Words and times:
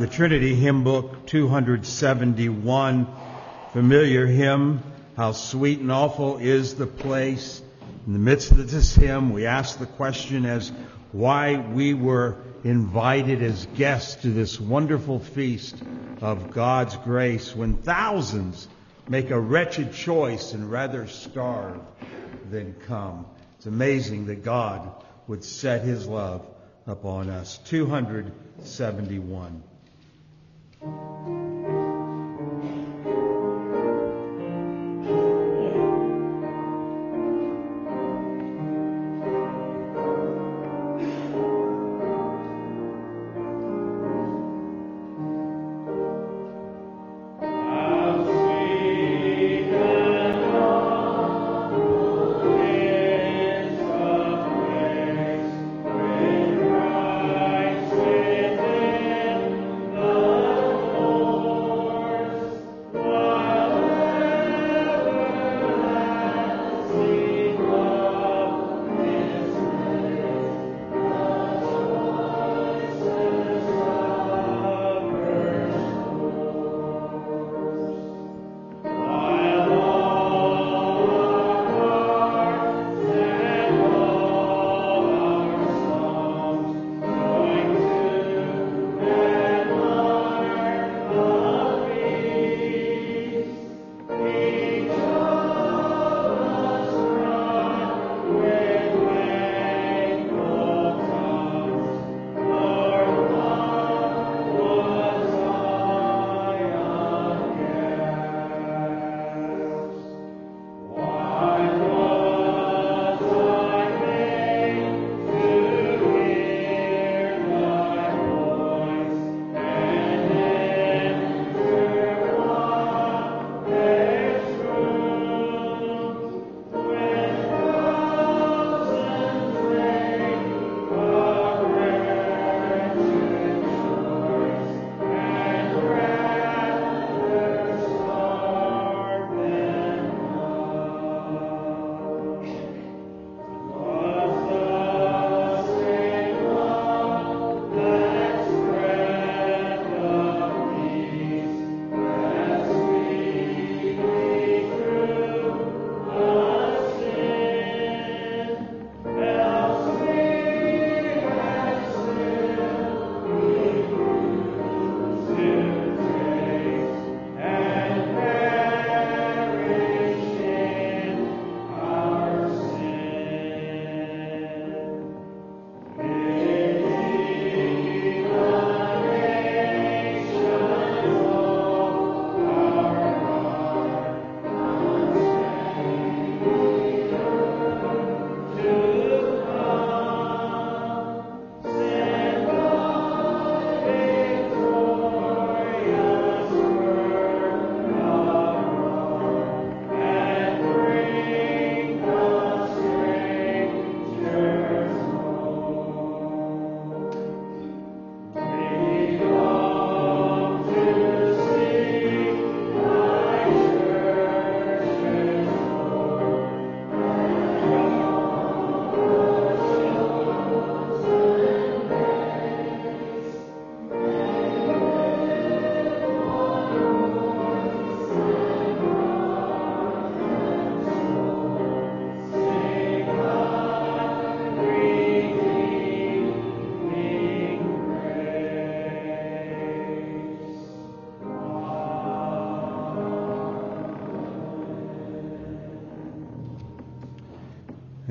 The 0.00 0.06
Trinity 0.06 0.54
Hymn 0.54 0.82
Book 0.82 1.26
271, 1.26 3.06
familiar 3.74 4.26
hymn, 4.26 4.82
How 5.14 5.32
Sweet 5.32 5.80
and 5.80 5.92
Awful 5.92 6.38
is 6.38 6.74
the 6.74 6.86
Place. 6.86 7.60
In 8.06 8.14
the 8.14 8.18
midst 8.18 8.50
of 8.50 8.70
this 8.70 8.94
hymn, 8.94 9.30
we 9.30 9.44
ask 9.44 9.78
the 9.78 9.84
question 9.84 10.46
as 10.46 10.72
why 11.12 11.58
we 11.58 11.92
were 11.92 12.38
invited 12.64 13.42
as 13.42 13.66
guests 13.76 14.22
to 14.22 14.30
this 14.30 14.58
wonderful 14.58 15.18
feast 15.18 15.76
of 16.22 16.50
God's 16.50 16.96
grace 16.96 17.54
when 17.54 17.76
thousands 17.76 18.68
make 19.06 19.28
a 19.28 19.38
wretched 19.38 19.92
choice 19.92 20.54
and 20.54 20.70
rather 20.70 21.08
starve 21.08 21.78
than 22.50 22.72
come. 22.86 23.26
It's 23.58 23.66
amazing 23.66 24.28
that 24.28 24.44
God 24.44 25.04
would 25.26 25.44
set 25.44 25.82
his 25.82 26.06
love 26.06 26.46
upon 26.86 27.28
us. 27.28 27.58
271. 27.66 29.64
Thank 30.80 31.28
you. 31.28 31.39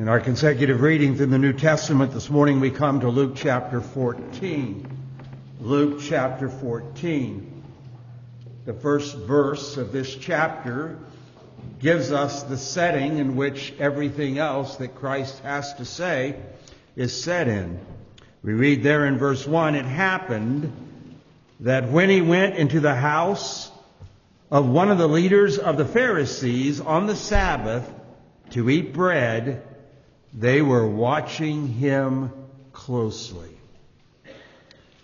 In 0.09 0.13
our 0.13 0.19
consecutive 0.19 0.81
reading 0.81 1.15
through 1.15 1.27
the 1.27 1.37
New 1.37 1.53
Testament 1.53 2.13
this 2.13 2.31
morning, 2.31 2.59
we 2.59 2.71
come 2.71 3.01
to 3.01 3.09
Luke 3.09 3.33
chapter 3.35 3.79
14. 3.79 4.87
Luke 5.61 5.99
chapter 6.01 6.49
14. 6.49 7.63
The 8.65 8.73
first 8.73 9.15
verse 9.15 9.77
of 9.77 9.91
this 9.91 10.15
chapter 10.15 10.97
gives 11.77 12.11
us 12.11 12.41
the 12.41 12.57
setting 12.57 13.19
in 13.19 13.35
which 13.35 13.75
everything 13.77 14.39
else 14.39 14.77
that 14.77 14.95
Christ 14.95 15.44
has 15.44 15.75
to 15.75 15.85
say 15.85 16.38
is 16.95 17.23
set 17.23 17.47
in. 17.47 17.79
We 18.41 18.53
read 18.53 18.81
there 18.81 19.05
in 19.05 19.19
verse 19.19 19.45
1 19.45 19.75
It 19.75 19.85
happened 19.85 20.73
that 21.59 21.88
when 21.91 22.09
he 22.09 22.21
went 22.21 22.55
into 22.55 22.79
the 22.79 22.95
house 22.95 23.69
of 24.50 24.67
one 24.67 24.89
of 24.89 24.97
the 24.97 25.07
leaders 25.07 25.59
of 25.59 25.77
the 25.77 25.85
Pharisees 25.85 26.79
on 26.79 27.05
the 27.05 27.15
Sabbath 27.15 27.88
to 28.50 28.71
eat 28.71 28.91
bread, 28.91 29.67
they 30.33 30.61
were 30.61 30.87
watching 30.87 31.67
him 31.67 32.31
closely, 32.71 33.49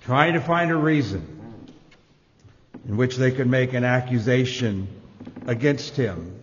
trying 0.03 0.33
to 0.33 0.41
find 0.41 0.71
a 0.71 0.75
reason 0.75 1.35
in 2.87 2.97
which 2.97 3.15
they 3.15 3.31
could 3.31 3.47
make 3.47 3.73
an 3.73 3.83
accusation 3.83 4.87
against 5.47 5.95
him. 5.95 6.39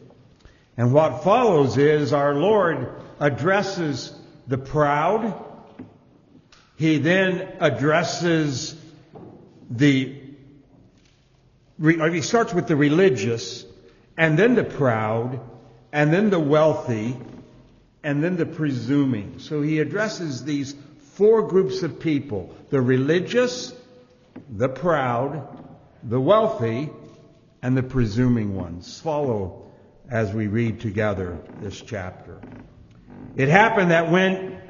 And 0.76 0.93
what 0.93 1.23
follows 1.23 1.76
is 1.76 2.12
our 2.12 2.34
Lord 2.34 2.88
addresses 3.20 4.12
the 4.49 4.58
proud. 4.58 5.34
He 6.76 6.99
then 6.99 7.56
addresses 7.61 8.75
the 9.70 10.19
he 11.81 12.20
starts 12.20 12.55
with 12.55 12.69
the 12.69 12.76
religious, 12.76 13.64
and 14.17 14.38
then 14.38 14.55
the 14.55 14.62
proud, 14.62 15.40
and 15.93 16.12
then 16.12 16.31
the 16.31 16.38
wealthy, 16.38 17.17
and 18.05 18.23
then 18.23 18.37
the 18.37 18.47
presuming. 18.47 19.39
So 19.39 19.63
he 19.63 19.79
addresses 19.81 20.45
these 20.45 20.75
four 21.15 21.43
groups 21.43 21.83
of 21.83 22.01
people 22.01 22.55
the 22.71 22.81
religious, 22.81 23.75
the 24.49 24.69
proud, 24.69 25.47
the 26.03 26.21
wealthy, 26.21 26.91
and 27.63 27.77
the 27.77 27.83
presuming 27.83 28.57
ones. 28.57 29.01
Follow 29.01 29.71
as 30.11 30.33
we 30.33 30.47
read 30.47 30.81
together 30.81 31.39
this 31.61 31.81
chapter. 31.81 32.41
It 33.37 33.49
happened 33.49 33.91
that 33.93 34.11
when 34.11 34.61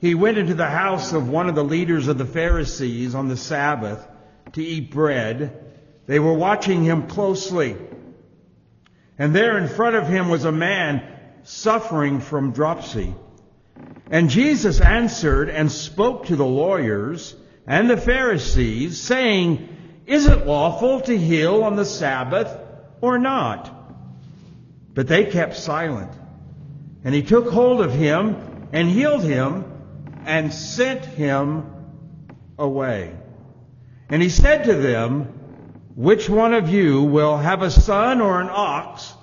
he 0.00 0.14
went 0.14 0.38
into 0.38 0.54
the 0.54 0.66
house 0.68 1.12
of 1.12 1.28
one 1.28 1.48
of 1.48 1.54
the 1.54 1.64
leaders 1.64 2.08
of 2.08 2.18
the 2.18 2.24
Pharisees 2.24 3.14
on 3.14 3.28
the 3.28 3.36
Sabbath 3.36 4.06
to 4.52 4.62
eat 4.62 4.90
bread, 4.90 5.64
they 6.06 6.18
were 6.18 6.34
watching 6.34 6.84
him 6.84 7.08
closely. 7.08 7.76
And 9.18 9.34
there 9.34 9.58
in 9.58 9.68
front 9.68 9.96
of 9.96 10.06
him 10.06 10.28
was 10.28 10.44
a 10.44 10.52
man 10.52 11.15
suffering 11.46 12.20
from 12.20 12.52
dropsy. 12.52 13.14
And 14.10 14.30
Jesus 14.30 14.80
answered 14.80 15.48
and 15.48 15.70
spoke 15.70 16.26
to 16.26 16.36
the 16.36 16.44
lawyers 16.44 17.34
and 17.66 17.88
the 17.88 17.96
Pharisees, 17.96 19.00
saying, 19.00 19.68
Is 20.06 20.26
it 20.26 20.46
lawful 20.46 21.00
to 21.02 21.16
heal 21.16 21.62
on 21.62 21.76
the 21.76 21.84
Sabbath 21.84 22.56
or 23.00 23.18
not? 23.18 23.72
But 24.94 25.08
they 25.08 25.26
kept 25.26 25.56
silent. 25.56 26.12
And 27.04 27.14
he 27.14 27.22
took 27.22 27.48
hold 27.48 27.80
of 27.80 27.92
him 27.92 28.68
and 28.72 28.88
healed 28.88 29.22
him 29.22 29.64
and 30.24 30.52
sent 30.52 31.04
him 31.04 31.70
away. 32.58 33.14
And 34.08 34.20
he 34.20 34.30
said 34.30 34.64
to 34.64 34.74
them, 34.74 35.24
Which 35.94 36.28
one 36.28 36.54
of 36.54 36.68
you 36.68 37.02
will 37.02 37.36
have 37.36 37.62
a 37.62 37.70
son 37.70 38.20
or 38.20 38.40
an 38.40 38.48
ox 38.50 39.14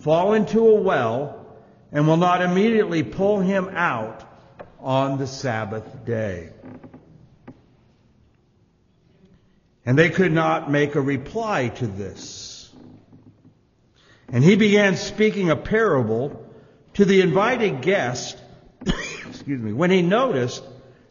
fall 0.00 0.34
into 0.34 0.66
a 0.66 0.80
well 0.80 1.39
and 1.92 2.06
will 2.06 2.16
not 2.16 2.42
immediately 2.42 3.02
pull 3.02 3.40
him 3.40 3.68
out 3.68 4.24
on 4.80 5.18
the 5.18 5.26
Sabbath 5.26 6.04
day? 6.04 6.50
And 9.84 9.98
they 9.98 10.10
could 10.10 10.32
not 10.32 10.70
make 10.70 10.94
a 10.94 11.00
reply 11.00 11.68
to 11.68 11.86
this. 11.86 12.72
And 14.32 14.44
he 14.44 14.54
began 14.54 14.96
speaking 14.96 15.50
a 15.50 15.56
parable 15.56 16.46
to 16.94 17.04
the 17.04 17.20
invited 17.20 17.82
guest, 17.82 18.38
excuse 19.26 19.60
me, 19.60 19.72
when 19.72 19.90
he 19.90 20.02
noticed 20.02 20.62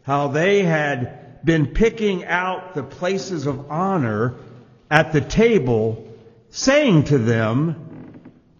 how 0.02 0.28
they 0.28 0.62
had 0.62 1.44
been 1.44 1.68
picking 1.68 2.24
out 2.24 2.74
the 2.74 2.82
places 2.82 3.46
of 3.46 3.70
honor 3.70 4.36
at 4.90 5.12
the 5.12 5.20
table, 5.20 6.08
saying 6.48 7.04
to 7.04 7.18
them, 7.18 7.89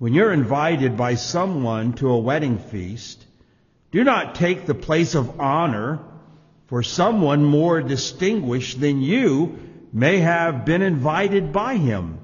when 0.00 0.14
you're 0.14 0.32
invited 0.32 0.97
by 0.97 1.14
someone 1.14 1.93
to 1.93 2.08
a 2.08 2.19
wedding 2.19 2.58
feast, 2.58 3.23
do 3.91 4.02
not 4.02 4.35
take 4.35 4.64
the 4.64 4.75
place 4.75 5.14
of 5.14 5.38
honor, 5.38 5.99
for 6.69 6.82
someone 6.82 7.44
more 7.44 7.82
distinguished 7.82 8.81
than 8.81 9.02
you 9.02 9.58
may 9.93 10.17
have 10.20 10.64
been 10.64 10.81
invited 10.81 11.52
by 11.52 11.76
him. 11.76 12.19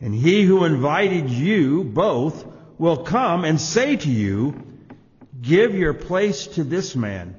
And 0.00 0.14
he 0.14 0.44
who 0.44 0.64
invited 0.64 1.28
you 1.28 1.82
both 1.82 2.46
will 2.78 2.98
come 2.98 3.44
and 3.44 3.60
say 3.60 3.96
to 3.96 4.08
you, 4.08 4.54
Give 5.42 5.74
your 5.74 5.92
place 5.92 6.46
to 6.54 6.62
this 6.62 6.94
man. 6.94 7.34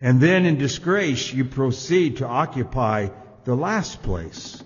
And 0.00 0.22
then 0.22 0.46
in 0.46 0.56
disgrace 0.56 1.34
you 1.34 1.44
proceed 1.44 2.16
to 2.16 2.26
occupy 2.26 3.10
the 3.44 3.54
last 3.54 4.02
place. 4.02 4.63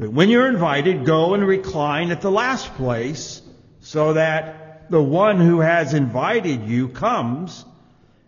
But 0.00 0.12
when 0.14 0.30
you're 0.30 0.48
invited, 0.48 1.04
go 1.04 1.34
and 1.34 1.46
recline 1.46 2.10
at 2.10 2.22
the 2.22 2.30
last 2.30 2.72
place 2.76 3.42
so 3.80 4.14
that 4.14 4.90
the 4.90 5.02
one 5.02 5.38
who 5.38 5.60
has 5.60 5.92
invited 5.92 6.62
you 6.62 6.88
comes, 6.88 7.66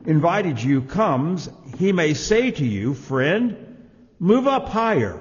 invited 0.04 0.62
you 0.62 0.82
comes, 0.82 1.48
he 1.78 1.92
may 1.92 2.12
say 2.12 2.50
to 2.50 2.66
you, 2.66 2.92
friend, 2.92 3.88
move 4.18 4.46
up 4.46 4.68
higher. 4.68 5.18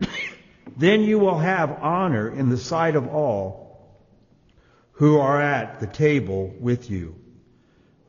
then 0.78 1.02
you 1.02 1.18
will 1.18 1.38
have 1.38 1.82
honor 1.82 2.30
in 2.30 2.48
the 2.48 2.56
sight 2.56 2.96
of 2.96 3.08
all 3.08 4.00
who 4.92 5.18
are 5.18 5.38
at 5.38 5.80
the 5.80 5.86
table 5.86 6.50
with 6.58 6.90
you. 6.90 7.14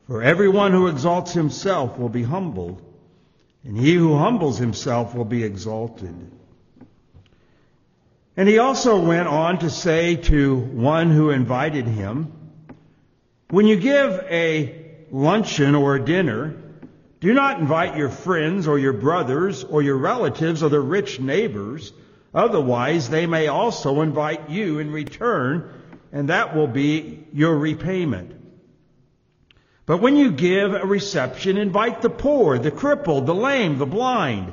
For 0.06 0.22
everyone 0.22 0.72
who 0.72 0.86
exalts 0.86 1.34
himself 1.34 1.98
will 1.98 2.08
be 2.08 2.22
humbled, 2.22 2.80
and 3.64 3.76
he 3.76 3.92
who 3.92 4.16
humbles 4.16 4.56
himself 4.56 5.14
will 5.14 5.26
be 5.26 5.44
exalted. 5.44 6.32
And 8.36 8.48
he 8.48 8.58
also 8.58 8.98
went 8.98 9.28
on 9.28 9.58
to 9.58 9.70
say 9.70 10.16
to 10.16 10.56
one 10.56 11.10
who 11.10 11.30
invited 11.30 11.86
him, 11.86 12.32
When 13.50 13.66
you 13.66 13.76
give 13.76 14.24
a 14.30 15.04
luncheon 15.10 15.74
or 15.74 15.96
a 15.96 16.04
dinner, 16.04 16.56
do 17.20 17.34
not 17.34 17.60
invite 17.60 17.96
your 17.96 18.08
friends 18.08 18.66
or 18.66 18.78
your 18.78 18.94
brothers 18.94 19.64
or 19.64 19.82
your 19.82 19.98
relatives 19.98 20.62
or 20.62 20.70
the 20.70 20.80
rich 20.80 21.20
neighbors. 21.20 21.92
Otherwise, 22.34 23.10
they 23.10 23.26
may 23.26 23.48
also 23.48 24.00
invite 24.00 24.48
you 24.48 24.78
in 24.78 24.90
return 24.90 25.82
and 26.12 26.28
that 26.28 26.54
will 26.54 26.66
be 26.66 27.26
your 27.32 27.56
repayment. 27.56 28.38
But 29.86 29.98
when 29.98 30.16
you 30.16 30.30
give 30.30 30.74
a 30.74 30.86
reception, 30.86 31.56
invite 31.56 32.02
the 32.02 32.10
poor, 32.10 32.58
the 32.58 32.70
crippled, 32.70 33.26
the 33.26 33.34
lame, 33.34 33.78
the 33.78 33.86
blind, 33.86 34.52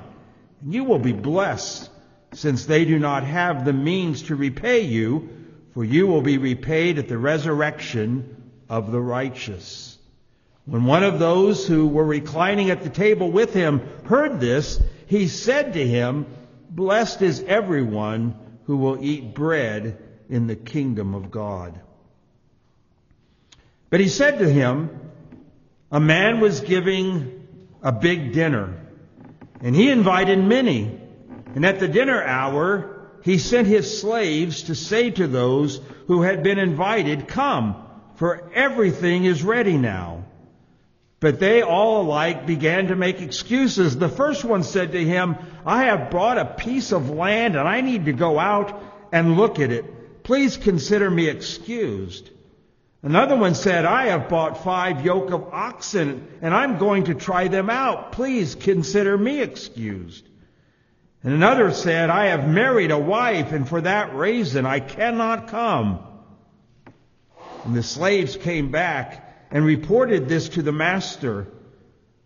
and 0.61 0.73
you 0.73 0.85
will 0.85 0.99
be 0.99 1.11
blessed, 1.11 1.89
since 2.33 2.65
they 2.65 2.85
do 2.85 2.99
not 2.99 3.23
have 3.23 3.65
the 3.65 3.73
means 3.73 4.23
to 4.23 4.35
repay 4.35 4.81
you, 4.81 5.29
for 5.73 5.83
you 5.83 6.07
will 6.07 6.21
be 6.21 6.37
repaid 6.37 6.97
at 6.97 7.07
the 7.07 7.17
resurrection 7.17 8.51
of 8.69 8.91
the 8.91 8.99
righteous. 8.99 9.97
When 10.65 10.85
one 10.85 11.03
of 11.03 11.19
those 11.19 11.65
who 11.65 11.87
were 11.87 12.05
reclining 12.05 12.69
at 12.69 12.83
the 12.83 12.89
table 12.89 13.31
with 13.31 13.53
him 13.53 13.81
heard 14.05 14.39
this, 14.39 14.81
he 15.07 15.27
said 15.27 15.73
to 15.73 15.87
him, 15.87 16.27
Blessed 16.69 17.23
is 17.23 17.43
everyone 17.47 18.35
who 18.65 18.77
will 18.77 19.03
eat 19.03 19.33
bread 19.33 19.97
in 20.29 20.45
the 20.45 20.55
kingdom 20.55 21.15
of 21.15 21.31
God. 21.31 21.79
But 23.89 23.99
he 23.99 24.07
said 24.07 24.37
to 24.39 24.47
him, 24.47 25.09
a 25.91 25.99
man 25.99 26.39
was 26.39 26.61
giving 26.61 27.47
a 27.81 27.91
big 27.91 28.33
dinner, 28.33 28.75
and 29.61 29.75
he 29.75 29.89
invited 29.89 30.37
many. 30.37 30.98
And 31.55 31.65
at 31.65 31.79
the 31.79 31.87
dinner 31.87 32.23
hour, 32.23 32.99
he 33.23 33.37
sent 33.37 33.67
his 33.67 33.99
slaves 33.99 34.63
to 34.63 34.75
say 34.75 35.09
to 35.11 35.27
those 35.27 35.81
who 36.07 36.21
had 36.21 36.43
been 36.43 36.59
invited, 36.59 37.27
Come, 37.27 37.75
for 38.15 38.51
everything 38.53 39.25
is 39.25 39.43
ready 39.43 39.77
now. 39.77 40.25
But 41.19 41.39
they 41.39 41.61
all 41.61 42.01
alike 42.01 42.45
began 42.45 42.87
to 42.87 42.95
make 42.95 43.21
excuses. 43.21 43.97
The 43.97 44.07
first 44.07 44.45
one 44.45 44.63
said 44.63 44.93
to 44.93 45.03
him, 45.03 45.35
I 45.65 45.85
have 45.85 46.11
bought 46.11 46.37
a 46.37 46.45
piece 46.45 46.93
of 46.93 47.09
land 47.09 47.55
and 47.57 47.67
I 47.67 47.81
need 47.81 48.05
to 48.05 48.13
go 48.13 48.39
out 48.39 48.81
and 49.11 49.35
look 49.35 49.59
at 49.59 49.71
it. 49.71 50.23
Please 50.23 50.55
consider 50.55 51.09
me 51.09 51.27
excused. 51.27 52.29
Another 53.01 53.35
one 53.35 53.55
said, 53.55 53.85
I 53.85 54.07
have 54.07 54.29
bought 54.29 54.63
five 54.63 55.05
yoke 55.05 55.31
of 55.31 55.53
oxen 55.53 56.27
and 56.41 56.53
I'm 56.53 56.77
going 56.77 57.05
to 57.05 57.15
try 57.15 57.49
them 57.49 57.69
out. 57.69 58.13
Please 58.13 58.55
consider 58.55 59.17
me 59.17 59.41
excused. 59.41 60.27
And 61.23 61.33
another 61.33 61.71
said, 61.71 62.09
I 62.09 62.27
have 62.27 62.47
married 62.47 62.91
a 62.91 62.97
wife 62.97 63.51
and 63.51 63.67
for 63.67 63.81
that 63.81 64.15
reason 64.15 64.65
I 64.65 64.79
cannot 64.79 65.49
come. 65.49 65.99
And 67.65 67.75
the 67.75 67.83
slaves 67.83 68.37
came 68.37 68.71
back 68.71 69.47
and 69.51 69.65
reported 69.65 70.29
this 70.29 70.49
to 70.49 70.61
the 70.61 70.71
master. 70.71 71.47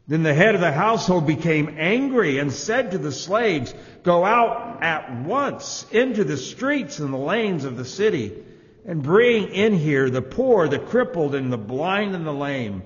Then 0.07 0.23
the 0.23 0.33
head 0.33 0.53
of 0.53 0.61
the 0.61 0.71
household 0.71 1.25
became 1.25 1.75
angry 1.79 2.37
and 2.37 2.51
said 2.51 2.91
to 2.91 2.97
the 2.97 3.11
slaves, 3.11 3.73
Go 4.03 4.25
out 4.25 4.83
at 4.83 5.21
once 5.21 5.85
into 5.91 6.23
the 6.23 6.37
streets 6.37 6.99
and 6.99 7.13
the 7.13 7.17
lanes 7.17 7.63
of 7.63 7.77
the 7.77 7.85
city 7.85 8.43
and 8.85 9.01
bring 9.01 9.47
in 9.47 9.73
here 9.73 10.09
the 10.09 10.21
poor, 10.21 10.67
the 10.67 10.79
crippled, 10.79 11.35
and 11.35 11.51
the 11.51 11.57
blind 11.57 12.15
and 12.15 12.25
the 12.25 12.33
lame. 12.33 12.83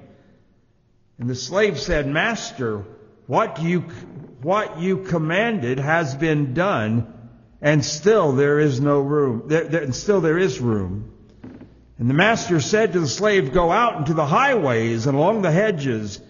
And 1.20 1.30
the 1.30 1.36
slave 1.36 1.80
said, 1.80 2.08
Master, 2.08 2.86
what 3.26 3.56
do 3.56 3.64
you, 3.64 3.86
what 4.42 4.80
you 4.80 4.98
commanded 4.98 5.80
has 5.80 6.16
been 6.16 6.54
done, 6.54 7.14
and 7.62 7.84
still 7.84 8.34
there 8.34 8.60
is 8.60 8.80
no 8.80 9.02
room, 9.02 9.44
there, 9.48 9.64
there, 9.64 9.82
and 9.82 9.96
still 9.96 10.22
there 10.22 10.38
is 10.38 10.60
room. 10.60 11.12
And 11.98 12.10
the 12.10 12.14
master 12.14 12.60
said 12.60 12.94
to 12.94 13.00
the 13.00 13.08
slave, 13.08 13.54
Go 13.54 13.72
out 13.72 13.98
into 13.98 14.14
the 14.14 14.26
highways 14.26 15.08
and 15.08 15.18
along 15.18 15.42
the 15.42 15.52
hedges 15.52 16.22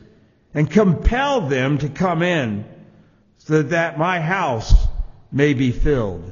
and 0.54 0.72
compel 0.72 1.42
them 1.42 1.78
to 1.80 1.90
come 1.90 2.24
in 2.24 2.66
so 3.40 3.64
that 3.64 4.00
my 4.00 4.22
house 4.22 4.74
may 5.32 5.54
be 5.54 5.72
filled. 5.72 6.32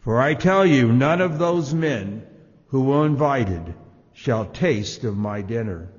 For 0.00 0.20
I 0.20 0.34
tell 0.34 0.66
you, 0.66 0.92
none 0.92 1.20
of 1.20 1.38
those 1.38 1.72
men 1.72 2.26
who 2.68 2.82
were 2.82 3.06
invited 3.06 3.74
shall 4.12 4.46
taste 4.46 5.04
of 5.04 5.16
my 5.16 5.42
dinner. 5.42 5.90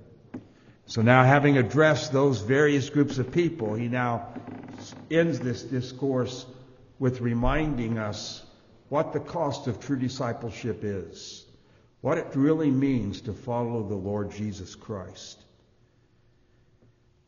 So 0.85 1.01
now 1.01 1.23
having 1.23 1.57
addressed 1.57 2.11
those 2.11 2.41
various 2.41 2.89
groups 2.89 3.19
of 3.19 3.31
people, 3.31 3.75
he 3.75 3.87
now 3.87 4.33
ends 5.11 5.39
this 5.39 5.63
discourse 5.63 6.45
with 6.99 7.21
reminding 7.21 7.97
us 7.97 8.43
what 8.89 9.13
the 9.13 9.19
cost 9.19 9.67
of 9.67 9.79
true 9.79 9.97
discipleship 9.97 10.79
is, 10.83 11.45
what 12.01 12.17
it 12.17 12.27
really 12.35 12.71
means 12.71 13.21
to 13.21 13.33
follow 13.33 13.83
the 13.83 13.95
Lord 13.95 14.31
Jesus 14.31 14.75
Christ. 14.75 15.43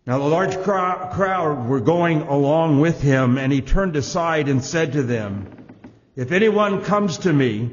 Now 0.06 0.18
the 0.18 0.26
large 0.26 0.58
crowd 0.58 1.68
were 1.70 1.80
going 1.80 2.22
along 2.22 2.80
with 2.80 3.02
him, 3.02 3.38
and 3.38 3.54
he 3.54 3.62
turned 3.62 3.96
aside 3.96 4.50
and 4.50 4.64
said 4.64 4.94
to 4.94 5.04
them, 5.04 5.68
If 6.16 6.32
anyone 6.32 6.84
comes 6.84 7.20
to 7.20 7.32
me 7.32 7.70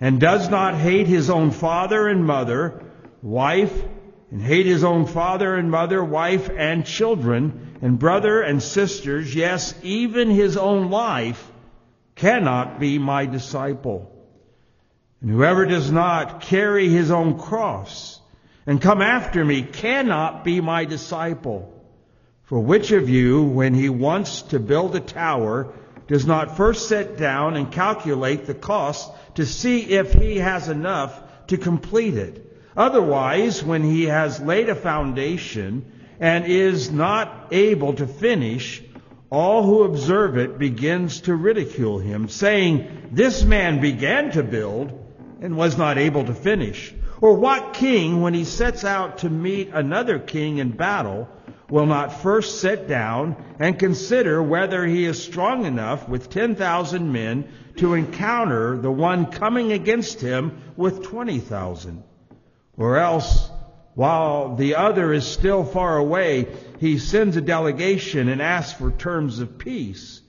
and 0.00 0.20
does 0.20 0.50
not 0.50 0.74
hate 0.74 1.06
his 1.06 1.30
own 1.30 1.50
father 1.50 2.06
and 2.06 2.24
mother, 2.24 2.84
wife, 3.22 3.72
and 4.30 4.42
hate 4.42 4.66
his 4.66 4.84
own 4.84 5.06
father 5.06 5.56
and 5.56 5.70
mother, 5.70 6.04
wife 6.04 6.50
and 6.54 6.84
children, 6.84 7.69
and 7.82 7.98
brother 7.98 8.42
and 8.42 8.62
sisters, 8.62 9.34
yes, 9.34 9.74
even 9.82 10.30
his 10.30 10.56
own 10.56 10.90
life, 10.90 11.50
cannot 12.14 12.78
be 12.78 12.98
my 12.98 13.26
disciple. 13.26 14.12
And 15.20 15.30
whoever 15.30 15.66
does 15.66 15.90
not 15.90 16.42
carry 16.42 16.88
his 16.88 17.10
own 17.10 17.38
cross 17.38 18.20
and 18.66 18.80
come 18.80 19.00
after 19.00 19.44
me 19.44 19.62
cannot 19.62 20.44
be 20.44 20.60
my 20.60 20.84
disciple. 20.84 21.72
For 22.44 22.60
which 22.60 22.92
of 22.92 23.08
you, 23.08 23.44
when 23.44 23.74
he 23.74 23.88
wants 23.88 24.42
to 24.42 24.58
build 24.58 24.94
a 24.96 25.00
tower, 25.00 25.72
does 26.08 26.26
not 26.26 26.56
first 26.56 26.88
sit 26.88 27.16
down 27.16 27.56
and 27.56 27.72
calculate 27.72 28.46
the 28.46 28.54
cost 28.54 29.10
to 29.36 29.46
see 29.46 29.80
if 29.80 30.12
he 30.12 30.38
has 30.38 30.68
enough 30.68 31.46
to 31.46 31.56
complete 31.56 32.14
it? 32.14 32.46
Otherwise, 32.76 33.62
when 33.64 33.82
he 33.82 34.04
has 34.04 34.40
laid 34.40 34.68
a 34.68 34.74
foundation 34.74 35.84
and 36.20 36.44
is 36.44 36.90
not 36.90 37.48
able 37.50 37.94
to 37.94 38.06
finish, 38.06 38.82
all 39.30 39.62
who 39.62 39.84
observe 39.84 40.36
it 40.36 40.58
begins 40.58 41.22
to 41.22 41.34
ridicule 41.34 41.98
him, 41.98 42.28
saying, 42.28 43.08
This 43.10 43.42
man 43.42 43.80
began 43.80 44.30
to 44.32 44.42
build 44.42 44.92
and 45.40 45.56
was 45.56 45.78
not 45.78 45.96
able 45.96 46.24
to 46.26 46.34
finish. 46.34 46.94
Or 47.22 47.34
what 47.34 47.72
king, 47.74 48.20
when 48.20 48.34
he 48.34 48.44
sets 48.44 48.84
out 48.84 49.18
to 49.18 49.30
meet 49.30 49.70
another 49.72 50.18
king 50.18 50.58
in 50.58 50.70
battle, 50.70 51.28
will 51.70 51.86
not 51.86 52.20
first 52.20 52.60
sit 52.60 52.88
down 52.88 53.36
and 53.58 53.78
consider 53.78 54.42
whether 54.42 54.84
he 54.84 55.04
is 55.04 55.22
strong 55.22 55.64
enough 55.64 56.08
with 56.08 56.28
10,000 56.28 57.12
men 57.12 57.48
to 57.76 57.94
encounter 57.94 58.76
the 58.76 58.90
one 58.90 59.26
coming 59.26 59.72
against 59.72 60.20
him 60.20 60.60
with 60.76 61.02
20,000? 61.02 62.02
Or 62.76 62.98
else, 62.98 63.50
while 63.94 64.54
the 64.54 64.76
other 64.76 65.12
is 65.12 65.26
still 65.26 65.64
far 65.64 65.96
away, 65.96 66.46
he 66.78 66.98
sends 66.98 67.36
a 67.36 67.40
delegation 67.40 68.28
and 68.28 68.40
asks 68.40 68.78
for 68.78 68.90
terms 68.90 69.40
of 69.40 69.58
peace. 69.58 70.22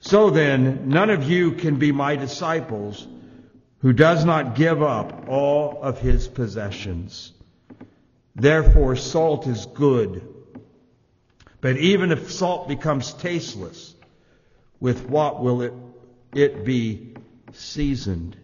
So 0.00 0.30
then, 0.30 0.88
none 0.88 1.10
of 1.10 1.28
you 1.28 1.52
can 1.52 1.78
be 1.78 1.92
my 1.92 2.16
disciples 2.16 3.06
who 3.80 3.92
does 3.92 4.24
not 4.24 4.54
give 4.54 4.82
up 4.82 5.28
all 5.28 5.82
of 5.82 5.98
his 5.98 6.28
possessions. 6.28 7.32
Therefore, 8.34 8.96
salt 8.96 9.46
is 9.46 9.66
good. 9.66 10.26
But 11.60 11.76
even 11.76 12.10
if 12.10 12.32
salt 12.32 12.68
becomes 12.68 13.12
tasteless, 13.12 13.94
with 14.80 15.06
what 15.06 15.42
will 15.42 15.60
it, 15.60 15.74
it 16.34 16.64
be 16.64 17.14
seasoned? 17.52 18.36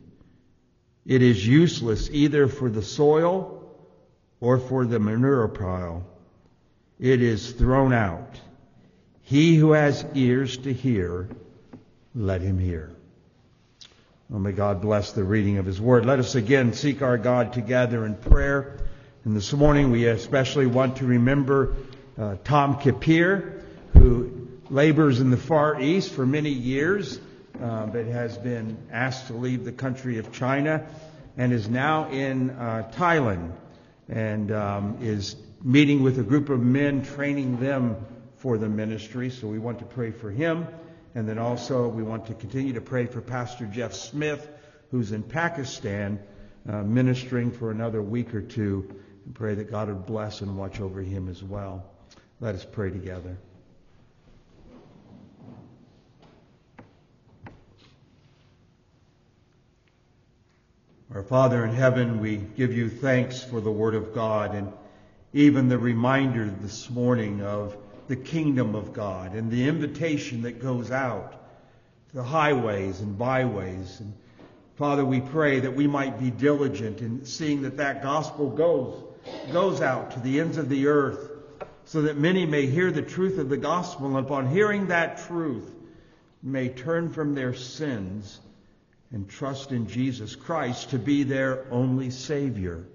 It 1.06 1.22
is 1.22 1.46
useless 1.46 2.10
either 2.10 2.46
for 2.46 2.68
the 2.68 2.82
soil 2.82 3.55
or 4.40 4.58
for 4.58 4.84
the 4.84 4.98
manure 4.98 5.48
pile. 5.48 6.04
It 6.98 7.22
is 7.22 7.52
thrown 7.52 7.92
out. 7.92 8.40
He 9.22 9.56
who 9.56 9.72
has 9.72 10.04
ears 10.14 10.56
to 10.58 10.72
hear, 10.72 11.28
let 12.14 12.40
him 12.40 12.58
hear. 12.58 12.92
Oh, 14.32 14.38
may 14.38 14.52
God 14.52 14.80
bless 14.80 15.12
the 15.12 15.24
reading 15.24 15.58
of 15.58 15.66
His 15.66 15.80
Word. 15.80 16.04
Let 16.04 16.18
us 16.18 16.34
again 16.34 16.72
seek 16.72 17.00
our 17.00 17.16
God 17.16 17.52
together 17.52 18.04
in 18.04 18.16
prayer. 18.16 18.78
And 19.24 19.36
this 19.36 19.52
morning 19.52 19.90
we 19.90 20.06
especially 20.06 20.66
want 20.66 20.96
to 20.96 21.06
remember 21.06 21.76
uh, 22.18 22.36
Tom 22.42 22.76
Kapir, 22.76 23.62
who 23.92 24.48
labors 24.68 25.20
in 25.20 25.30
the 25.30 25.36
Far 25.36 25.80
East 25.80 26.12
for 26.12 26.26
many 26.26 26.50
years 26.50 27.20
uh, 27.62 27.86
but 27.86 28.06
has 28.06 28.36
been 28.38 28.76
asked 28.90 29.28
to 29.28 29.34
leave 29.34 29.64
the 29.64 29.72
country 29.72 30.18
of 30.18 30.32
China 30.32 30.86
and 31.36 31.52
is 31.52 31.68
now 31.68 32.10
in 32.10 32.50
uh, 32.50 32.90
Thailand 32.94 33.52
and 34.08 34.52
um, 34.52 34.98
is 35.00 35.36
meeting 35.62 36.02
with 36.02 36.18
a 36.18 36.22
group 36.22 36.48
of 36.48 36.60
men, 36.60 37.02
training 37.02 37.58
them 37.58 37.96
for 38.36 38.58
the 38.58 38.68
ministry. 38.68 39.30
So 39.30 39.48
we 39.48 39.58
want 39.58 39.80
to 39.80 39.84
pray 39.84 40.10
for 40.10 40.30
him. 40.30 40.66
And 41.14 41.28
then 41.28 41.38
also 41.38 41.88
we 41.88 42.02
want 42.02 42.26
to 42.26 42.34
continue 42.34 42.74
to 42.74 42.80
pray 42.80 43.06
for 43.06 43.20
Pastor 43.20 43.66
Jeff 43.66 43.94
Smith, 43.94 44.48
who's 44.90 45.12
in 45.12 45.22
Pakistan, 45.22 46.20
uh, 46.68 46.82
ministering 46.82 47.50
for 47.50 47.70
another 47.70 48.02
week 48.02 48.34
or 48.34 48.42
two. 48.42 48.94
And 49.24 49.34
pray 49.34 49.54
that 49.54 49.70
God 49.70 49.88
would 49.88 50.06
bless 50.06 50.40
and 50.40 50.56
watch 50.56 50.80
over 50.80 51.00
him 51.00 51.28
as 51.28 51.42
well. 51.42 51.84
Let 52.38 52.54
us 52.54 52.66
pray 52.70 52.90
together. 52.90 53.38
Our 61.14 61.22
Father 61.22 61.64
in 61.64 61.72
heaven, 61.72 62.18
we 62.18 62.36
give 62.36 62.76
you 62.76 62.90
thanks 62.90 63.40
for 63.40 63.60
the 63.60 63.70
Word 63.70 63.94
of 63.94 64.12
God 64.12 64.56
and 64.56 64.72
even 65.32 65.68
the 65.68 65.78
reminder 65.78 66.52
this 66.60 66.90
morning 66.90 67.42
of 67.42 67.76
the 68.08 68.16
kingdom 68.16 68.74
of 68.74 68.92
God 68.92 69.34
and 69.34 69.48
the 69.48 69.68
invitation 69.68 70.42
that 70.42 70.60
goes 70.60 70.90
out 70.90 71.30
to 72.10 72.16
the 72.16 72.24
highways 72.24 73.00
and 73.02 73.16
byways. 73.16 74.00
And 74.00 74.14
Father, 74.74 75.04
we 75.04 75.20
pray 75.20 75.60
that 75.60 75.76
we 75.76 75.86
might 75.86 76.18
be 76.18 76.32
diligent 76.32 77.00
in 77.00 77.24
seeing 77.24 77.62
that 77.62 77.76
that 77.76 78.02
gospel 78.02 78.50
goes, 78.50 79.00
goes 79.52 79.80
out 79.80 80.10
to 80.10 80.20
the 80.20 80.40
ends 80.40 80.56
of 80.56 80.68
the 80.68 80.88
earth 80.88 81.30
so 81.84 82.02
that 82.02 82.18
many 82.18 82.46
may 82.46 82.66
hear 82.66 82.90
the 82.90 83.00
truth 83.00 83.38
of 83.38 83.48
the 83.48 83.56
gospel 83.56 84.08
and 84.08 84.26
upon 84.26 84.50
hearing 84.50 84.88
that 84.88 85.18
truth 85.18 85.72
may 86.42 86.68
turn 86.68 87.12
from 87.12 87.36
their 87.36 87.54
sins 87.54 88.40
and 89.12 89.28
trust 89.28 89.72
in 89.72 89.86
Jesus 89.86 90.34
Christ 90.34 90.90
to 90.90 90.98
be 90.98 91.22
their 91.22 91.66
only 91.70 92.10
Savior. 92.10 92.86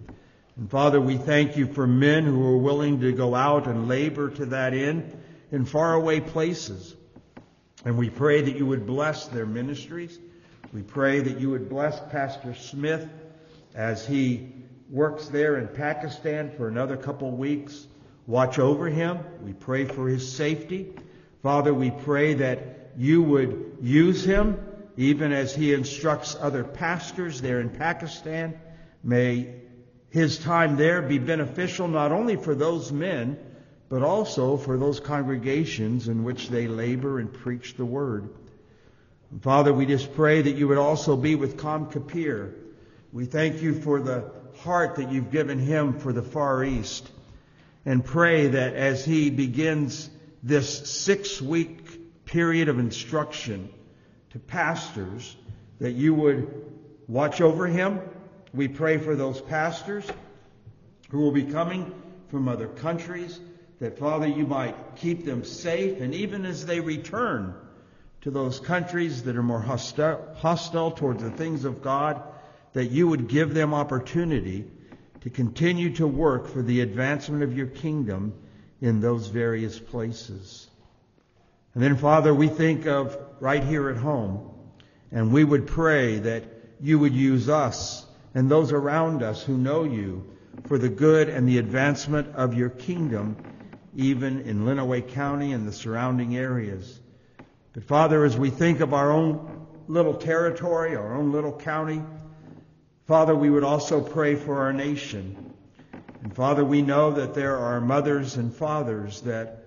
And 0.58 0.70
Father, 0.70 1.00
we 1.00 1.18
thank 1.18 1.58
you 1.58 1.65
for 1.65 1.88
men 1.88 2.25
who 2.25 2.46
are 2.46 2.58
willing 2.58 3.00
to 3.01 3.12
go 3.12 3.34
out 3.34 3.68
and 3.68 3.88
labor 3.88 4.30
to 4.30 4.46
that 4.48 4.74
end 4.74 5.18
in 5.51 5.65
faraway 5.65 6.20
places. 6.20 6.96
And 7.86 7.98
we 7.98 8.10
pray 8.10 8.41
that 8.41 8.56
you 8.58 8.65
would 8.65 8.86
bless 8.86 9.27
their 9.27 9.46
ministries. 9.46 10.20
We 10.74 10.84
pray 10.84 11.22
that 11.22 11.39
you 11.39 11.50
would 11.50 11.70
bless 11.70 12.00
Pastor 12.12 12.53
Smith 12.53 13.08
as 13.74 14.06
he 14.06 14.51
works 14.89 15.27
there 15.27 15.58
in 15.58 15.68
Pakistan 15.70 16.51
for 16.51 16.68
another 16.68 16.98
couple 16.98 17.32
weeks. 17.32 17.88
Watch 18.27 18.60
over 18.60 18.88
him. 18.88 19.20
We 19.44 19.53
pray 19.53 19.86
for 19.86 20.08
his 20.08 20.32
safety. 20.32 20.94
Father, 21.41 21.74
we 21.74 21.89
pray 21.89 22.36
that 22.36 22.91
you 22.98 23.24
would 23.24 23.77
use 23.82 24.24
him 24.24 24.63
even 24.98 25.32
as 25.32 25.56
he 25.56 25.74
instructs 25.74 26.36
other 26.40 26.64
pastors 26.64 27.42
there 27.42 27.60
in 27.60 27.70
Pakistan. 27.70 28.60
May 29.04 29.54
his 30.10 30.38
time 30.38 30.76
there 30.76 31.02
be 31.02 31.18
beneficial 31.18 31.88
not 31.88 32.12
only 32.12 32.36
for 32.36 32.54
those 32.54 32.92
men, 32.92 33.38
but 33.90 34.04
also 34.04 34.58
for 34.58 34.78
those 34.78 35.00
congregations 35.00 36.08
in 36.08 36.24
which 36.24 36.50
they 36.50 36.68
labor 36.68 37.20
and 37.20 37.32
preach 37.32 37.76
the 37.76 37.86
word. 37.86 38.30
Father, 39.42 39.74
we 39.74 39.86
just 39.86 40.14
pray 40.14 40.42
that 40.42 40.56
you 40.56 40.68
would 40.68 40.78
also 40.78 41.16
be 41.16 41.36
with 41.36 41.60
Tom 41.60 41.90
Kapir. 41.90 42.54
We 43.14 43.26
thank 43.26 43.62
you 43.62 43.82
for 43.82 44.02
the 44.02 44.32
heart 44.60 44.96
that 44.98 45.12
you've 45.12 45.32
given 45.32 45.60
him 45.60 46.00
for 46.00 46.12
the 46.12 46.22
Far 46.22 46.64
East 46.64 47.10
and 47.86 48.04
pray 48.04 48.48
that 48.48 48.76
as 48.76 49.04
he 49.06 49.30
begins 49.30 50.10
this 50.44 50.90
six 50.90 51.42
week 51.42 52.26
period 52.26 52.70
of 52.70 52.80
instruction, 52.80 53.70
to 54.32 54.40
pastors 54.40 55.36
that 55.80 55.92
you 55.92 56.14
would 56.14 56.66
watch 57.08 57.42
over 57.42 57.68
him. 57.68 58.00
We 58.54 58.68
pray 58.68 58.98
for 58.98 59.16
those 59.16 59.42
pastors 59.42 60.06
who 61.10 61.20
will 61.20 61.32
be 61.32 61.44
coming 61.44 61.94
from 62.30 62.48
other 62.48 62.68
countries, 62.68 63.40
that 63.80 64.00
Father, 64.00 64.28
you 64.28 64.46
might 64.46 64.96
keep 64.96 65.26
them 65.26 65.44
safe, 65.44 66.00
and 66.00 66.14
even 66.16 66.46
as 66.46 66.66
they 66.66 66.80
return 66.80 67.54
to 68.22 68.32
those 68.32 68.60
countries 68.60 69.24
that 69.24 69.36
are 69.36 69.44
more 69.44 69.62
hostile, 69.62 70.92
towards 70.92 71.24
the 71.24 71.32
things 71.32 71.66
of 71.66 71.82
God, 71.82 72.22
that 72.74 72.92
you 72.92 73.08
would 73.08 73.28
give 73.28 73.54
them 73.54 73.74
opportunity 73.74 74.66
to 75.22 75.30
continue 75.30 75.94
to 75.96 76.08
work 76.08 76.48
for 76.48 76.62
the 76.62 76.82
advancement 76.82 77.44
of 77.44 77.58
your 77.58 77.68
kingdom 77.68 78.34
in 78.80 79.02
those 79.02 79.28
various 79.28 79.78
places. 79.78 80.68
And 81.74 81.84
then, 81.84 81.96
Father, 81.96 82.34
we 82.34 82.48
think 82.48 82.86
of 82.86 83.18
right 83.40 83.63
here 83.63 83.90
at 83.90 83.98
home, 83.98 84.50
and 85.12 85.32
we 85.32 85.44
would 85.44 85.68
pray 85.68 86.20
that 86.20 86.44
you 86.82 87.00
would 87.00 87.13
use 87.13 87.48
us 87.48 88.06
and 88.34 88.50
those 88.50 88.72
around 88.72 89.24
us 89.24 89.44
who 89.44 89.58
know 89.58 89.84
you 89.84 90.25
for 90.68 90.78
the 90.78 90.90
good 90.90 91.30
and 91.30 91.48
the 91.48 91.58
advancement 91.58 92.36
of 92.36 92.54
your 92.54 92.70
kingdom, 92.70 93.38
even 93.96 94.42
in 94.42 94.66
Lenawee 94.66 95.01
County 95.01 95.54
and 95.54 95.68
the 95.68 95.72
surrounding 95.72 96.36
areas. 96.36 97.00
But 97.74 97.84
Father, 97.84 98.25
as 98.25 98.38
we 98.38 98.50
think 98.50 98.80
of 98.80 98.94
our 98.94 99.12
own 99.12 99.68
little 99.88 100.13
territory, 100.13 100.96
our 100.96 101.16
own 101.16 101.32
little 101.32 101.58
county, 101.58 102.01
Father, 103.08 103.36
we 103.36 103.50
would 103.50 103.63
also 103.63 104.01
pray 104.01 104.36
for 104.36 104.60
our 104.60 104.74
nation. 104.74 105.54
And 106.24 106.34
Father, 106.34 106.63
we 106.63 106.82
know 106.82 107.12
that 107.12 107.34
there 107.34 107.58
are 107.58 107.82
mothers 107.82 108.36
and 108.36 108.54
fathers 108.54 109.22
that 109.22 109.61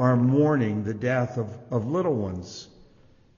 are 0.00 0.16
mourning 0.16 0.82
the 0.82 0.94
death 0.94 1.36
of, 1.36 1.54
of 1.70 1.86
little 1.86 2.14
ones 2.14 2.66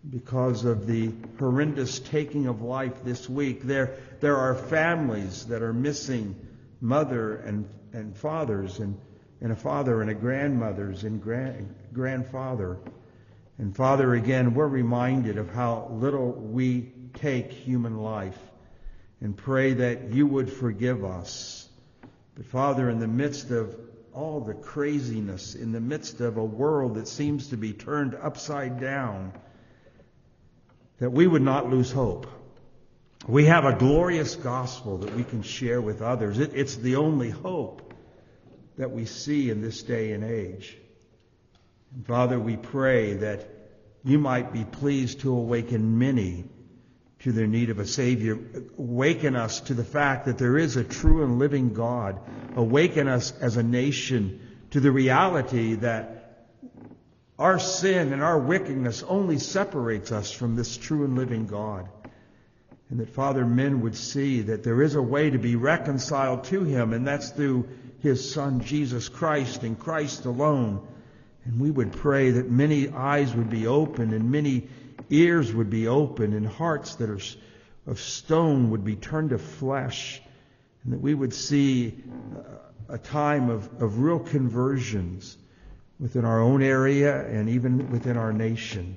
because 0.09 0.65
of 0.65 0.87
the 0.87 1.11
horrendous 1.37 1.99
taking 1.99 2.47
of 2.47 2.63
life 2.63 3.03
this 3.03 3.29
week. 3.29 3.63
There, 3.63 3.99
there 4.21 4.37
are 4.37 4.55
families 4.55 5.47
that 5.47 5.61
are 5.61 5.73
missing 5.73 6.37
mother 6.81 7.35
and, 7.35 7.69
and 7.93 8.17
fathers 8.17 8.79
and, 8.79 8.97
and 9.41 9.51
a 9.51 9.57
father 9.57 10.03
and 10.03 10.11
a 10.11 10.15
grandmothers 10.15 11.03
and 11.03 11.21
grand, 11.21 11.75
grandfather. 11.93 12.79
And 13.59 13.75
Father, 13.75 14.15
again, 14.15 14.55
we're 14.55 14.69
reminded 14.69 15.39
of 15.39 15.51
how 15.51 15.89
little 15.91 16.31
we 16.31 16.93
take 17.15 17.51
human 17.51 17.99
life 17.99 18.39
and 19.21 19.37
pray 19.37 19.75
that 19.75 20.13
you 20.13 20.29
would 20.29 20.53
forgive 20.53 21.05
us. 21.05 21.69
But 22.37 22.47
Father, 22.47 22.89
in 22.89 23.01
the 23.01 23.09
midst 23.09 23.51
of 23.51 23.77
all 24.15 24.41
the 24.41 24.55
craziness, 24.55 25.55
in 25.55 25.73
the 25.73 25.81
midst 25.81 26.21
of 26.21 26.37
a 26.37 26.45
world 26.45 26.95
that 26.95 27.09
seems 27.09 27.49
to 27.49 27.57
be 27.57 27.73
turned 27.73 28.15
upside 28.15 28.81
down, 28.81 29.33
that 30.99 31.11
we 31.11 31.27
would 31.27 31.43
not 31.43 31.71
lose 31.71 31.91
hope. 31.91 32.27
We 33.27 33.47
have 33.47 33.65
a 33.65 33.75
glorious 33.75 34.35
gospel 34.35 34.99
that 34.99 35.15
we 35.15 35.25
can 35.25 35.43
share 35.43 35.81
with 35.81 36.03
others. 36.03 36.39
It, 36.39 36.53
it's 36.55 36.77
the 36.77 36.97
only 36.97 37.31
hope 37.31 37.95
that 38.77 38.91
we 38.91 39.05
see 39.05 39.51
in 39.51 39.63
this 39.63 39.83
day 39.83 40.13
and 40.13 40.25
age. 40.25 40.77
And 41.95 42.07
Father, 42.07 42.39
we 42.39 42.57
pray 42.57 43.15
that 43.15 43.49
you 44.05 44.19
might 44.19 44.53
be 44.53 44.65
pleased 44.65 45.21
to 45.21 45.33
awaken 45.33 45.99
many 45.99 46.45
to 47.23 47.33
their 47.33 47.47
need 47.47 47.71
of 47.71 47.79
a 47.79 47.87
Savior. 47.87 48.39
Awaken 48.79 49.37
us 49.37 49.61
to 49.61 49.75
the 49.75 49.85
fact 49.85 50.27
that 50.27 50.39
there 50.39 50.59
is 50.59 50.77
a 50.77 50.85
true 50.85 51.23
and 51.23 51.39
living 51.39 51.73
God. 51.73 52.19
Awaken 52.57 53.09
us 53.09 53.33
as 53.41 53.57
a 53.57 53.63
nation 53.63 54.41
to 54.71 54.81
the 54.81 54.91
reality 54.91 55.75
that 55.77 56.47
our 57.39 57.59
sin 57.59 58.13
and 58.13 58.23
our 58.23 58.39
wickedness 58.39 59.03
only 59.03 59.39
separates 59.39 60.13
us 60.13 60.33
from 60.33 60.57
this 60.57 60.77
true 60.77 61.05
and 61.05 61.17
living 61.17 61.47
God. 61.47 61.89
And 62.91 63.01
that, 63.01 63.11
Father, 63.11 63.47
men 63.47 63.81
would 63.81 63.97
see 63.97 64.43
that 64.43 64.65
there 64.65 64.83
is 64.83 64.97
a 64.97 65.03
way 65.03 65.31
to 65.31 65.39
be 65.39 65.57
reconciled 65.57 66.45
to 66.45 66.63
Him, 66.65 66.93
and 66.93 67.07
that's 67.07 67.31
through 67.31 67.69
His 68.01 68.33
Son, 68.33 68.61
Jesus 68.61 69.09
Christ, 69.09 69.63
and 69.63 69.79
Christ 69.79 70.25
alone. 70.25 70.87
And 71.45 71.59
we 71.59 71.71
would 71.71 71.93
pray 71.93 72.33
that 72.33 72.51
many 72.51 72.91
eyes 72.91 73.35
would 73.35 73.49
be 73.49 73.67
open, 73.67 74.13
and 74.13 74.31
many 74.31 74.69
ears 75.13 75.53
would 75.53 75.71
be 75.71 75.89
open, 75.89 76.33
and 76.33 76.47
hearts 76.47 76.97
that 76.97 77.11
are 77.11 77.21
of 77.87 78.01
stone 78.01 78.71
would 78.71 78.85
be 78.85 78.97
turned 78.97 79.31
to 79.31 79.39
flesh, 79.39 80.23
and 80.85 80.93
that 80.93 81.01
we 81.01 81.15
would 81.15 81.35
see 81.35 82.03
uh, 82.37 82.95
a 82.95 82.99
time 82.99 83.51
of, 83.51 83.83
of 83.83 83.99
real 83.99 84.19
conversions 84.19 85.37
within 85.99 86.25
our 86.25 86.41
own 86.41 86.63
area 86.63 87.25
and 87.27 87.49
even 87.49 87.91
within 87.91 88.17
our 88.17 88.33
nation. 88.33 88.97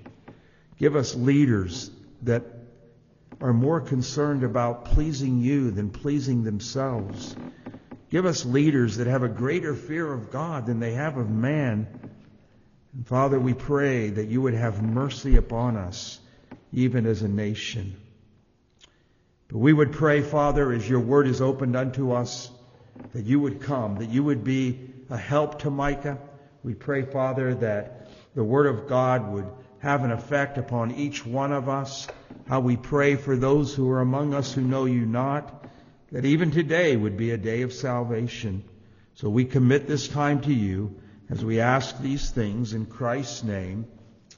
Give 0.78 0.96
us 0.96 1.16
leaders 1.16 1.92
that 2.24 2.44
are 3.42 3.54
more 3.54 3.82
concerned 3.82 4.44
about 4.44 4.86
pleasing 4.86 5.40
you 5.40 5.72
than 5.72 5.90
pleasing 5.90 6.44
themselves. 6.44 7.36
Give 8.10 8.26
us 8.26 8.46
leaders 8.46 8.98
that 8.98 9.08
have 9.08 9.24
a 9.24 9.30
greater 9.30 9.76
fear 9.76 10.12
of 10.12 10.32
God 10.32 10.66
than 10.66 10.80
they 10.80 10.94
have 10.94 11.18
of 11.18 11.30
man. 11.30 11.88
Father, 13.04 13.40
we 13.40 13.54
pray 13.54 14.10
that 14.10 14.28
you 14.28 14.42
would 14.42 14.54
have 14.54 14.82
mercy 14.82 15.36
upon 15.36 15.76
us, 15.76 16.20
even 16.72 17.06
as 17.06 17.22
a 17.22 17.28
nation. 17.28 17.98
But 19.50 19.58
we 19.58 19.74
would 19.74 19.92
pray, 19.92 20.22
Father, 20.22 20.72
as 20.72 20.90
your 20.90 21.02
word 21.02 21.28
is 21.28 21.42
opened 21.42 21.76
unto 21.76 22.14
us, 22.14 22.50
that 23.14 23.26
you 23.26 23.42
would 23.42 23.62
come, 23.62 23.98
that 23.98 24.10
you 24.10 24.24
would 24.24 24.44
be 24.44 24.80
a 25.10 25.18
help 25.18 25.60
to 25.60 25.70
Micah, 25.70 26.18
we 26.66 26.74
pray, 26.74 27.04
Father, 27.04 27.54
that 27.54 28.08
the 28.34 28.44
Word 28.44 28.66
of 28.66 28.88
God 28.88 29.32
would 29.32 29.46
have 29.78 30.04
an 30.04 30.10
effect 30.10 30.58
upon 30.58 30.96
each 30.96 31.24
one 31.24 31.52
of 31.52 31.70
us. 31.70 32.08
How 32.48 32.60
we 32.60 32.76
pray 32.76 33.18
for 33.18 33.38
those 33.38 33.76
who 33.76 33.92
are 33.92 34.02
among 34.02 34.34
us 34.34 34.52
who 34.52 34.62
know 34.62 34.86
you 34.86 35.06
not, 35.06 35.68
that 36.12 36.26
even 36.26 36.50
today 36.50 36.96
would 36.96 37.18
be 37.18 37.30
a 37.30 37.38
day 37.38 37.62
of 37.62 37.72
salvation. 37.72 38.64
So 39.14 39.30
we 39.30 39.46
commit 39.46 39.86
this 39.86 40.08
time 40.08 40.42
to 40.42 40.54
you 40.54 41.00
as 41.30 41.44
we 41.44 41.60
ask 41.60 42.00
these 42.00 42.30
things 42.30 42.74
in 42.74 42.86
Christ's 42.86 43.44
name. 43.44 43.86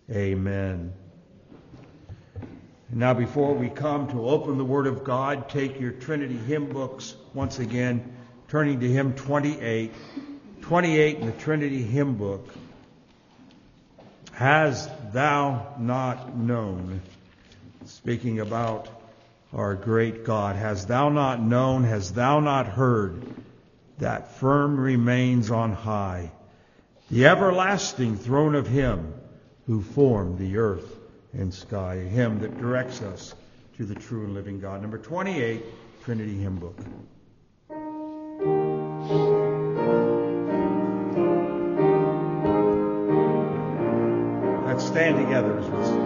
Amen. 0.09 0.93
Now 2.89 3.13
before 3.13 3.53
we 3.53 3.69
come 3.69 4.07
to 4.09 4.29
open 4.29 4.57
the 4.57 4.65
Word 4.65 4.87
of 4.87 5.03
God, 5.03 5.49
take 5.49 5.79
your 5.79 5.91
Trinity 5.91 6.37
hymn 6.37 6.69
books 6.69 7.15
once 7.33 7.59
again, 7.59 8.15
turning 8.47 8.79
to 8.79 8.91
hymn 8.91 9.13
28. 9.13 9.93
28 10.61 11.19
in 11.19 11.25
the 11.25 11.31
Trinity 11.33 11.81
hymn 11.81 12.15
book. 12.15 12.47
Has 14.31 14.89
thou 15.11 15.75
not 15.79 16.37
known? 16.37 17.01
Speaking 17.85 18.39
about 18.39 18.87
our 19.53 19.75
great 19.75 20.23
God. 20.23 20.55
Has 20.55 20.85
thou 20.85 21.09
not 21.09 21.41
known? 21.41 21.83
Has 21.83 22.11
thou 22.11 22.39
not 22.39 22.67
heard? 22.67 23.21
That 23.99 24.33
firm 24.33 24.79
remains 24.79 25.49
on 25.51 25.73
high. 25.73 26.31
The 27.09 27.25
everlasting 27.25 28.17
throne 28.17 28.53
of 28.53 28.67
Him 28.67 29.13
who 29.65 29.81
formed 29.81 30.37
the 30.37 30.57
earth 30.57 30.97
and 31.31 31.53
sky. 31.53 31.95
A 31.95 32.03
hymn 32.03 32.39
that 32.39 32.59
directs 32.59 33.01
us 33.01 33.33
to 33.77 33.85
the 33.85 33.95
true 33.95 34.25
and 34.25 34.33
living 34.33 34.59
God. 34.59 34.81
Number 34.81 34.97
28, 34.97 35.63
Trinity 36.03 36.37
hymn 36.37 36.57
book. 36.57 36.77
Let's 44.65 44.85
stand 44.85 45.17
together 45.17 45.57
as 45.57 45.69
we 45.69 45.96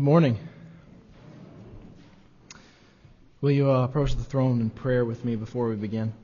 Good 0.00 0.06
morning. 0.06 0.38
Will 3.42 3.50
you 3.50 3.70
uh, 3.70 3.84
approach 3.84 4.16
the 4.16 4.24
throne 4.24 4.62
in 4.62 4.70
prayer 4.70 5.04
with 5.04 5.26
me 5.26 5.36
before 5.36 5.68
we 5.68 5.76
begin? 5.76 6.14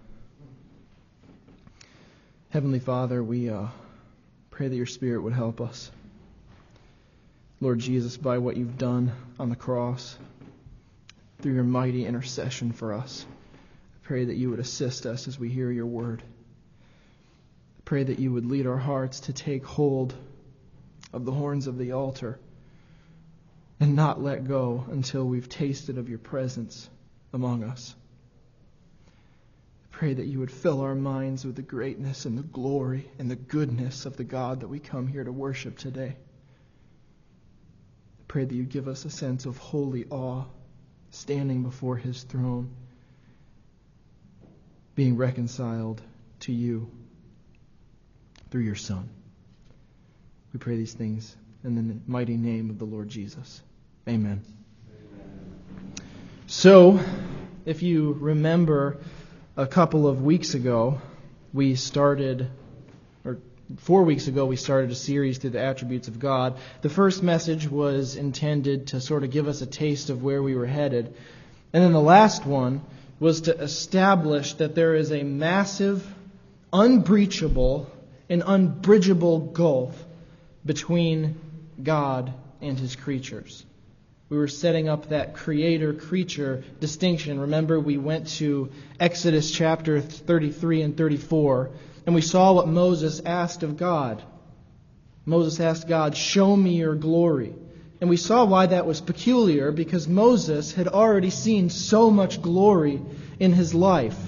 Heavenly 2.48 2.78
Father, 2.78 3.22
we 3.22 3.50
uh, 3.50 3.66
pray 4.48 4.68
that 4.68 4.74
your 4.74 4.86
Spirit 4.86 5.20
would 5.20 5.34
help 5.34 5.60
us. 5.60 5.90
Lord 7.60 7.78
Jesus, 7.78 8.16
by 8.16 8.38
what 8.38 8.56
you've 8.56 8.78
done 8.78 9.12
on 9.38 9.50
the 9.50 9.56
cross, 9.56 10.16
through 11.42 11.52
your 11.52 11.62
mighty 11.62 12.06
intercession 12.06 12.72
for 12.72 12.94
us, 12.94 13.26
I 13.28 14.06
pray 14.06 14.24
that 14.24 14.36
you 14.36 14.48
would 14.48 14.58
assist 14.58 15.04
us 15.04 15.28
as 15.28 15.38
we 15.38 15.50
hear 15.50 15.70
your 15.70 15.84
word. 15.84 16.22
I 16.22 17.80
pray 17.84 18.04
that 18.04 18.18
you 18.18 18.32
would 18.32 18.46
lead 18.46 18.66
our 18.66 18.78
hearts 18.78 19.20
to 19.20 19.34
take 19.34 19.66
hold 19.66 20.14
of 21.12 21.26
the 21.26 21.32
horns 21.32 21.66
of 21.66 21.76
the 21.76 21.92
altar 21.92 22.38
and 23.78 23.94
not 23.94 24.22
let 24.22 24.46
go 24.46 24.84
until 24.90 25.24
we've 25.24 25.48
tasted 25.48 25.98
of 25.98 26.08
your 26.08 26.18
presence 26.18 26.88
among 27.32 27.62
us. 27.62 27.94
I 29.84 29.88
pray 29.90 30.14
that 30.14 30.26
you 30.26 30.40
would 30.40 30.50
fill 30.50 30.80
our 30.80 30.94
minds 30.94 31.44
with 31.44 31.56
the 31.56 31.62
greatness 31.62 32.24
and 32.24 32.38
the 32.38 32.42
glory 32.42 33.10
and 33.18 33.30
the 33.30 33.36
goodness 33.36 34.06
of 34.06 34.16
the 34.16 34.24
God 34.24 34.60
that 34.60 34.68
we 34.68 34.78
come 34.78 35.06
here 35.06 35.24
to 35.24 35.32
worship 35.32 35.78
today. 35.78 36.16
I 38.20 38.22
pray 38.28 38.44
that 38.44 38.54
you 38.54 38.64
give 38.64 38.88
us 38.88 39.04
a 39.04 39.10
sense 39.10 39.46
of 39.46 39.58
holy 39.58 40.06
awe 40.10 40.44
standing 41.10 41.62
before 41.62 41.96
his 41.96 42.22
throne, 42.22 42.74
being 44.94 45.16
reconciled 45.16 46.02
to 46.40 46.52
you 46.52 46.90
through 48.50 48.62
your 48.62 48.74
Son. 48.74 49.08
We 50.52 50.58
pray 50.58 50.76
these 50.76 50.94
things 50.94 51.36
in 51.64 51.74
the 51.74 51.96
mighty 52.06 52.36
name 52.36 52.70
of 52.70 52.78
the 52.78 52.84
Lord 52.84 53.08
Jesus. 53.08 53.62
Amen. 54.09 54.40
So, 56.47 57.01
if 57.64 57.83
you 57.83 58.12
remember 58.12 58.99
a 59.57 59.66
couple 59.66 60.07
of 60.07 60.23
weeks 60.23 60.55
ago, 60.55 61.01
we 61.53 61.75
started, 61.75 62.49
or 63.25 63.38
four 63.79 64.05
weeks 64.05 64.29
ago, 64.29 64.47
we 64.47 64.55
started 64.55 64.92
a 64.92 64.95
series 64.95 65.38
through 65.38 65.51
the 65.51 65.61
attributes 65.61 66.07
of 66.07 66.21
God. 66.21 66.57
The 66.83 66.88
first 66.88 67.25
message 67.25 67.69
was 67.69 68.14
intended 68.14 68.88
to 68.88 69.01
sort 69.01 69.25
of 69.25 69.33
give 69.33 69.49
us 69.49 69.61
a 69.61 69.66
taste 69.66 70.09
of 70.09 70.23
where 70.23 70.40
we 70.40 70.55
were 70.55 70.66
headed. 70.66 71.12
And 71.73 71.83
then 71.83 71.92
the 71.92 72.01
last 72.01 72.47
one 72.47 72.83
was 73.19 73.40
to 73.42 73.59
establish 73.59 74.55
that 74.55 74.77
there 74.77 74.95
is 74.95 75.11
a 75.11 75.25
massive, 75.25 76.07
unbreachable, 76.73 77.90
and 78.31 78.45
unbridgeable 78.47 79.40
gulf 79.53 80.01
between 80.64 81.40
God 81.83 82.33
and 82.62 82.79
his 82.79 82.95
creatures. 82.95 83.66
We 84.28 84.38
were 84.38 84.48
setting 84.48 84.88
up 84.88 85.10
that 85.10 85.34
creator 85.34 85.94
creature 85.94 86.64
distinction. 86.80 87.38
Remember, 87.38 87.78
we 87.78 87.96
went 87.96 88.26
to 88.38 88.70
Exodus 88.98 89.52
chapter 89.52 90.00
33 90.00 90.82
and 90.82 90.96
34, 90.96 91.70
and 92.06 92.14
we 92.14 92.22
saw 92.22 92.52
what 92.52 92.66
Moses 92.66 93.20
asked 93.24 93.62
of 93.62 93.76
God. 93.76 94.20
Moses 95.24 95.60
asked 95.60 95.86
God, 95.86 96.16
Show 96.16 96.56
me 96.56 96.74
your 96.74 96.96
glory. 96.96 97.54
And 98.00 98.10
we 98.10 98.16
saw 98.16 98.44
why 98.44 98.66
that 98.66 98.84
was 98.84 99.00
peculiar 99.00 99.70
because 99.70 100.08
Moses 100.08 100.72
had 100.72 100.88
already 100.88 101.30
seen 101.30 101.70
so 101.70 102.10
much 102.10 102.42
glory 102.42 103.00
in 103.38 103.52
his 103.52 103.74
life. 103.74 104.18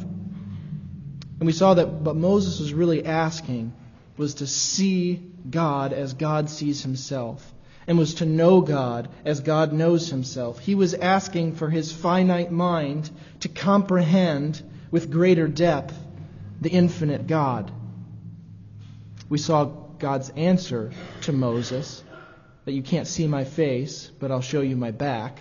And 1.40 1.46
we 1.46 1.52
saw 1.52 1.74
that 1.74 1.88
what 1.88 2.14
Moses 2.14 2.60
was 2.60 2.72
really 2.72 3.04
asking 3.04 3.72
was 4.16 4.34
to 4.34 4.46
see 4.46 5.20
God 5.50 5.92
as 5.92 6.14
God 6.14 6.50
sees 6.50 6.82
himself 6.82 7.52
and 7.88 7.98
was 7.98 8.14
to 8.16 8.26
know 8.26 8.60
God 8.60 9.08
as 9.24 9.40
God 9.40 9.72
knows 9.72 10.10
himself. 10.10 10.58
He 10.58 10.74
was 10.74 10.92
asking 10.92 11.54
for 11.54 11.70
his 11.70 11.90
finite 11.90 12.52
mind 12.52 13.10
to 13.40 13.48
comprehend 13.48 14.62
with 14.90 15.10
greater 15.10 15.48
depth 15.48 15.98
the 16.60 16.68
infinite 16.68 17.26
God. 17.26 17.72
We 19.30 19.38
saw 19.38 19.64
God's 19.64 20.28
answer 20.30 20.92
to 21.22 21.32
Moses 21.32 22.04
that 22.66 22.72
you 22.72 22.82
can't 22.82 23.06
see 23.06 23.26
my 23.26 23.44
face, 23.44 24.10
but 24.20 24.30
I'll 24.30 24.42
show 24.42 24.60
you 24.60 24.76
my 24.76 24.90
back. 24.90 25.40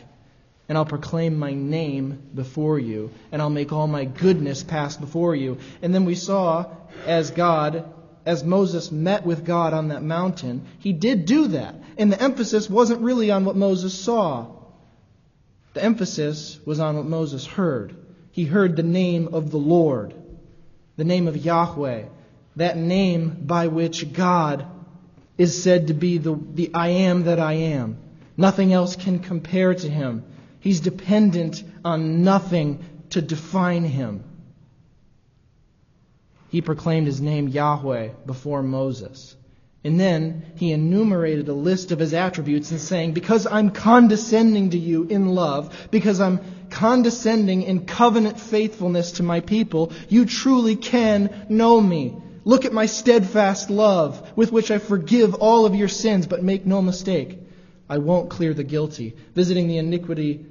And 0.69 0.77
I'll 0.77 0.85
proclaim 0.85 1.39
my 1.39 1.53
name 1.53 2.21
before 2.35 2.77
you, 2.77 3.11
and 3.31 3.41
I'll 3.41 3.49
make 3.49 3.71
all 3.71 3.87
my 3.87 4.03
goodness 4.03 4.63
pass 4.63 4.97
before 4.97 5.33
you. 5.33 5.59
And 5.81 5.95
then 5.95 6.03
we 6.03 6.15
saw 6.15 6.65
as 7.05 7.31
God 7.31 7.85
as 8.27 8.43
Moses 8.43 8.91
met 8.91 9.25
with 9.25 9.45
God 9.45 9.71
on 9.71 9.87
that 9.87 10.03
mountain, 10.03 10.65
he 10.79 10.91
did 10.91 11.25
do 11.25 11.47
that. 11.47 11.75
And 11.97 12.11
the 12.11 12.21
emphasis 12.21 12.69
wasn't 12.69 13.01
really 13.01 13.31
on 13.31 13.45
what 13.45 13.55
Moses 13.55 13.97
saw. 13.97 14.47
The 15.73 15.81
emphasis 15.81 16.59
was 16.65 16.81
on 16.81 16.97
what 16.97 17.05
Moses 17.05 17.45
heard. 17.45 17.95
He 18.31 18.43
heard 18.43 18.75
the 18.75 18.83
name 18.83 19.29
of 19.31 19.49
the 19.49 19.57
Lord, 19.57 20.13
the 20.97 21.05
name 21.05 21.29
of 21.29 21.37
Yahweh, 21.37 22.03
that 22.57 22.75
name 22.75 23.43
by 23.45 23.67
which 23.67 24.11
God 24.11 24.65
is 25.37 25.63
said 25.63 25.87
to 25.87 25.93
be 25.93 26.17
the, 26.17 26.37
the 26.53 26.71
I 26.73 26.89
am 26.89 27.23
that 27.23 27.39
I 27.39 27.53
am. 27.53 27.97
Nothing 28.35 28.73
else 28.73 28.97
can 28.97 29.19
compare 29.19 29.73
to 29.73 29.89
him. 29.89 30.25
He's 30.59 30.81
dependent 30.81 31.63
on 31.85 32.23
nothing 32.23 32.83
to 33.11 33.21
define 33.21 33.85
him 33.85 34.26
he 36.49 36.61
proclaimed 36.61 37.07
his 37.07 37.21
name 37.21 37.47
Yahweh 37.47 38.09
before 38.25 38.63
Moses. 38.63 39.35
And 39.83 39.99
then 39.99 40.43
he 40.55 40.71
enumerated 40.71 41.47
a 41.47 41.53
list 41.53 41.91
of 41.91 41.99
his 41.99 42.13
attributes 42.13 42.71
and 42.71 42.81
saying, 42.81 43.13
Because 43.13 43.47
I'm 43.47 43.71
condescending 43.71 44.71
to 44.71 44.77
you 44.77 45.03
in 45.03 45.27
love, 45.27 45.87
because 45.91 46.19
I'm 46.19 46.39
condescending 46.69 47.63
in 47.63 47.85
covenant 47.85 48.39
faithfulness 48.39 49.13
to 49.13 49.23
my 49.23 49.39
people, 49.39 49.93
you 50.09 50.25
truly 50.25 50.75
can 50.75 51.45
know 51.47 51.79
me. 51.79 52.15
Look 52.43 52.65
at 52.65 52.73
my 52.73 52.85
steadfast 52.85 53.69
love, 53.69 54.33
with 54.35 54.51
which 54.51 54.71
I 54.71 54.77
forgive 54.77 55.35
all 55.35 55.65
of 55.65 55.75
your 55.75 55.89
sins, 55.89 56.27
but 56.27 56.43
make 56.43 56.65
no 56.65 56.81
mistake, 56.81 57.39
I 57.89 57.99
won't 57.99 58.29
clear 58.29 58.53
the 58.53 58.63
guilty, 58.63 59.15
visiting 59.35 59.67
the 59.67 59.77
iniquity 59.77 60.45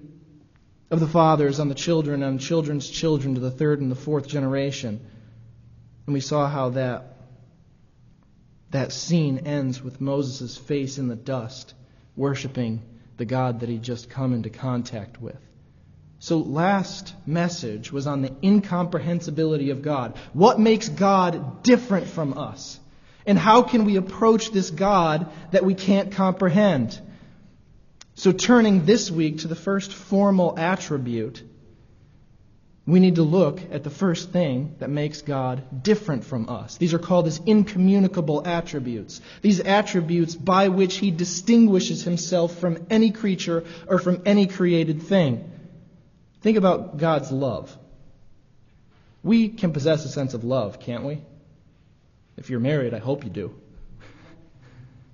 of 0.91 1.01
the 1.01 1.09
fathers 1.09 1.59
on 1.59 1.69
the 1.69 1.75
children 1.75 2.23
and 2.23 2.41
children's 2.41 2.89
children 2.89 3.35
to 3.35 3.41
the 3.41 3.51
third 3.51 3.81
and 3.81 3.91
the 3.91 3.97
fourth 3.97 4.29
generation. 4.29 5.01
And 6.07 6.15
we 6.15 6.21
saw 6.21 6.49
how 6.49 6.71
that, 6.71 7.17
that 8.71 8.93
scene 8.93 9.39
ends 9.39 9.83
with 9.83 10.01
Moses' 10.01 10.57
face 10.57 10.99
in 10.99 11.09
the 11.09 11.17
dust, 11.17 11.75
worshiping 12.15 12.83
the 13.17 13.25
God 13.25 13.61
that 13.61 13.69
he'd 13.69 13.83
just 13.83 14.09
come 14.09 14.33
into 14.33 14.51
contact 14.51 15.21
with. 15.21 15.39
So, 16.19 16.39
last 16.39 17.15
message 17.27 17.93
was 17.93 18.07
on 18.07 18.23
the 18.23 18.33
incomprehensibility 18.43 19.71
of 19.71 19.83
God. 19.83 20.17
What 20.33 20.59
makes 20.59 20.89
God 20.89 21.63
different 21.63 22.07
from 22.07 22.39
us? 22.39 22.81
And 23.27 23.39
how 23.39 23.63
can 23.63 23.85
we 23.85 23.97
approach 23.97 24.51
this 24.51 24.71
God 24.71 25.31
that 25.51 25.65
we 25.65 25.75
can't 25.75 26.13
comprehend? 26.13 26.99
So, 28.15 28.33
turning 28.33 28.87
this 28.87 29.11
week 29.11 29.41
to 29.41 29.49
the 29.49 29.55
first 29.55 29.93
formal 29.93 30.59
attribute 30.59 31.43
we 32.87 33.01
need 33.01 33.17
to 33.17 33.23
look 33.23 33.61
at 33.73 33.83
the 33.83 33.91
first 33.91 34.31
thing 34.31 34.77
that 34.79 34.89
makes 34.89 35.23
God 35.23 35.83
different 35.83 36.25
from 36.25 36.49
us. 36.49 36.77
These 36.77 36.95
are 36.95 37.01
called 37.01 37.27
his 37.27 37.41
incommunicable 37.45 38.47
attributes. 38.47 39.21
These 39.43 39.59
attributes 39.59 40.37
by 40.37 40.69
which 40.69 40.97
he 40.97 41.11
distinguishes 41.11 42.05
himself 42.05 42.59
from 42.61 42.87
any 42.89 43.11
creature 43.11 43.65
or 43.89 43.99
from 43.99 44.23
any 44.25 44.47
created 44.47 45.03
thing. 45.03 45.51
Think 46.43 46.59
about 46.59 46.97
God's 46.97 47.33
love. 47.33 47.77
We 49.25 49.49
can 49.49 49.73
possess 49.73 50.05
a 50.05 50.09
sense 50.09 50.35
of 50.35 50.45
love, 50.45 50.79
can't 50.79 51.03
we? 51.03 51.23
If 52.37 52.51
you're 52.51 52.61
married, 52.61 52.95
I 52.95 52.99
hope 52.99 53.25
you 53.25 53.31
do. 53.31 53.53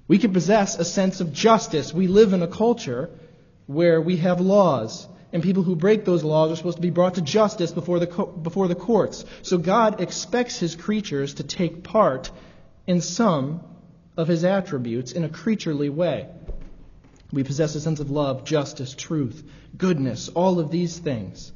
We 0.09 0.19
can 0.19 0.35
possess 0.35 0.79
a 0.79 0.85
sense 0.85 1.23
of 1.23 1.33
justice. 1.33 1.95
We 1.95 2.07
live 2.07 2.35
in 2.35 2.43
a 2.43 2.49
culture 2.49 3.09
where 3.67 3.99
we 3.99 4.19
have 4.19 4.43
laws 4.43 5.09
and 5.33 5.43
people 5.43 5.63
who 5.63 5.75
break 5.75 6.05
those 6.05 6.23
laws 6.23 6.51
are 6.53 6.57
supposed 6.57 6.77
to 6.77 6.83
be 6.83 6.91
brought 6.91 7.15
to 7.15 7.23
justice 7.23 7.73
before 7.73 7.99
the, 7.99 8.07
co- 8.07 8.27
before 8.27 8.69
the 8.69 8.75
courts. 8.75 9.25
So 9.43 9.57
God 9.57 10.01
expects 10.01 10.59
his 10.59 10.77
creatures 10.77 11.35
to 11.35 11.43
take 11.43 11.83
part 11.83 12.31
in 12.87 13.01
some 13.01 13.63
of 14.17 14.29
his 14.29 14.45
attributes 14.45 15.13
in 15.13 15.25
a 15.25 15.29
creaturely 15.29 15.89
way. 15.89 16.29
We 17.33 17.45
possess 17.45 17.75
a 17.75 17.81
sense 17.81 17.99
of 18.01 18.11
love, 18.11 18.45
justice, 18.45 18.95
truth, 18.95 19.43
goodness, 19.77 20.29
all 20.29 20.61
of 20.61 20.71
these 20.71 20.99
things. 20.99 21.51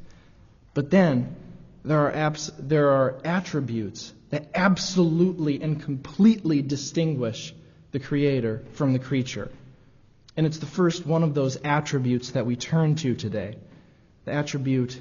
But 0.73 0.91
then 0.91 1.37
there 1.85 2.01
are, 2.07 2.13
abs- 2.13 2.53
there 2.59 2.91
are 2.91 3.21
attributes 3.25 4.13
that 4.31 4.49
absolutely 4.55 5.61
and 5.61 5.83
completely 5.83 6.63
distinguish 6.63 7.55
the 7.93 8.01
Creator 8.01 8.65
from 8.73 8.95
the 8.95 8.99
creature. 8.99 9.51
And 10.35 10.47
it's 10.47 10.59
the 10.59 10.67
first 10.67 11.07
one 11.07 11.23
of 11.23 11.35
those 11.35 11.57
attributes 11.57 12.31
that 12.31 12.47
we 12.47 12.57
turn 12.57 12.95
to 12.97 13.15
today 13.15 13.57
the 14.27 14.33
attribute 14.33 15.01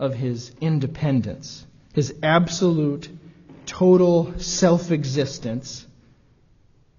of 0.00 0.14
his 0.14 0.52
independence, 0.60 1.64
his 1.94 2.12
absolute, 2.24 3.08
total 3.66 4.36
self 4.38 4.90
existence, 4.90 5.86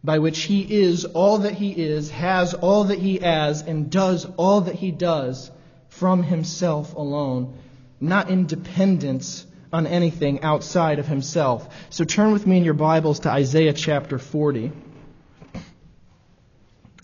by 0.03 0.19
which 0.19 0.43
he 0.43 0.61
is 0.61 1.03
all 1.03 1.39
that 1.39 1.53
he 1.53 1.71
is, 1.71 2.09
has 2.11 2.53
all 2.53 2.85
that 2.85 2.97
he 2.97 3.17
has, 3.17 3.61
and 3.61 3.91
does 3.91 4.25
all 4.37 4.61
that 4.61 4.75
he 4.75 4.91
does 4.91 5.51
from 5.89 6.23
himself 6.23 6.95
alone, 6.95 7.57
not 7.99 8.29
in 8.29 8.47
dependence 8.47 9.45
on 9.73 9.85
anything 9.85 10.41
outside 10.43 10.97
of 10.97 11.07
himself. 11.07 11.67
So 11.89 12.05
turn 12.05 12.31
with 12.31 12.47
me 12.47 12.57
in 12.57 12.63
your 12.63 12.73
Bibles 12.73 13.19
to 13.21 13.29
Isaiah 13.29 13.73
chapter 13.73 14.17
40. 14.17 14.71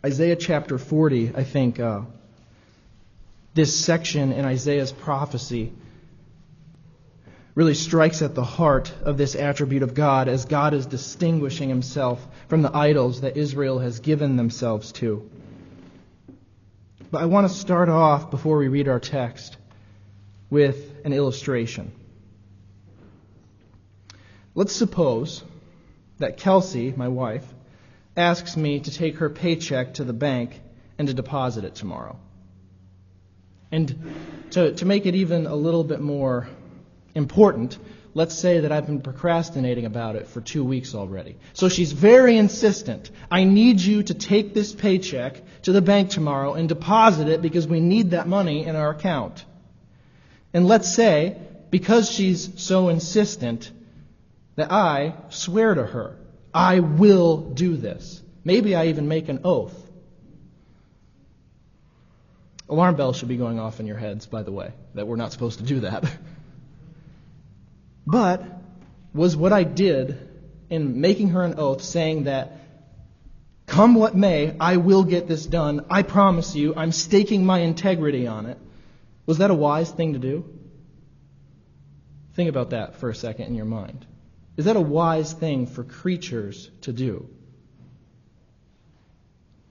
Isaiah 0.05 0.37
chapter 0.37 0.77
40, 0.77 1.33
I 1.35 1.43
think, 1.43 1.77
uh, 1.81 2.01
this 3.59 3.83
section 3.83 4.31
in 4.31 4.45
Isaiah's 4.45 4.93
prophecy 4.93 5.73
really 7.55 7.73
strikes 7.73 8.21
at 8.21 8.33
the 8.33 8.41
heart 8.41 8.93
of 9.01 9.17
this 9.17 9.35
attribute 9.35 9.83
of 9.83 9.93
God 9.93 10.29
as 10.29 10.45
God 10.45 10.73
is 10.73 10.85
distinguishing 10.85 11.67
himself 11.67 12.25
from 12.47 12.61
the 12.61 12.73
idols 12.73 13.19
that 13.19 13.35
Israel 13.35 13.79
has 13.79 13.99
given 13.99 14.37
themselves 14.37 14.93
to. 14.93 15.29
But 17.11 17.21
I 17.21 17.25
want 17.25 17.49
to 17.49 17.53
start 17.53 17.89
off 17.89 18.31
before 18.31 18.59
we 18.59 18.69
read 18.69 18.87
our 18.87 19.01
text 19.01 19.57
with 20.49 20.77
an 21.03 21.11
illustration. 21.11 21.91
Let's 24.55 24.73
suppose 24.73 25.43
that 26.19 26.37
Kelsey, 26.37 26.93
my 26.95 27.09
wife, 27.09 27.43
asks 28.15 28.55
me 28.55 28.79
to 28.79 28.89
take 28.89 29.17
her 29.17 29.29
paycheck 29.29 29.95
to 29.95 30.05
the 30.05 30.13
bank 30.13 30.61
and 30.97 31.09
to 31.09 31.13
deposit 31.13 31.65
it 31.65 31.75
tomorrow. 31.75 32.17
And 33.71 34.11
to, 34.51 34.73
to 34.73 34.85
make 34.85 35.05
it 35.05 35.15
even 35.15 35.45
a 35.45 35.55
little 35.55 35.83
bit 35.83 35.99
more 35.99 36.47
important, 37.13 37.77
let's 38.13 38.35
say 38.35 38.61
that 38.61 38.71
I've 38.71 38.87
been 38.87 39.01
procrastinating 39.01 39.85
about 39.85 40.15
it 40.15 40.27
for 40.27 40.41
two 40.41 40.63
weeks 40.63 40.95
already. 40.95 41.37
So 41.53 41.69
she's 41.69 41.91
very 41.91 42.37
insistent. 42.37 43.11
I 43.29 43.43
need 43.43 43.79
you 43.79 44.03
to 44.03 44.13
take 44.13 44.53
this 44.53 44.73
paycheck 44.73 45.41
to 45.63 45.71
the 45.71 45.81
bank 45.81 46.09
tomorrow 46.09 46.53
and 46.53 46.67
deposit 46.67 47.27
it 47.27 47.41
because 47.41 47.67
we 47.67 47.79
need 47.79 48.11
that 48.11 48.27
money 48.27 48.65
in 48.65 48.75
our 48.75 48.89
account. 48.89 49.45
And 50.53 50.67
let's 50.67 50.93
say, 50.93 51.37
because 51.69 52.09
she's 52.09 52.61
so 52.61 52.89
insistent, 52.89 53.71
that 54.55 54.71
I 54.73 55.13
swear 55.29 55.73
to 55.73 55.85
her, 55.85 56.17
I 56.53 56.81
will 56.81 57.37
do 57.37 57.77
this. 57.77 58.21
Maybe 58.43 58.75
I 58.75 58.87
even 58.87 59.07
make 59.07 59.29
an 59.29 59.41
oath. 59.45 59.88
Alarm 62.69 62.95
bells 62.95 63.17
should 63.17 63.27
be 63.27 63.37
going 63.37 63.59
off 63.59 63.79
in 63.79 63.87
your 63.87 63.97
heads, 63.97 64.27
by 64.27 64.43
the 64.43 64.51
way, 64.51 64.71
that 64.93 65.07
we're 65.07 65.15
not 65.15 65.31
supposed 65.31 65.59
to 65.59 65.65
do 65.65 65.79
that. 65.81 66.05
but 68.05 68.43
was 69.13 69.35
what 69.35 69.51
I 69.51 69.63
did 69.63 70.29
in 70.69 71.01
making 71.01 71.29
her 71.29 71.43
an 71.43 71.55
oath 71.57 71.81
saying 71.81 72.25
that, 72.25 72.57
come 73.65 73.95
what 73.95 74.15
may, 74.15 74.55
I 74.59 74.77
will 74.77 75.03
get 75.03 75.27
this 75.27 75.45
done. 75.45 75.85
I 75.89 76.03
promise 76.03 76.55
you, 76.55 76.75
I'm 76.75 76.91
staking 76.91 77.43
my 77.43 77.59
integrity 77.59 78.27
on 78.27 78.45
it. 78.45 78.59
Was 79.25 79.39
that 79.39 79.49
a 79.49 79.55
wise 79.55 79.89
thing 79.89 80.13
to 80.13 80.19
do? 80.19 80.45
Think 82.35 82.49
about 82.49 82.69
that 82.69 82.97
for 82.97 83.09
a 83.09 83.15
second 83.15 83.47
in 83.47 83.55
your 83.55 83.65
mind. 83.65 84.05
Is 84.57 84.65
that 84.65 84.75
a 84.75 84.81
wise 84.81 85.33
thing 85.33 85.65
for 85.65 85.83
creatures 85.83 86.69
to 86.81 86.93
do? 86.93 87.29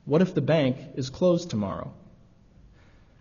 What 0.04 0.22
if 0.22 0.34
the 0.34 0.40
bank 0.40 0.78
is 0.96 1.11
closed 1.11 1.50
tomorrow? 1.50 1.92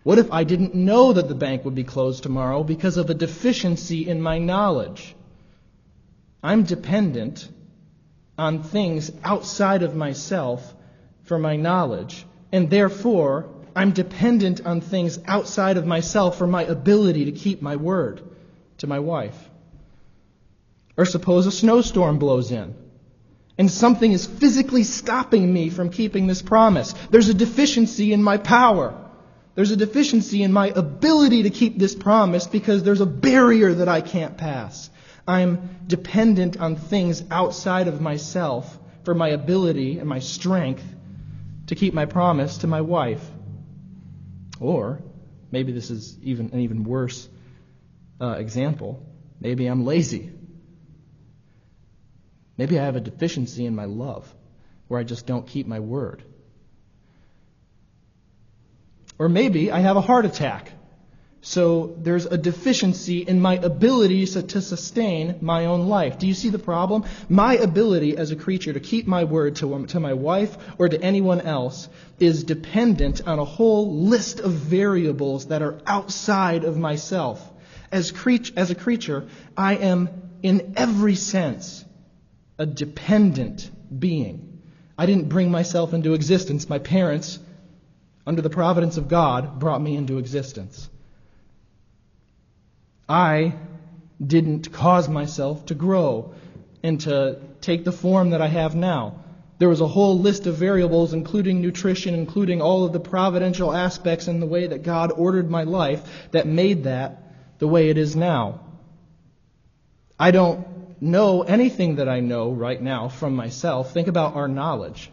What 0.08 0.16
if 0.16 0.32
I 0.32 0.44
didn't 0.44 0.74
know 0.74 1.12
that 1.12 1.28
the 1.28 1.34
bank 1.34 1.66
would 1.66 1.74
be 1.74 1.84
closed 1.84 2.22
tomorrow 2.22 2.64
because 2.64 2.96
of 2.96 3.10
a 3.10 3.14
deficiency 3.14 4.08
in 4.08 4.22
my 4.22 4.38
knowledge? 4.38 5.14
I'm 6.42 6.62
dependent 6.62 7.46
on 8.38 8.62
things 8.62 9.12
outside 9.22 9.82
of 9.82 9.94
myself 9.94 10.74
for 11.24 11.38
my 11.38 11.56
knowledge, 11.56 12.24
and 12.50 12.70
therefore 12.70 13.50
I'm 13.76 13.92
dependent 13.92 14.64
on 14.64 14.80
things 14.80 15.18
outside 15.26 15.76
of 15.76 15.84
myself 15.84 16.38
for 16.38 16.46
my 16.46 16.62
ability 16.62 17.26
to 17.26 17.32
keep 17.32 17.60
my 17.60 17.76
word 17.76 18.22
to 18.78 18.86
my 18.86 19.00
wife. 19.00 19.36
Or 20.96 21.04
suppose 21.04 21.46
a 21.46 21.52
snowstorm 21.52 22.18
blows 22.18 22.50
in 22.50 22.74
and 23.58 23.70
something 23.70 24.12
is 24.12 24.24
physically 24.24 24.84
stopping 24.84 25.52
me 25.52 25.68
from 25.68 25.90
keeping 25.90 26.26
this 26.26 26.40
promise. 26.40 26.94
There's 27.10 27.28
a 27.28 27.34
deficiency 27.34 28.14
in 28.14 28.22
my 28.22 28.38
power. 28.38 29.04
There's 29.58 29.72
a 29.72 29.76
deficiency 29.76 30.44
in 30.44 30.52
my 30.52 30.68
ability 30.68 31.42
to 31.42 31.50
keep 31.50 31.80
this 31.80 31.92
promise 31.92 32.46
because 32.46 32.84
there's 32.84 33.00
a 33.00 33.06
barrier 33.06 33.74
that 33.74 33.88
I 33.88 34.02
can't 34.02 34.38
pass. 34.38 34.88
I'm 35.26 35.80
dependent 35.84 36.60
on 36.60 36.76
things 36.76 37.24
outside 37.28 37.88
of 37.88 38.00
myself 38.00 38.78
for 39.04 39.16
my 39.16 39.30
ability 39.30 39.98
and 39.98 40.08
my 40.08 40.20
strength 40.20 40.84
to 41.66 41.74
keep 41.74 41.92
my 41.92 42.06
promise 42.06 42.58
to 42.58 42.68
my 42.68 42.82
wife. 42.82 43.28
Or 44.60 45.02
maybe 45.50 45.72
this 45.72 45.90
is 45.90 46.16
even 46.22 46.50
an 46.52 46.60
even 46.60 46.84
worse 46.84 47.28
uh, 48.20 48.36
example. 48.38 49.04
Maybe 49.40 49.66
I'm 49.66 49.84
lazy. 49.84 50.30
Maybe 52.56 52.78
I 52.78 52.84
have 52.84 52.94
a 52.94 53.00
deficiency 53.00 53.66
in 53.66 53.74
my 53.74 53.86
love 53.86 54.32
where 54.86 55.00
I 55.00 55.02
just 55.02 55.26
don't 55.26 55.48
keep 55.48 55.66
my 55.66 55.80
word. 55.80 56.22
Or 59.18 59.28
maybe 59.28 59.70
I 59.70 59.80
have 59.80 59.96
a 59.96 60.00
heart 60.00 60.24
attack. 60.24 60.72
So 61.40 61.96
there's 61.98 62.26
a 62.26 62.36
deficiency 62.36 63.20
in 63.20 63.40
my 63.40 63.54
ability 63.54 64.26
to 64.26 64.60
sustain 64.60 65.36
my 65.40 65.66
own 65.66 65.86
life. 65.86 66.18
Do 66.18 66.26
you 66.26 66.34
see 66.34 66.50
the 66.50 66.58
problem? 66.58 67.04
My 67.28 67.54
ability 67.54 68.16
as 68.16 68.32
a 68.32 68.36
creature 68.36 68.72
to 68.72 68.80
keep 68.80 69.06
my 69.06 69.24
word 69.24 69.56
to, 69.56 69.74
um, 69.74 69.86
to 69.88 70.00
my 70.00 70.14
wife 70.14 70.56
or 70.78 70.88
to 70.88 71.00
anyone 71.00 71.40
else 71.40 71.88
is 72.18 72.42
dependent 72.42 73.26
on 73.26 73.38
a 73.38 73.44
whole 73.44 74.02
list 74.02 74.40
of 74.40 74.52
variables 74.52 75.46
that 75.46 75.62
are 75.62 75.78
outside 75.86 76.64
of 76.64 76.76
myself. 76.76 77.40
As, 77.92 78.12
as 78.56 78.70
a 78.70 78.74
creature, 78.74 79.28
I 79.56 79.76
am 79.76 80.08
in 80.42 80.74
every 80.76 81.14
sense 81.14 81.84
a 82.58 82.66
dependent 82.66 83.70
being. 83.96 84.60
I 84.98 85.06
didn't 85.06 85.28
bring 85.28 85.50
myself 85.50 85.94
into 85.94 86.14
existence. 86.14 86.68
My 86.68 86.80
parents 86.80 87.38
under 88.28 88.42
the 88.42 88.50
providence 88.50 88.98
of 88.98 89.08
God, 89.08 89.58
brought 89.58 89.80
me 89.80 89.96
into 89.96 90.18
existence. 90.18 90.90
I 93.08 93.54
didn't 94.24 94.70
cause 94.70 95.08
myself 95.08 95.64
to 95.66 95.74
grow 95.74 96.34
and 96.82 97.00
to 97.00 97.38
take 97.62 97.84
the 97.84 97.90
form 97.90 98.30
that 98.30 98.42
I 98.42 98.48
have 98.48 98.74
now. 98.74 99.24
There 99.56 99.70
was 99.70 99.80
a 99.80 99.88
whole 99.88 100.18
list 100.18 100.46
of 100.46 100.56
variables, 100.56 101.14
including 101.14 101.62
nutrition, 101.62 102.12
including 102.12 102.60
all 102.60 102.84
of 102.84 102.92
the 102.92 103.00
providential 103.00 103.74
aspects 103.74 104.28
in 104.28 104.40
the 104.40 104.46
way 104.46 104.66
that 104.66 104.82
God 104.82 105.10
ordered 105.10 105.50
my 105.50 105.62
life, 105.62 106.02
that 106.32 106.46
made 106.46 106.84
that 106.84 107.32
the 107.58 107.66
way 107.66 107.88
it 107.88 107.96
is 107.96 108.14
now. 108.14 108.60
I 110.20 110.32
don't 110.32 111.00
know 111.00 111.44
anything 111.44 111.96
that 111.96 112.10
I 112.10 112.20
know 112.20 112.50
right 112.50 112.82
now 112.82 113.08
from 113.08 113.34
myself. 113.34 113.94
Think 113.94 114.06
about 114.06 114.36
our 114.36 114.48
knowledge. 114.48 115.10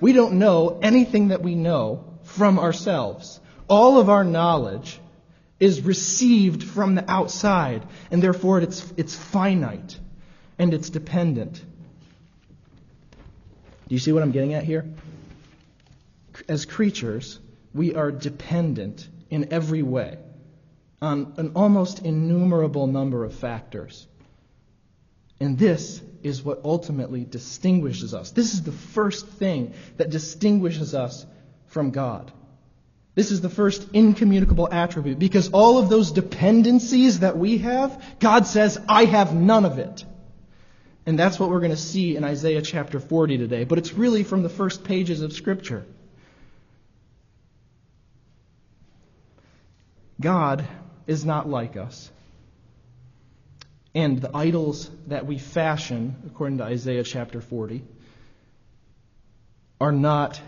We 0.00 0.14
don't 0.14 0.38
know 0.38 0.78
anything 0.80 1.28
that 1.28 1.42
we 1.42 1.54
know 1.54 2.09
from 2.30 2.58
ourselves. 2.58 3.40
All 3.68 3.98
of 3.98 4.08
our 4.08 4.24
knowledge 4.24 5.00
is 5.58 5.82
received 5.82 6.62
from 6.62 6.94
the 6.94 7.10
outside, 7.10 7.82
and 8.10 8.22
therefore 8.22 8.60
it's, 8.60 8.92
it's 8.96 9.14
finite 9.14 9.98
and 10.58 10.72
it's 10.72 10.90
dependent. 10.90 11.62
Do 13.88 13.94
you 13.94 13.98
see 13.98 14.12
what 14.12 14.22
I'm 14.22 14.30
getting 14.30 14.54
at 14.54 14.64
here? 14.64 14.86
As 16.48 16.64
creatures, 16.64 17.38
we 17.74 17.94
are 17.94 18.10
dependent 18.10 19.08
in 19.28 19.52
every 19.52 19.82
way 19.82 20.18
on 21.02 21.34
an 21.36 21.52
almost 21.54 22.00
innumerable 22.00 22.86
number 22.86 23.24
of 23.24 23.34
factors. 23.34 24.06
And 25.40 25.58
this 25.58 26.02
is 26.22 26.42
what 26.42 26.60
ultimately 26.64 27.24
distinguishes 27.24 28.14
us. 28.14 28.30
This 28.30 28.52
is 28.54 28.62
the 28.62 28.72
first 28.72 29.26
thing 29.26 29.72
that 29.96 30.10
distinguishes 30.10 30.94
us 30.94 31.26
from 31.70 31.90
God. 31.90 32.30
This 33.14 33.32
is 33.32 33.40
the 33.40 33.48
first 33.48 33.86
incommunicable 33.92 34.68
attribute 34.70 35.18
because 35.18 35.50
all 35.50 35.78
of 35.78 35.88
those 35.88 36.12
dependencies 36.12 37.20
that 37.20 37.36
we 37.36 37.58
have, 37.58 38.02
God 38.20 38.46
says, 38.46 38.78
I 38.88 39.04
have 39.04 39.34
none 39.34 39.64
of 39.64 39.78
it. 39.78 40.04
And 41.06 41.18
that's 41.18 41.40
what 41.40 41.50
we're 41.50 41.60
going 41.60 41.72
to 41.72 41.76
see 41.76 42.16
in 42.16 42.24
Isaiah 42.24 42.62
chapter 42.62 43.00
40 43.00 43.38
today. 43.38 43.64
But 43.64 43.78
it's 43.78 43.92
really 43.92 44.22
from 44.22 44.42
the 44.42 44.48
first 44.48 44.84
pages 44.84 45.22
of 45.22 45.32
Scripture. 45.32 45.84
God 50.20 50.66
is 51.06 51.24
not 51.24 51.48
like 51.48 51.76
us. 51.76 52.10
And 53.94 54.20
the 54.20 54.36
idols 54.36 54.88
that 55.08 55.26
we 55.26 55.38
fashion, 55.38 56.14
according 56.26 56.58
to 56.58 56.64
Isaiah 56.64 57.02
chapter 57.02 57.40
40, 57.40 57.82
are 59.80 59.92
not 59.92 60.40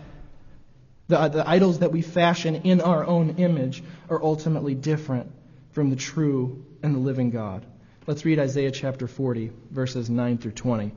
the, 1.07 1.27
the 1.27 1.47
idols 1.47 1.79
that 1.79 1.91
we 1.91 2.01
fashion 2.01 2.55
in 2.55 2.81
our 2.81 3.05
own 3.05 3.35
image 3.37 3.83
are 4.09 4.21
ultimately 4.23 4.75
different 4.75 5.31
from 5.71 5.89
the 5.89 5.95
true 5.95 6.65
and 6.81 6.95
the 6.95 6.99
living 6.99 7.29
God. 7.29 7.65
Let's 8.07 8.25
read 8.25 8.39
Isaiah 8.39 8.71
chapter 8.71 9.07
40, 9.07 9.51
verses 9.71 10.09
9 10.09 10.37
through 10.37 10.51
20. 10.51 10.91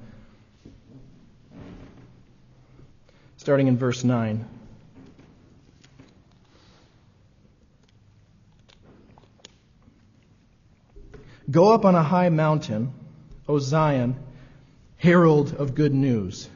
starting 3.47 3.69
in 3.69 3.79
verse 3.79 4.03
9. 4.03 4.45
Go 11.49 11.73
up 11.73 11.85
on 11.85 11.95
a 11.95 12.03
high 12.03 12.29
mountain, 12.29 12.93
O 13.49 13.61
Zion, 13.61 14.17
herald 14.97 15.55
of 15.55 15.77
good 15.77 15.95
news. 15.95 16.51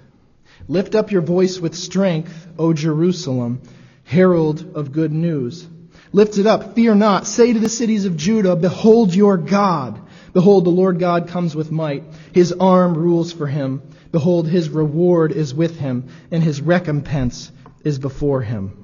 Lift 0.69 0.95
up 0.95 1.11
your 1.11 1.23
voice 1.23 1.59
with 1.59 1.75
strength, 1.75 2.49
O 2.59 2.73
Jerusalem, 2.73 3.61
herald 4.05 4.75
of 4.75 4.93
good 4.93 5.13
news. 5.13 5.67
Lift 6.13 6.39
it 6.39 6.47
up, 6.47 6.75
fear 6.75 6.95
not. 6.95 7.27
Say 7.27 7.53
to 7.53 7.61
the 7.61 7.69
cities 7.69 8.05
of 8.05 8.17
Judah, 8.17 8.57
Behold 8.57 9.15
your 9.15 9.37
God. 9.37 10.01
Behold, 10.33 10.65
the 10.65 10.71
Lord 10.71 10.99
God 10.99 11.29
comes 11.29 11.55
with 11.55 11.71
might. 11.71 12.05
His 12.33 12.53
arm 12.53 12.95
rules 12.95 13.33
for 13.33 13.47
him. 13.47 13.83
Behold, 14.13 14.49
his 14.49 14.69
reward 14.69 15.33
is 15.33 15.55
with 15.55 15.79
him, 15.79 16.09
and 16.31 16.43
his 16.43 16.61
recompense 16.61 17.53
is 17.85 17.99
before 17.99 18.43
him. 18.43 18.77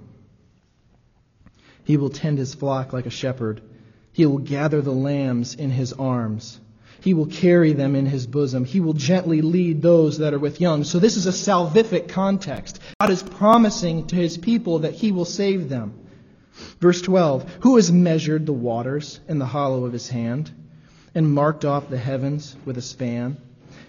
He 1.84 1.96
will 1.96 2.10
tend 2.10 2.38
his 2.38 2.54
flock 2.54 2.92
like 2.92 3.06
a 3.06 3.10
shepherd. 3.10 3.60
He 4.12 4.26
will 4.26 4.38
gather 4.38 4.80
the 4.80 4.92
lambs 4.92 5.54
in 5.54 5.70
his 5.70 5.92
arms. 5.92 6.60
He 7.00 7.14
will 7.14 7.26
carry 7.26 7.72
them 7.72 7.94
in 7.94 8.06
his 8.06 8.26
bosom. 8.26 8.64
He 8.64 8.80
will 8.80 8.92
gently 8.92 9.42
lead 9.42 9.82
those 9.82 10.18
that 10.18 10.34
are 10.34 10.38
with 10.38 10.60
young. 10.60 10.84
So 10.84 10.98
this 10.98 11.16
is 11.16 11.26
a 11.26 11.32
salvific 11.32 12.08
context. 12.08 12.80
God 13.00 13.10
is 13.10 13.22
promising 13.22 14.06
to 14.08 14.16
his 14.16 14.38
people 14.38 14.80
that 14.80 14.94
he 14.94 15.12
will 15.12 15.24
save 15.24 15.68
them. 15.68 15.94
Verse 16.80 17.02
12 17.02 17.58
Who 17.60 17.76
has 17.76 17.92
measured 17.92 18.46
the 18.46 18.52
waters 18.52 19.20
in 19.28 19.38
the 19.38 19.46
hollow 19.46 19.84
of 19.84 19.92
his 19.92 20.08
hand, 20.08 20.50
and 21.14 21.32
marked 21.32 21.64
off 21.64 21.90
the 21.90 21.98
heavens 21.98 22.56
with 22.64 22.78
a 22.78 22.82
span, 22.82 23.36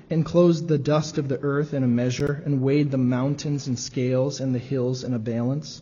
and 0.10 0.26
closed 0.26 0.68
the 0.68 0.78
dust 0.78 1.18
of 1.18 1.28
the 1.28 1.40
earth 1.42 1.74
in 1.74 1.84
a 1.84 1.88
measure, 1.88 2.42
and 2.46 2.62
weighed 2.62 2.92
the 2.92 2.98
mountains 2.98 3.68
in 3.68 3.78
scales 3.78 4.40
and 4.40 4.54
the 4.54 4.60
hills 4.60 5.04
in 5.04 5.14
a 5.14 5.20
balance? 5.20 5.82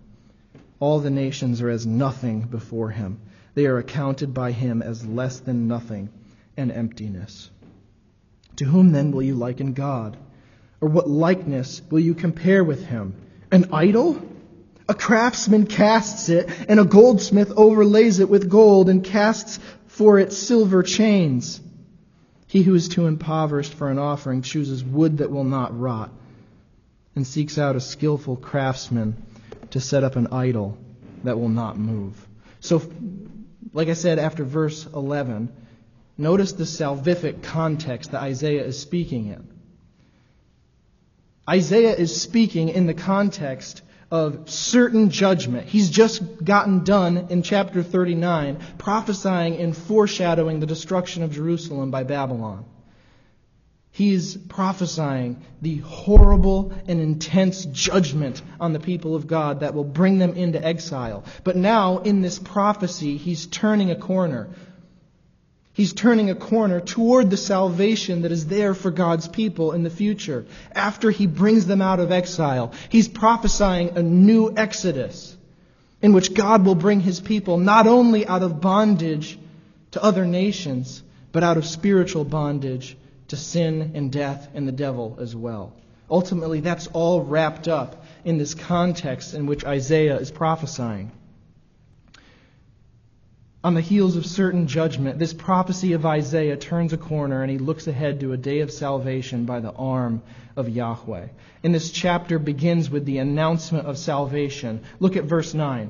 All 0.81 0.99
the 0.99 1.11
nations 1.11 1.61
are 1.61 1.69
as 1.69 1.85
nothing 1.85 2.41
before 2.41 2.89
him. 2.89 3.19
They 3.53 3.67
are 3.67 3.77
accounted 3.77 4.33
by 4.33 4.51
him 4.51 4.81
as 4.81 5.05
less 5.05 5.39
than 5.39 5.67
nothing 5.67 6.09
and 6.57 6.71
emptiness. 6.71 7.51
To 8.55 8.65
whom 8.65 8.91
then 8.91 9.11
will 9.11 9.21
you 9.21 9.35
liken 9.35 9.73
God? 9.73 10.17
Or 10.81 10.89
what 10.89 11.07
likeness 11.07 11.83
will 11.91 11.99
you 11.99 12.15
compare 12.15 12.63
with 12.63 12.83
him? 12.83 13.13
An 13.51 13.69
idol? 13.71 14.19
A 14.89 14.95
craftsman 14.95 15.67
casts 15.67 16.29
it, 16.29 16.49
and 16.67 16.79
a 16.79 16.85
goldsmith 16.85 17.53
overlays 17.55 18.17
it 18.17 18.27
with 18.27 18.49
gold 18.49 18.89
and 18.89 19.03
casts 19.03 19.59
for 19.85 20.17
it 20.17 20.33
silver 20.33 20.81
chains. 20.81 21.61
He 22.47 22.63
who 22.63 22.73
is 22.73 22.89
too 22.89 23.05
impoverished 23.05 23.75
for 23.75 23.91
an 23.91 23.99
offering 23.99 24.41
chooses 24.41 24.83
wood 24.83 25.19
that 25.19 25.29
will 25.29 25.43
not 25.43 25.79
rot 25.79 26.11
and 27.15 27.27
seeks 27.27 27.59
out 27.59 27.75
a 27.75 27.79
skillful 27.79 28.35
craftsman 28.35 29.15
to 29.71 29.79
set 29.79 30.03
up 30.03 30.15
an 30.15 30.27
idol 30.27 30.77
that 31.23 31.39
will 31.39 31.49
not 31.49 31.77
move. 31.77 32.27
So, 32.59 32.81
like 33.73 33.87
I 33.87 33.93
said 33.93 34.19
after 34.19 34.43
verse 34.43 34.85
11, 34.85 35.51
notice 36.17 36.53
the 36.53 36.63
salvific 36.63 37.43
context 37.43 38.11
that 38.11 38.21
Isaiah 38.21 38.63
is 38.63 38.79
speaking 38.79 39.27
in. 39.27 39.47
Isaiah 41.49 41.95
is 41.95 42.21
speaking 42.21 42.69
in 42.69 42.85
the 42.85 42.93
context 42.93 43.81
of 44.11 44.49
certain 44.49 45.09
judgment. 45.09 45.67
He's 45.67 45.89
just 45.89 46.43
gotten 46.43 46.83
done 46.83 47.27
in 47.29 47.43
chapter 47.43 47.81
39 47.81 48.59
prophesying 48.77 49.55
and 49.55 49.75
foreshadowing 49.75 50.59
the 50.59 50.65
destruction 50.65 51.23
of 51.23 51.31
Jerusalem 51.31 51.91
by 51.91 52.03
Babylon. 52.03 52.65
He's 54.01 54.35
prophesying 54.35 55.43
the 55.61 55.77
horrible 55.77 56.73
and 56.87 56.99
intense 56.99 57.65
judgment 57.65 58.41
on 58.59 58.73
the 58.73 58.79
people 58.79 59.13
of 59.13 59.27
God 59.27 59.59
that 59.59 59.75
will 59.75 59.83
bring 59.83 60.17
them 60.17 60.33
into 60.33 60.59
exile. 60.65 61.23
But 61.43 61.55
now, 61.55 61.99
in 61.99 62.23
this 62.23 62.39
prophecy, 62.39 63.17
he's 63.17 63.45
turning 63.45 63.91
a 63.91 63.95
corner. 63.95 64.49
He's 65.73 65.93
turning 65.93 66.31
a 66.31 66.35
corner 66.35 66.79
toward 66.79 67.29
the 67.29 67.37
salvation 67.37 68.23
that 68.23 68.31
is 68.31 68.47
there 68.47 68.73
for 68.73 68.89
God's 68.89 69.27
people 69.27 69.73
in 69.73 69.83
the 69.83 69.91
future. 69.91 70.47
After 70.71 71.11
he 71.11 71.27
brings 71.27 71.67
them 71.67 71.83
out 71.83 71.99
of 71.99 72.11
exile, 72.11 72.73
he's 72.89 73.07
prophesying 73.07 73.95
a 73.95 74.01
new 74.01 74.51
exodus 74.57 75.37
in 76.01 76.13
which 76.13 76.33
God 76.33 76.65
will 76.65 76.73
bring 76.73 77.01
his 77.01 77.19
people 77.19 77.59
not 77.59 77.85
only 77.85 78.25
out 78.25 78.41
of 78.41 78.61
bondage 78.61 79.37
to 79.91 80.03
other 80.03 80.25
nations, 80.25 81.03
but 81.31 81.43
out 81.43 81.57
of 81.57 81.67
spiritual 81.67 82.23
bondage 82.23 82.97
to 83.31 83.37
sin 83.37 83.93
and 83.95 84.11
death 84.11 84.49
and 84.53 84.67
the 84.67 84.73
devil 84.73 85.17
as 85.21 85.33
well. 85.33 85.73
Ultimately, 86.09 86.59
that's 86.59 86.87
all 86.87 87.23
wrapped 87.23 87.69
up 87.69 88.05
in 88.25 88.37
this 88.37 88.53
context 88.53 89.33
in 89.33 89.45
which 89.45 89.63
Isaiah 89.63 90.17
is 90.17 90.29
prophesying. 90.29 91.13
On 93.63 93.73
the 93.73 93.79
heels 93.79 94.17
of 94.17 94.25
certain 94.25 94.67
judgment, 94.67 95.17
this 95.17 95.33
prophecy 95.33 95.93
of 95.93 96.05
Isaiah 96.05 96.57
turns 96.57 96.91
a 96.91 96.97
corner 96.97 97.41
and 97.41 97.49
he 97.49 97.57
looks 97.57 97.87
ahead 97.87 98.19
to 98.19 98.33
a 98.33 98.37
day 98.37 98.59
of 98.59 98.69
salvation 98.69 99.45
by 99.45 99.61
the 99.61 99.71
arm 99.71 100.21
of 100.57 100.67
Yahweh. 100.67 101.27
And 101.63 101.73
this 101.73 101.89
chapter 101.89 102.37
begins 102.37 102.89
with 102.89 103.05
the 103.05 103.19
announcement 103.19 103.87
of 103.87 103.97
salvation. 103.97 104.83
Look 104.99 105.15
at 105.15 105.23
verse 105.23 105.53
9. 105.53 105.89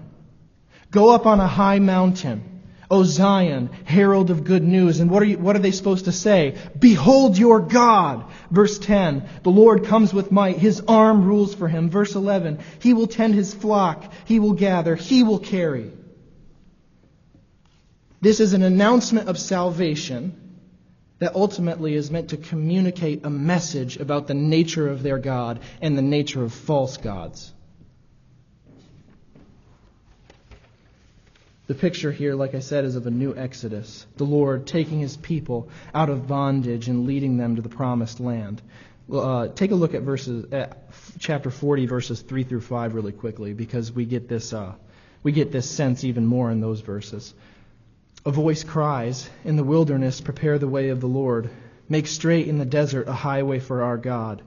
Go 0.91 1.09
up 1.09 1.25
on 1.25 1.39
a 1.39 1.47
high 1.47 1.79
mountain 1.79 2.50
O 2.91 3.03
Zion, 3.05 3.69
herald 3.85 4.29
of 4.29 4.43
good 4.43 4.63
news. 4.63 4.99
And 4.99 5.09
what 5.09 5.23
are, 5.23 5.25
you, 5.25 5.37
what 5.37 5.55
are 5.55 5.59
they 5.59 5.71
supposed 5.71 6.05
to 6.05 6.11
say? 6.11 6.57
Behold 6.77 7.37
your 7.37 7.61
God. 7.61 8.25
Verse 8.51 8.77
10, 8.77 9.29
the 9.43 9.49
Lord 9.49 9.85
comes 9.85 10.13
with 10.13 10.29
might. 10.29 10.57
His 10.57 10.83
arm 10.89 11.23
rules 11.23 11.55
for 11.55 11.69
him. 11.69 11.89
Verse 11.89 12.15
11, 12.15 12.59
he 12.79 12.93
will 12.93 13.07
tend 13.07 13.33
his 13.33 13.53
flock. 13.53 14.11
He 14.25 14.39
will 14.39 14.51
gather. 14.51 14.95
He 14.95 15.23
will 15.23 15.39
carry. 15.39 15.89
This 18.19 18.41
is 18.41 18.51
an 18.51 18.61
announcement 18.61 19.29
of 19.29 19.39
salvation 19.39 20.59
that 21.19 21.33
ultimately 21.33 21.95
is 21.95 22.11
meant 22.11 22.31
to 22.31 22.37
communicate 22.37 23.25
a 23.25 23.29
message 23.29 23.97
about 23.97 24.27
the 24.27 24.33
nature 24.33 24.89
of 24.89 25.01
their 25.01 25.17
God 25.17 25.61
and 25.81 25.97
the 25.97 26.01
nature 26.01 26.43
of 26.43 26.53
false 26.53 26.97
gods. 26.97 27.53
The 31.71 31.77
picture 31.77 32.11
here, 32.11 32.35
like 32.35 32.53
I 32.53 32.59
said, 32.59 32.83
is 32.83 32.97
of 32.97 33.07
a 33.07 33.11
new 33.11 33.33
exodus. 33.33 34.05
The 34.17 34.25
Lord 34.25 34.67
taking 34.67 34.99
his 34.99 35.15
people 35.15 35.69
out 35.93 36.09
of 36.09 36.27
bondage 36.27 36.89
and 36.89 37.07
leading 37.07 37.37
them 37.37 37.55
to 37.55 37.61
the 37.61 37.69
promised 37.69 38.19
land. 38.19 38.61
Uh, 39.09 39.47
take 39.47 39.71
a 39.71 39.75
look 39.75 39.93
at 39.93 40.01
verses, 40.01 40.51
at 40.51 40.91
chapter 41.19 41.49
40, 41.49 41.85
verses 41.85 42.19
3 42.23 42.43
through 42.43 42.59
5, 42.59 42.93
really 42.93 43.13
quickly, 43.13 43.53
because 43.53 43.89
we 43.89 44.03
get 44.03 44.27
this, 44.27 44.51
uh, 44.51 44.73
we 45.23 45.31
get 45.31 45.53
this 45.53 45.69
sense 45.69 46.03
even 46.03 46.25
more 46.25 46.51
in 46.51 46.59
those 46.59 46.81
verses. 46.81 47.33
A 48.25 48.31
voice 48.31 48.65
cries, 48.65 49.29
In 49.45 49.55
the 49.55 49.63
wilderness, 49.63 50.19
prepare 50.19 50.59
the 50.59 50.67
way 50.67 50.89
of 50.89 50.99
the 50.99 51.07
Lord. 51.07 51.49
Make 51.87 52.07
straight 52.07 52.49
in 52.49 52.57
the 52.57 52.65
desert 52.65 53.07
a 53.07 53.13
highway 53.13 53.59
for 53.59 53.83
our 53.83 53.95
God. 53.95 54.41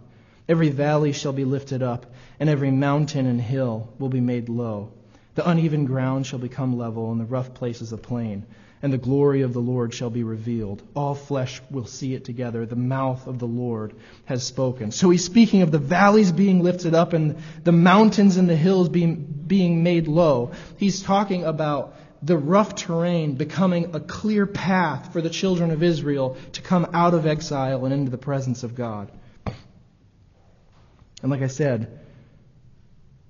Every 0.46 0.68
valley 0.68 1.12
shall 1.12 1.32
be 1.32 1.46
lifted 1.46 1.82
up, 1.82 2.04
and 2.38 2.50
every 2.50 2.70
mountain 2.70 3.24
and 3.24 3.40
hill 3.40 3.94
will 3.98 4.10
be 4.10 4.20
made 4.20 4.50
low. 4.50 4.92
The 5.34 5.48
uneven 5.48 5.84
ground 5.84 6.26
shall 6.26 6.38
become 6.38 6.78
level, 6.78 7.10
and 7.10 7.20
the 7.20 7.24
rough 7.24 7.54
places 7.54 7.92
a 7.92 7.96
plain. 7.96 8.46
And 8.82 8.92
the 8.92 8.98
glory 8.98 9.40
of 9.42 9.54
the 9.54 9.60
Lord 9.60 9.94
shall 9.94 10.10
be 10.10 10.24
revealed. 10.24 10.82
All 10.94 11.14
flesh 11.14 11.62
will 11.70 11.86
see 11.86 12.14
it 12.14 12.24
together. 12.24 12.66
The 12.66 12.76
mouth 12.76 13.26
of 13.26 13.38
the 13.38 13.46
Lord 13.46 13.94
has 14.26 14.44
spoken. 14.44 14.90
So 14.90 15.08
he's 15.08 15.24
speaking 15.24 15.62
of 15.62 15.70
the 15.70 15.78
valleys 15.78 16.30
being 16.32 16.62
lifted 16.62 16.94
up 16.94 17.14
and 17.14 17.36
the 17.64 17.72
mountains 17.72 18.36
and 18.36 18.48
the 18.48 18.56
hills 18.56 18.90
being, 18.90 19.24
being 19.46 19.82
made 19.82 20.06
low. 20.06 20.52
He's 20.76 21.02
talking 21.02 21.44
about 21.44 21.96
the 22.22 22.36
rough 22.36 22.74
terrain 22.74 23.34
becoming 23.34 23.94
a 23.94 24.00
clear 24.00 24.46
path 24.46 25.12
for 25.12 25.22
the 25.22 25.30
children 25.30 25.70
of 25.70 25.82
Israel 25.82 26.36
to 26.52 26.62
come 26.62 26.86
out 26.92 27.14
of 27.14 27.26
exile 27.26 27.84
and 27.86 27.94
into 27.94 28.10
the 28.10 28.18
presence 28.18 28.64
of 28.64 28.74
God. 28.74 29.10
And 31.22 31.30
like 31.30 31.42
I 31.42 31.48
said, 31.48 32.00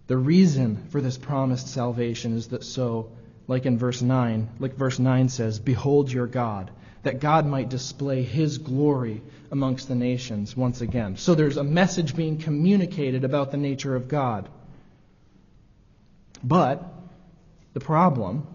the 0.06 0.16
reason 0.16 0.86
for 0.90 1.00
this 1.00 1.16
promised 1.16 1.68
salvation 1.68 2.36
is 2.36 2.48
that 2.48 2.64
so, 2.64 3.10
like 3.46 3.66
in 3.66 3.78
verse 3.78 4.02
9, 4.02 4.48
like 4.58 4.74
verse 4.74 4.98
9 4.98 5.28
says, 5.28 5.58
Behold 5.58 6.12
your 6.12 6.26
God, 6.26 6.70
that 7.04 7.20
God 7.20 7.46
might 7.46 7.68
display 7.68 8.22
his 8.22 8.58
glory 8.58 9.22
amongst 9.50 9.88
the 9.88 9.94
nations 9.94 10.56
once 10.56 10.80
again. 10.80 11.16
So 11.16 11.34
there's 11.34 11.56
a 11.56 11.64
message 11.64 12.16
being 12.16 12.38
communicated 12.38 13.24
about 13.24 13.50
the 13.50 13.56
nature 13.56 13.96
of 13.96 14.08
God. 14.08 14.48
But 16.42 16.84
the 17.72 17.80
problem 17.80 18.46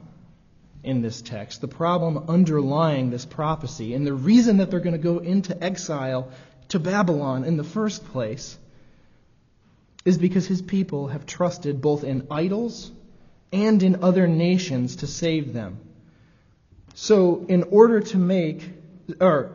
in 0.84 1.02
this 1.02 1.22
text, 1.22 1.62
the 1.62 1.68
problem 1.68 2.26
underlying 2.30 3.10
this 3.10 3.26
prophecy, 3.26 3.94
and 3.96 4.06
the 4.06 4.14
reason 4.14 4.58
that 4.58 4.70
they're 4.70 4.80
going 4.80 4.94
to 4.94 5.00
go 5.00 5.18
into 5.18 5.62
exile 5.64 6.32
to 6.70 6.80
Babylon 6.80 7.44
in 7.44 7.58
the 7.58 7.64
first 7.64 8.06
place, 8.06 8.58
is 10.06 10.18
because 10.18 10.48
his 10.48 10.62
people 10.62 11.08
have 11.08 11.26
trusted 11.26 11.82
both 11.82 12.04
in 12.04 12.28
idols 12.32 12.92
and 13.52 13.82
in 13.84 14.04
other 14.04 14.28
nations 14.28 14.98
to 14.98 15.08
save 15.08 15.54
them. 15.54 15.80
So, 16.96 17.46
in 17.48 17.64
order 17.72 18.02
to 18.02 18.18
make, 18.18 18.70
or 19.20 19.52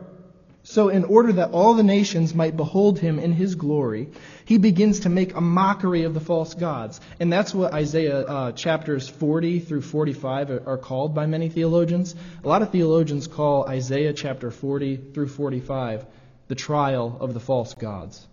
so, 0.63 0.89
in 0.89 1.03
order 1.03 1.33
that 1.33 1.51
all 1.51 1.75
the 1.75 1.83
nations 1.83 2.33
might 2.33 2.57
behold 2.57 2.97
him 2.97 3.19
in 3.19 3.33
his 3.33 3.53
glory, 3.53 4.09
he 4.45 4.57
begins 4.57 5.01
to 5.01 5.09
make 5.09 5.35
a 5.35 5.41
mockery 5.41 6.03
of 6.03 6.15
the 6.15 6.19
false 6.19 6.55
gods. 6.55 6.99
And 7.19 7.31
that's 7.31 7.53
what 7.53 7.73
Isaiah 7.73 8.21
uh, 8.21 8.51
chapters 8.51 9.07
40 9.07 9.59
through 9.59 9.81
45 9.81 10.49
are, 10.49 10.63
are 10.65 10.77
called 10.79 11.13
by 11.13 11.27
many 11.27 11.49
theologians. 11.49 12.15
A 12.43 12.47
lot 12.47 12.63
of 12.63 12.71
theologians 12.71 13.27
call 13.27 13.67
Isaiah 13.67 14.13
chapter 14.13 14.49
40 14.49 14.97
through 15.13 15.27
45 15.27 16.05
the 16.47 16.55
trial 16.55 17.17
of 17.19 17.33
the 17.33 17.39
false 17.39 17.73
gods. 17.75 18.25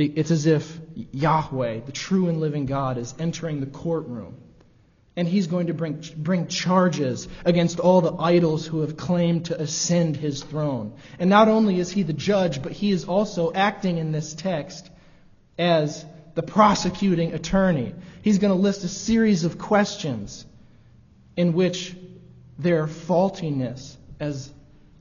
It's 0.00 0.30
as 0.30 0.46
if 0.46 0.78
Yahweh, 0.94 1.80
the 1.80 1.92
true 1.92 2.28
and 2.28 2.40
living 2.40 2.66
God, 2.66 2.96
is 2.98 3.14
entering 3.18 3.60
the 3.60 3.66
courtroom 3.66 4.36
and 5.16 5.28
he's 5.28 5.48
going 5.48 5.66
to 5.66 5.74
bring, 5.74 6.02
bring 6.16 6.46
charges 6.46 7.28
against 7.44 7.80
all 7.80 8.00
the 8.00 8.14
idols 8.14 8.66
who 8.66 8.80
have 8.80 8.96
claimed 8.96 9.46
to 9.46 9.60
ascend 9.60 10.16
his 10.16 10.42
throne. 10.42 10.94
And 11.18 11.28
not 11.28 11.48
only 11.48 11.78
is 11.78 11.90
he 11.90 12.04
the 12.04 12.14
judge, 12.14 12.62
but 12.62 12.72
he 12.72 12.90
is 12.90 13.04
also 13.04 13.52
acting 13.52 13.98
in 13.98 14.12
this 14.12 14.32
text 14.32 14.88
as 15.58 16.04
the 16.34 16.42
prosecuting 16.42 17.34
attorney. 17.34 17.94
He's 18.22 18.38
going 18.38 18.52
to 18.52 18.58
list 18.58 18.84
a 18.84 18.88
series 18.88 19.44
of 19.44 19.58
questions 19.58 20.46
in 21.36 21.52
which 21.52 21.94
their 22.58 22.86
faultiness 22.86 23.96
as 24.20 24.50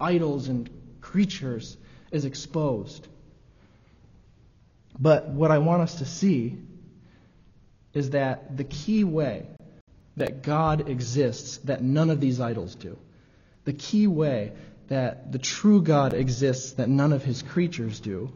idols 0.02 0.48
and 0.48 0.70
creatures 1.02 1.78
is 2.12 2.26
exposed. 2.26 3.08
But 5.00 5.30
what 5.30 5.52
I 5.52 5.60
want 5.60 5.82
us 5.82 5.96
to 5.96 6.06
see 6.06 6.58
is 7.94 8.12
that 8.12 8.58
the 8.58 8.66
key 8.66 9.04
way 9.04 9.48
that 10.18 10.44
God 10.44 10.90
exists 10.90 11.58
that 11.60 11.82
none 11.82 12.10
of 12.10 12.20
these 12.20 12.42
idols 12.42 12.76
do. 12.76 12.98
The 13.64 13.74
key 13.74 14.08
way 14.08 14.52
that 14.88 15.32
the 15.32 15.40
true 15.40 15.82
God 15.82 16.14
exists 16.14 16.74
that 16.74 16.90
none 16.90 17.14
of 17.14 17.24
his 17.24 17.42
creatures 17.42 18.00
do 18.00 18.34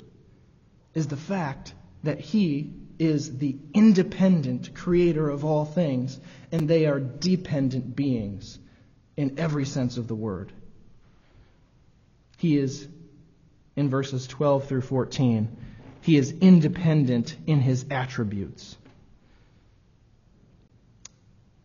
is 0.94 1.08
the 1.08 1.18
fact 1.18 1.74
that 2.04 2.20
he 2.20 2.72
is 3.00 3.38
the 3.38 3.58
independent 3.74 4.74
creator 4.76 5.30
of 5.30 5.44
all 5.44 5.66
things, 5.66 6.20
and 6.52 6.68
they 6.68 6.86
are 6.86 7.00
dependent 7.00 7.96
beings 7.96 8.60
in 9.18 9.40
every 9.40 9.66
sense 9.66 9.98
of 9.98 10.08
the 10.08 10.16
word. 10.16 10.54
He 12.38 12.58
is, 12.58 12.88
in 13.76 13.90
verses 13.90 14.28
12 14.28 14.68
through 14.68 14.82
14, 14.82 15.58
he 16.04 16.18
is 16.18 16.36
independent 16.42 17.36
in 17.48 17.62
his 17.62 17.86
attributes. 17.90 18.78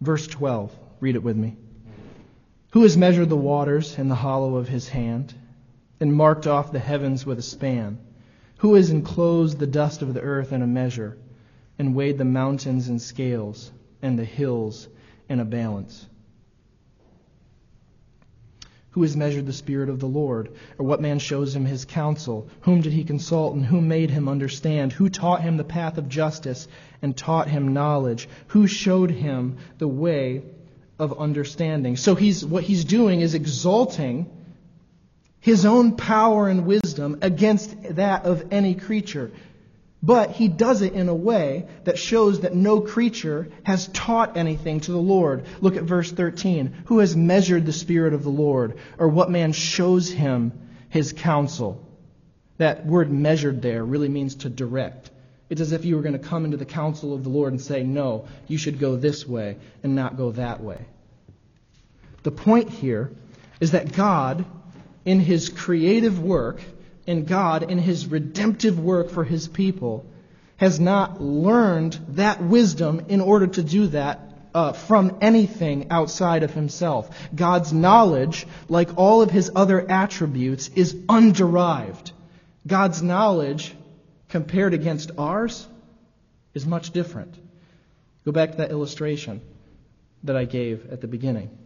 Verse 0.00 0.28
12. 0.28 0.74
Read 1.00 1.16
it 1.16 1.22
with 1.24 1.36
me. 1.36 1.56
Who 2.70 2.82
has 2.82 2.96
measured 2.96 3.28
the 3.28 3.36
waters 3.36 3.98
in 3.98 4.08
the 4.08 4.14
hollow 4.14 4.54
of 4.54 4.68
his 4.68 4.88
hand, 4.88 5.34
and 5.98 6.14
marked 6.14 6.46
off 6.46 6.70
the 6.70 6.78
heavens 6.78 7.26
with 7.26 7.40
a 7.40 7.42
span? 7.42 7.98
Who 8.58 8.74
has 8.74 8.90
enclosed 8.90 9.58
the 9.58 9.66
dust 9.66 10.02
of 10.02 10.14
the 10.14 10.20
earth 10.20 10.52
in 10.52 10.62
a 10.62 10.66
measure, 10.68 11.18
and 11.76 11.94
weighed 11.94 12.18
the 12.18 12.24
mountains 12.24 12.88
in 12.88 13.00
scales, 13.00 13.72
and 14.02 14.16
the 14.16 14.24
hills 14.24 14.86
in 15.28 15.40
a 15.40 15.44
balance? 15.44 16.06
Who 18.92 19.02
has 19.02 19.16
measured 19.16 19.46
the 19.46 19.52
Spirit 19.52 19.88
of 19.90 20.00
the 20.00 20.06
Lord? 20.06 20.50
Or 20.78 20.86
what 20.86 21.00
man 21.00 21.18
shows 21.18 21.54
him 21.54 21.66
his 21.66 21.84
counsel? 21.84 22.48
Whom 22.62 22.80
did 22.80 22.92
he 22.92 23.04
consult, 23.04 23.54
and 23.54 23.64
who 23.64 23.80
made 23.80 24.10
him 24.10 24.28
understand? 24.28 24.92
Who 24.92 25.08
taught 25.08 25.42
him 25.42 25.56
the 25.56 25.64
path 25.64 25.98
of 25.98 26.08
justice, 26.08 26.66
and 27.02 27.16
taught 27.16 27.48
him 27.48 27.74
knowledge? 27.74 28.28
Who 28.48 28.66
showed 28.66 29.10
him 29.10 29.58
the 29.78 29.88
way 29.88 30.42
of 30.98 31.18
understanding? 31.18 31.96
So 31.96 32.14
he's, 32.14 32.44
what 32.44 32.64
he's 32.64 32.84
doing 32.84 33.20
is 33.20 33.34
exalting 33.34 34.26
his 35.40 35.64
own 35.64 35.96
power 35.96 36.48
and 36.48 36.66
wisdom 36.66 37.18
against 37.22 37.96
that 37.96 38.24
of 38.24 38.46
any 38.50 38.74
creature. 38.74 39.30
But 40.02 40.30
he 40.30 40.46
does 40.46 40.82
it 40.82 40.92
in 40.92 41.08
a 41.08 41.14
way 41.14 41.66
that 41.84 41.98
shows 41.98 42.40
that 42.40 42.54
no 42.54 42.80
creature 42.80 43.48
has 43.64 43.88
taught 43.88 44.36
anything 44.36 44.80
to 44.80 44.92
the 44.92 44.98
Lord. 44.98 45.44
Look 45.60 45.76
at 45.76 45.82
verse 45.82 46.12
13. 46.12 46.84
Who 46.86 47.00
has 47.00 47.16
measured 47.16 47.66
the 47.66 47.72
Spirit 47.72 48.14
of 48.14 48.22
the 48.22 48.30
Lord? 48.30 48.78
Or 48.98 49.08
what 49.08 49.30
man 49.30 49.52
shows 49.52 50.08
him 50.10 50.52
his 50.88 51.12
counsel? 51.12 51.84
That 52.58 52.86
word 52.86 53.10
measured 53.10 53.60
there 53.60 53.84
really 53.84 54.08
means 54.08 54.36
to 54.36 54.48
direct. 54.48 55.10
It's 55.50 55.60
as 55.60 55.72
if 55.72 55.84
you 55.84 55.96
were 55.96 56.02
going 56.02 56.12
to 56.12 56.18
come 56.18 56.44
into 56.44 56.56
the 56.56 56.64
counsel 56.64 57.14
of 57.14 57.24
the 57.24 57.30
Lord 57.30 57.52
and 57.52 57.60
say, 57.60 57.82
no, 57.82 58.28
you 58.46 58.58
should 58.58 58.78
go 58.78 58.96
this 58.96 59.26
way 59.26 59.56
and 59.82 59.96
not 59.96 60.16
go 60.16 60.32
that 60.32 60.62
way. 60.62 60.84
The 62.22 62.30
point 62.30 62.70
here 62.70 63.10
is 63.58 63.72
that 63.72 63.92
God, 63.94 64.44
in 65.04 65.20
his 65.20 65.48
creative 65.48 66.20
work, 66.20 66.60
in 67.08 67.24
God 67.24 67.70
in 67.70 67.78
his 67.78 68.06
redemptive 68.06 68.78
work 68.78 69.08
for 69.08 69.24
his 69.24 69.48
people 69.48 70.04
has 70.58 70.78
not 70.78 71.22
learned 71.22 71.98
that 72.10 72.42
wisdom 72.42 73.06
in 73.08 73.22
order 73.22 73.46
to 73.46 73.62
do 73.62 73.86
that 73.86 74.20
uh, 74.54 74.74
from 74.74 75.16
anything 75.22 75.90
outside 75.90 76.42
of 76.42 76.52
himself. 76.52 77.08
God's 77.34 77.72
knowledge, 77.72 78.46
like 78.68 78.90
all 78.98 79.22
of 79.22 79.30
his 79.30 79.50
other 79.56 79.90
attributes, 79.90 80.68
is 80.74 80.94
underived. 80.94 82.12
God's 82.66 83.02
knowledge, 83.02 83.74
compared 84.28 84.74
against 84.74 85.10
ours, 85.16 85.66
is 86.52 86.66
much 86.66 86.90
different. 86.90 87.34
Go 88.26 88.32
back 88.32 88.50
to 88.50 88.56
that 88.58 88.70
illustration 88.70 89.40
that 90.24 90.36
I 90.36 90.44
gave 90.44 90.90
at 90.92 91.00
the 91.00 91.08
beginning. 91.08 91.56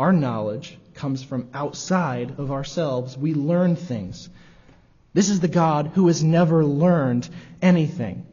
Our 0.00 0.12
knowledge 0.12 0.76
comes 0.94 1.22
from 1.22 1.50
outside 1.54 2.40
of 2.40 2.50
ourselves. 2.50 3.16
We 3.16 3.34
learn 3.34 3.76
things. 3.76 4.28
This 5.14 5.30
is 5.30 5.40
the 5.40 5.48
God 5.48 5.92
who 5.94 6.08
has 6.08 6.22
never 6.22 6.64
learned 6.64 7.28
anything. 7.62 8.26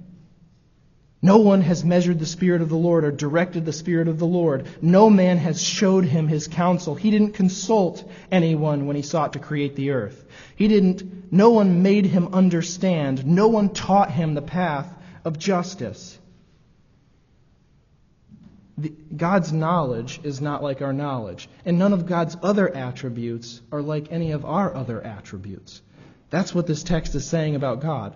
No 1.22 1.38
one 1.38 1.62
has 1.62 1.86
measured 1.86 2.18
the 2.18 2.26
Spirit 2.26 2.64
of 2.64 2.70
the 2.70 2.76
Lord 2.76 3.04
or 3.04 3.12
directed 3.12 3.64
the 3.64 3.72
Spirit 3.72 4.08
of 4.08 4.18
the 4.18 4.26
Lord. 4.26 4.68
No 4.82 5.08
man 5.08 5.38
has 5.38 5.62
showed 5.62 6.04
him 6.04 6.28
his 6.28 6.48
counsel. 6.48 6.96
He 6.96 7.12
didn't 7.12 7.34
consult 7.34 8.04
anyone 8.32 8.88
when 8.88 8.96
he 8.96 9.04
sought 9.04 9.34
to 9.34 9.40
create 9.40 9.76
the 9.76 9.92
earth. 9.92 10.26
He 10.56 10.68
didn't, 10.68 11.32
no 11.32 11.52
one 11.52 11.84
made 11.84 12.08
him 12.08 12.34
understand. 12.34 13.24
No 13.28 13.48
one 13.48 13.70
taught 13.70 14.10
him 14.10 14.34
the 14.34 14.42
path 14.42 14.92
of 15.24 15.38
justice. 15.38 16.18
God's 19.16 19.54
knowledge 19.54 20.20
is 20.24 20.42
not 20.42 20.64
like 20.64 20.82
our 20.82 20.94
knowledge, 20.94 21.48
and 21.66 21.78
none 21.78 21.94
of 21.94 22.08
God's 22.08 22.36
other 22.42 22.68
attributes 22.76 23.62
are 23.72 23.84
like 23.84 24.12
any 24.12 24.32
of 24.32 24.44
our 24.44 24.74
other 24.74 25.00
attributes. 25.00 25.84
That's 26.32 26.56
what 26.56 26.66
this 26.66 26.82
text 26.82 27.14
is 27.14 27.28
saying 27.28 27.56
about 27.56 27.82
God. 27.82 28.16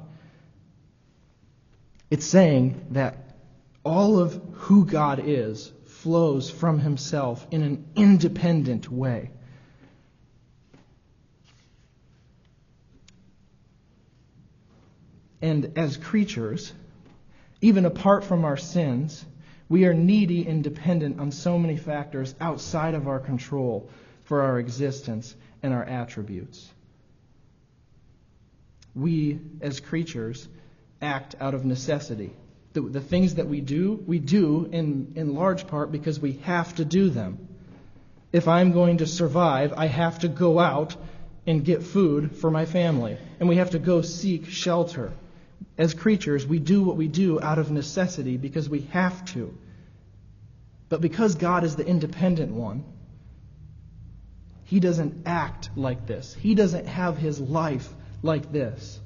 It's 2.09 2.25
saying 2.25 2.87
that 2.91 3.17
all 3.83 4.19
of 4.19 4.41
who 4.53 4.85
God 4.85 5.21
is 5.23 5.71
flows 5.85 6.49
from 6.49 6.79
himself 6.79 7.45
in 7.51 7.61
an 7.61 7.85
independent 7.95 8.89
way. 8.89 9.31
And 15.41 15.77
as 15.77 15.97
creatures, 15.97 16.73
even 17.61 17.85
apart 17.85 18.23
from 18.23 18.45
our 18.45 18.57
sins, 18.57 19.25
we 19.67 19.85
are 19.85 19.93
needy 19.93 20.47
and 20.47 20.63
dependent 20.63 21.19
on 21.19 21.31
so 21.31 21.59
many 21.59 21.75
factors 21.75 22.33
outside 22.39 22.93
of 22.93 23.09
our 23.09 23.19
control 23.19 23.89
for 24.23 24.41
our 24.41 24.57
existence 24.57 25.35
and 25.61 25.73
our 25.73 25.83
attributes 25.83 26.69
we, 28.95 29.39
as 29.61 29.79
creatures, 29.79 30.47
act 31.01 31.35
out 31.39 31.53
of 31.53 31.65
necessity. 31.65 32.33
The, 32.73 32.81
the 32.81 33.01
things 33.01 33.35
that 33.35 33.47
we 33.47 33.61
do, 33.61 34.03
we 34.07 34.19
do 34.19 34.69
in, 34.71 35.13
in 35.15 35.35
large 35.35 35.67
part 35.67 35.91
because 35.91 36.19
we 36.19 36.33
have 36.43 36.75
to 36.75 36.85
do 36.85 37.09
them. 37.09 37.47
If 38.31 38.47
I'm 38.47 38.71
going 38.71 38.97
to 38.97 39.07
survive, 39.07 39.73
I 39.73 39.87
have 39.87 40.19
to 40.19 40.27
go 40.27 40.59
out 40.59 40.95
and 41.45 41.63
get 41.63 41.83
food 41.83 42.37
for 42.37 42.49
my 42.49 42.65
family, 42.65 43.17
and 43.39 43.47
we 43.47 43.57
have 43.57 43.71
to 43.71 43.79
go 43.79 44.01
seek 44.01 44.47
shelter. 44.47 45.13
As 45.77 45.93
creatures, 45.93 46.47
we 46.47 46.59
do 46.59 46.83
what 46.83 46.97
we 46.97 47.07
do 47.07 47.39
out 47.39 47.59
of 47.59 47.71
necessity 47.71 48.37
because 48.37 48.67
we 48.67 48.81
have 48.91 49.23
to. 49.33 49.55
But 50.89 51.01
because 51.01 51.35
God 51.35 51.63
is 51.63 51.75
the 51.75 51.85
independent 51.85 52.51
one, 52.51 52.83
He 54.63 54.79
doesn't 54.79 55.27
act 55.27 55.69
like 55.75 56.07
this. 56.07 56.33
He 56.33 56.55
doesn't 56.55 56.87
have 56.87 57.17
His 57.17 57.39
life 57.39 57.93
like 58.25 58.51
this. 58.51 58.99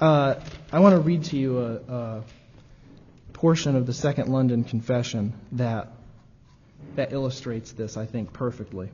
Uh, 0.00 0.36
I 0.72 0.78
want 0.78 0.94
to 0.94 1.00
read 1.00 1.24
to 1.24 1.36
you 1.36 1.58
a, 1.58 1.74
a 1.74 2.24
portion 3.32 3.76
of 3.76 3.86
the 3.86 3.92
Second 3.92 4.28
London 4.28 4.64
Confession 4.64 5.32
that, 5.52 5.92
that 6.94 7.12
illustrates 7.12 7.72
this, 7.72 7.96
I 7.96 8.06
think, 8.06 8.32
perfectly. 8.32 8.90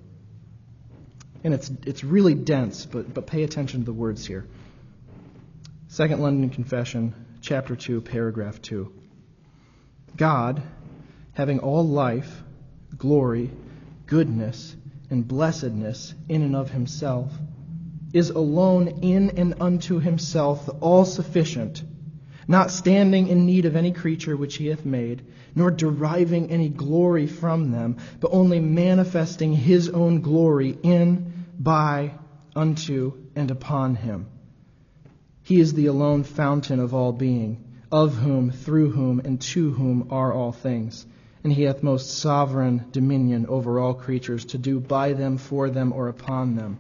And 1.44 1.54
it's, 1.54 1.70
it's 1.86 2.02
really 2.02 2.34
dense, 2.34 2.86
but, 2.86 3.12
but 3.12 3.26
pay 3.26 3.42
attention 3.42 3.80
to 3.80 3.86
the 3.86 3.92
words 3.92 4.26
here. 4.26 4.46
Second 5.88 6.20
London 6.20 6.50
Confession, 6.50 7.14
chapter 7.42 7.76
2, 7.76 8.00
paragraph 8.00 8.60
2. 8.62 8.92
God, 10.16 10.62
having 11.34 11.60
all 11.60 11.86
life, 11.86 12.42
glory, 12.96 13.50
goodness, 14.06 14.74
and 15.10 15.26
blessedness 15.26 16.14
in 16.28 16.42
and 16.42 16.56
of 16.56 16.70
himself, 16.70 17.32
is 18.12 18.30
alone 18.30 18.88
in 19.02 19.30
and 19.30 19.54
unto 19.60 19.98
himself 20.00 20.68
all 20.80 21.04
sufficient, 21.04 21.82
not 22.46 22.70
standing 22.70 23.28
in 23.28 23.44
need 23.44 23.66
of 23.66 23.76
any 23.76 23.92
creature 23.92 24.36
which 24.36 24.56
he 24.56 24.66
hath 24.68 24.84
made, 24.84 25.22
nor 25.54 25.70
deriving 25.70 26.50
any 26.50 26.68
glory 26.68 27.26
from 27.26 27.70
them, 27.70 27.96
but 28.20 28.30
only 28.32 28.60
manifesting 28.60 29.52
his 29.52 29.90
own 29.90 30.20
glory 30.22 30.78
in, 30.82 31.32
by, 31.58 32.12
unto, 32.56 33.12
and 33.36 33.50
upon 33.50 33.94
him. 33.94 34.26
He 35.42 35.60
is 35.60 35.74
the 35.74 35.86
alone 35.86 36.22
fountain 36.24 36.80
of 36.80 36.94
all 36.94 37.12
being, 37.12 37.64
of 37.92 38.16
whom, 38.16 38.50
through 38.50 38.90
whom, 38.90 39.20
and 39.20 39.40
to 39.40 39.72
whom 39.72 40.08
are 40.10 40.32
all 40.32 40.52
things. 40.52 41.06
And 41.44 41.52
he 41.52 41.62
hath 41.62 41.82
most 41.82 42.18
sovereign 42.18 42.86
dominion 42.90 43.46
over 43.46 43.78
all 43.78 43.94
creatures 43.94 44.46
to 44.46 44.58
do 44.58 44.80
by 44.80 45.12
them, 45.12 45.36
for 45.36 45.70
them, 45.70 45.92
or 45.92 46.08
upon 46.08 46.56
them 46.56 46.78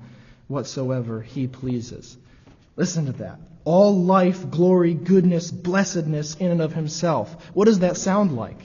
whatsoever 0.48 1.20
he 1.20 1.46
pleases. 1.46 2.16
Listen 2.76 3.06
to 3.06 3.12
that. 3.12 3.38
All 3.64 4.02
life, 4.02 4.50
glory, 4.50 4.94
goodness, 4.94 5.50
blessedness 5.50 6.34
in 6.36 6.50
and 6.50 6.62
of 6.62 6.72
himself. 6.72 7.50
What 7.54 7.66
does 7.66 7.80
that 7.80 7.96
sound 7.96 8.34
like? 8.34 8.58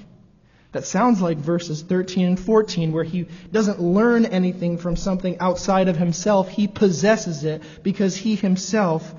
That 0.72 0.86
sounds 0.86 1.22
like 1.22 1.38
verses 1.38 1.84
13 1.84 2.26
and 2.26 2.40
14, 2.40 2.94
where 2.94 3.04
he 3.04 3.28
doesn't 3.52 3.80
learn 3.80 4.26
anything 4.26 4.80
from 4.80 4.96
something 4.96 5.38
outside 5.40 5.88
of 5.88 5.98
himself. 5.98 6.50
He 6.50 6.68
possesses 6.68 7.44
it 7.44 7.62
because 7.84 8.16
he 8.16 8.36
himself 8.36 9.14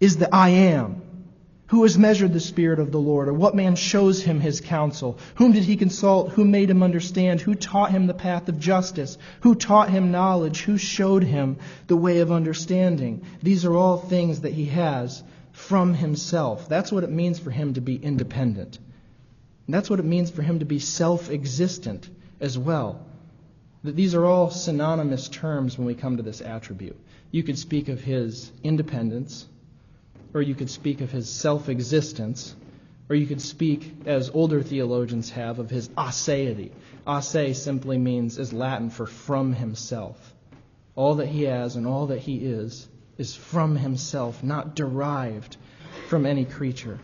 is 0.00 0.18
the 0.18 0.34
I 0.34 0.50
am. 0.50 1.00
Who 1.68 1.82
has 1.84 1.96
measured 1.96 2.34
the 2.34 2.40
Spirit 2.40 2.78
of 2.78 2.92
the 2.92 3.00
Lord? 3.00 3.26
Or 3.26 3.32
what 3.32 3.54
man 3.54 3.74
shows 3.74 4.22
him 4.22 4.38
his 4.38 4.60
counsel? 4.60 5.18
Whom 5.36 5.52
did 5.52 5.64
he 5.64 5.76
consult? 5.76 6.32
Who 6.32 6.44
made 6.44 6.68
him 6.68 6.82
understand? 6.82 7.40
Who 7.40 7.54
taught 7.54 7.90
him 7.90 8.06
the 8.06 8.12
path 8.12 8.48
of 8.50 8.60
justice? 8.60 9.16
Who 9.40 9.54
taught 9.54 9.88
him 9.88 10.10
knowledge? 10.10 10.60
Who 10.62 10.76
showed 10.76 11.24
him 11.24 11.56
the 11.86 11.96
way 11.96 12.20
of 12.20 12.30
understanding? 12.30 13.22
These 13.42 13.64
are 13.64 13.74
all 13.74 13.96
things 13.96 14.42
that 14.42 14.52
he 14.52 14.66
has 14.66 15.22
from 15.52 15.94
himself. 15.94 16.68
That's 16.68 16.92
what 16.92 17.04
it 17.04 17.10
means 17.10 17.38
for 17.38 17.50
him 17.50 17.74
to 17.74 17.80
be 17.80 17.96
independent. 17.96 18.78
And 19.66 19.74
that's 19.74 19.88
what 19.88 20.00
it 20.00 20.04
means 20.04 20.30
for 20.30 20.42
him 20.42 20.58
to 20.58 20.66
be 20.66 20.78
self 20.78 21.30
existent 21.30 22.10
as 22.40 22.58
well. 22.58 23.06
That 23.84 23.96
these 23.96 24.14
are 24.14 24.26
all 24.26 24.50
synonymous 24.50 25.28
terms 25.28 25.78
when 25.78 25.86
we 25.86 25.94
come 25.94 26.18
to 26.18 26.22
this 26.22 26.42
attribute. 26.42 26.98
You 27.30 27.42
could 27.42 27.58
speak 27.58 27.88
of 27.88 28.02
his 28.02 28.52
independence 28.62 29.46
or 30.34 30.42
you 30.42 30.54
could 30.54 30.68
speak 30.68 31.00
of 31.00 31.12
his 31.12 31.30
self 31.30 31.68
existence, 31.68 32.54
or 33.08 33.14
you 33.14 33.26
could 33.26 33.40
speak, 33.40 33.94
as 34.04 34.30
older 34.30 34.62
theologians 34.62 35.30
have, 35.30 35.60
of 35.60 35.70
his 35.70 35.88
aseity. 35.90 36.72
A 37.06 37.22
se 37.22 37.52
simply 37.52 37.98
means, 37.98 38.38
is 38.38 38.52
Latin 38.52 38.90
for 38.90 39.06
from 39.06 39.52
himself. 39.52 40.34
All 40.96 41.16
that 41.16 41.26
he 41.26 41.44
has 41.44 41.76
and 41.76 41.86
all 41.86 42.08
that 42.08 42.18
he 42.18 42.36
is 42.38 42.88
is 43.16 43.36
from 43.36 43.76
himself, 43.76 44.42
not 44.42 44.74
derived 44.74 45.56
from 46.08 46.26
any 46.26 46.44
creature. 46.44 46.98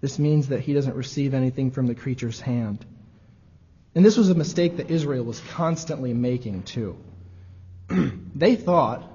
This 0.00 0.18
means 0.18 0.48
that 0.48 0.60
he 0.60 0.72
doesn't 0.72 0.96
receive 0.96 1.34
anything 1.34 1.70
from 1.70 1.86
the 1.86 1.94
creature's 1.94 2.40
hand. 2.40 2.84
And 3.94 4.04
this 4.04 4.16
was 4.16 4.30
a 4.30 4.34
mistake 4.34 4.78
that 4.78 4.90
Israel 4.90 5.24
was 5.24 5.40
constantly 5.52 6.14
making, 6.14 6.62
too. 6.62 6.96
they 8.34 8.56
thought 8.56 9.09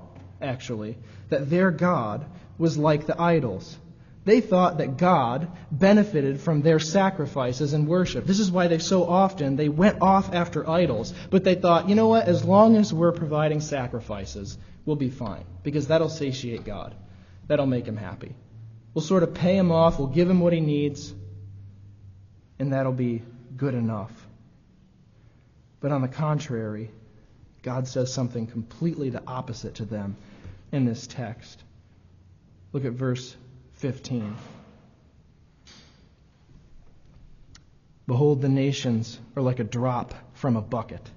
actually, 0.45 0.97
that 1.29 1.49
their 1.49 1.71
God 1.71 2.25
was 2.57 2.77
like 2.77 3.05
the 3.05 3.21
idols. 3.21 3.77
They 4.25 4.41
thought 4.41 4.79
that 4.79 4.97
God 4.97 5.49
benefited 5.71 6.41
from 6.41 6.61
their 6.61 6.79
sacrifices 6.79 7.73
and 7.73 7.87
worship. 7.87 8.25
This 8.25 8.39
is 8.39 8.51
why 8.51 8.67
they 8.67 8.79
so 8.79 9.03
often 9.07 9.55
they 9.55 9.69
went 9.69 10.01
off 10.01 10.33
after 10.33 10.67
idols, 10.67 11.13
but 11.29 11.43
they 11.43 11.53
thought, 11.53 11.89
you 11.89 11.95
know 11.95 12.07
what, 12.07 12.27
as 12.27 12.43
long 12.43 12.75
as 12.75 12.91
we're 12.91 13.11
providing 13.11 13.61
sacrifices, 13.61 14.57
we'll 14.83 14.95
be 14.95 15.11
fine 15.11 15.45
because 15.63 15.87
that'll 15.87 16.09
satiate 16.09 16.65
God. 16.65 16.95
That'll 17.47 17.67
make 17.67 17.85
him 17.85 17.97
happy. 17.97 18.33
We'll 18.95 19.03
sort 19.03 19.21
of 19.21 19.35
pay 19.35 19.55
him 19.55 19.71
off, 19.71 19.99
we'll 19.99 20.07
give 20.07 20.27
him 20.27 20.39
what 20.39 20.53
he 20.53 20.61
needs, 20.61 21.13
and 22.57 22.73
that'll 22.73 22.93
be 22.93 23.21
good 23.55 23.75
enough. 23.75 24.11
But 25.81 25.91
on 25.91 26.01
the 26.01 26.07
contrary, 26.07 26.89
God 27.61 27.87
says 27.87 28.11
something 28.11 28.47
completely 28.47 29.11
the 29.11 29.21
opposite 29.27 29.75
to 29.75 29.85
them 29.85 30.15
in 30.75 30.83
this 30.83 31.07
text. 31.07 31.63
Look 32.73 32.83
at 32.83 32.91
verse 32.91 33.35
15. 33.75 34.35
Behold, 38.07 38.41
the 38.41 38.49
nations 38.49 39.17
are 39.35 39.41
like 39.41 39.59
a 39.59 39.63
drop 39.63 40.13
from 40.33 40.57
a 40.57 40.61
bucket. 40.61 41.09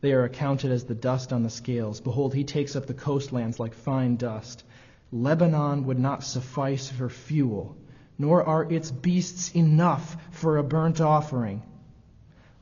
They 0.00 0.12
are 0.12 0.24
accounted 0.24 0.70
as 0.70 0.84
the 0.84 0.94
dust 0.94 1.32
on 1.32 1.42
the 1.42 1.50
scales. 1.50 2.00
Behold, 2.00 2.34
he 2.34 2.44
takes 2.44 2.76
up 2.76 2.86
the 2.86 2.94
coastlands 2.94 3.58
like 3.58 3.74
fine 3.74 4.16
dust. 4.16 4.64
Lebanon 5.10 5.84
would 5.86 5.98
not 5.98 6.24
suffice 6.24 6.88
for 6.88 7.08
fuel, 7.08 7.76
nor 8.16 8.44
are 8.44 8.72
its 8.72 8.90
beasts 8.90 9.54
enough 9.54 10.16
for 10.30 10.56
a 10.56 10.62
burnt 10.64 11.00
offering. 11.00 11.62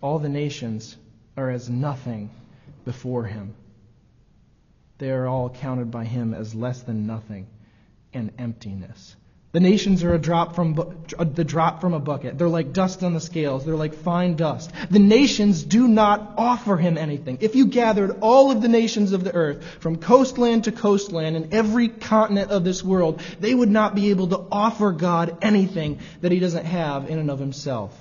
All 0.01 0.19
the 0.19 0.29
nations 0.31 0.97
are 1.37 1.51
as 1.51 1.69
nothing 1.69 2.31
before 2.85 3.25
him 3.25 3.55
they 5.01 5.11
are 5.11 5.27
all 5.27 5.51
counted 5.51 5.91
by 5.91 6.05
him 6.05 6.33
as 6.35 6.55
less 6.55 6.83
than 6.83 7.07
nothing 7.07 7.49
and 8.15 8.31
emptiness. 8.39 9.17
The 9.53 9.59
nations 9.59 10.05
are 10.05 10.15
a 10.15 10.19
drop 10.19 10.55
from 10.55 10.75
the 10.75 11.43
drop 11.43 11.81
from 11.81 11.93
a 11.93 11.99
bucket. 11.99 12.39
They're 12.39 12.49
like 12.49 12.73
dust 12.73 13.03
on 13.03 13.15
the 13.15 13.21
scales. 13.21 13.65
They're 13.65 13.75
like 13.75 13.95
fine 13.95 14.37
dust. 14.37 14.71
The 14.91 15.01
nations 15.01 15.65
do 15.65 15.89
not 15.89 16.35
offer 16.39 16.77
him 16.77 16.97
anything. 16.97 17.39
If 17.41 17.57
you 17.57 17.67
gathered 17.67 18.19
all 18.21 18.53
of 18.53 18.63
the 18.63 18.69
nations 18.69 19.11
of 19.11 19.25
the 19.25 19.35
earth 19.35 19.65
from 19.81 19.97
coastland 19.97 20.65
to 20.65 20.73
coastland 20.73 21.35
in 21.35 21.53
every 21.53 21.89
continent 21.89 22.53
of 22.53 22.63
this 22.63 22.85
world, 22.85 23.21
they 23.41 23.53
would 23.53 23.71
not 23.71 23.97
be 23.97 24.11
able 24.11 24.29
to 24.29 24.45
offer 24.53 24.93
God 24.93 25.37
anything 25.43 25.99
that 26.21 26.31
he 26.31 26.39
doesn't 26.39 26.67
have 26.67 27.11
in 27.11 27.19
and 27.19 27.31
of 27.31 27.41
himself. 27.41 27.93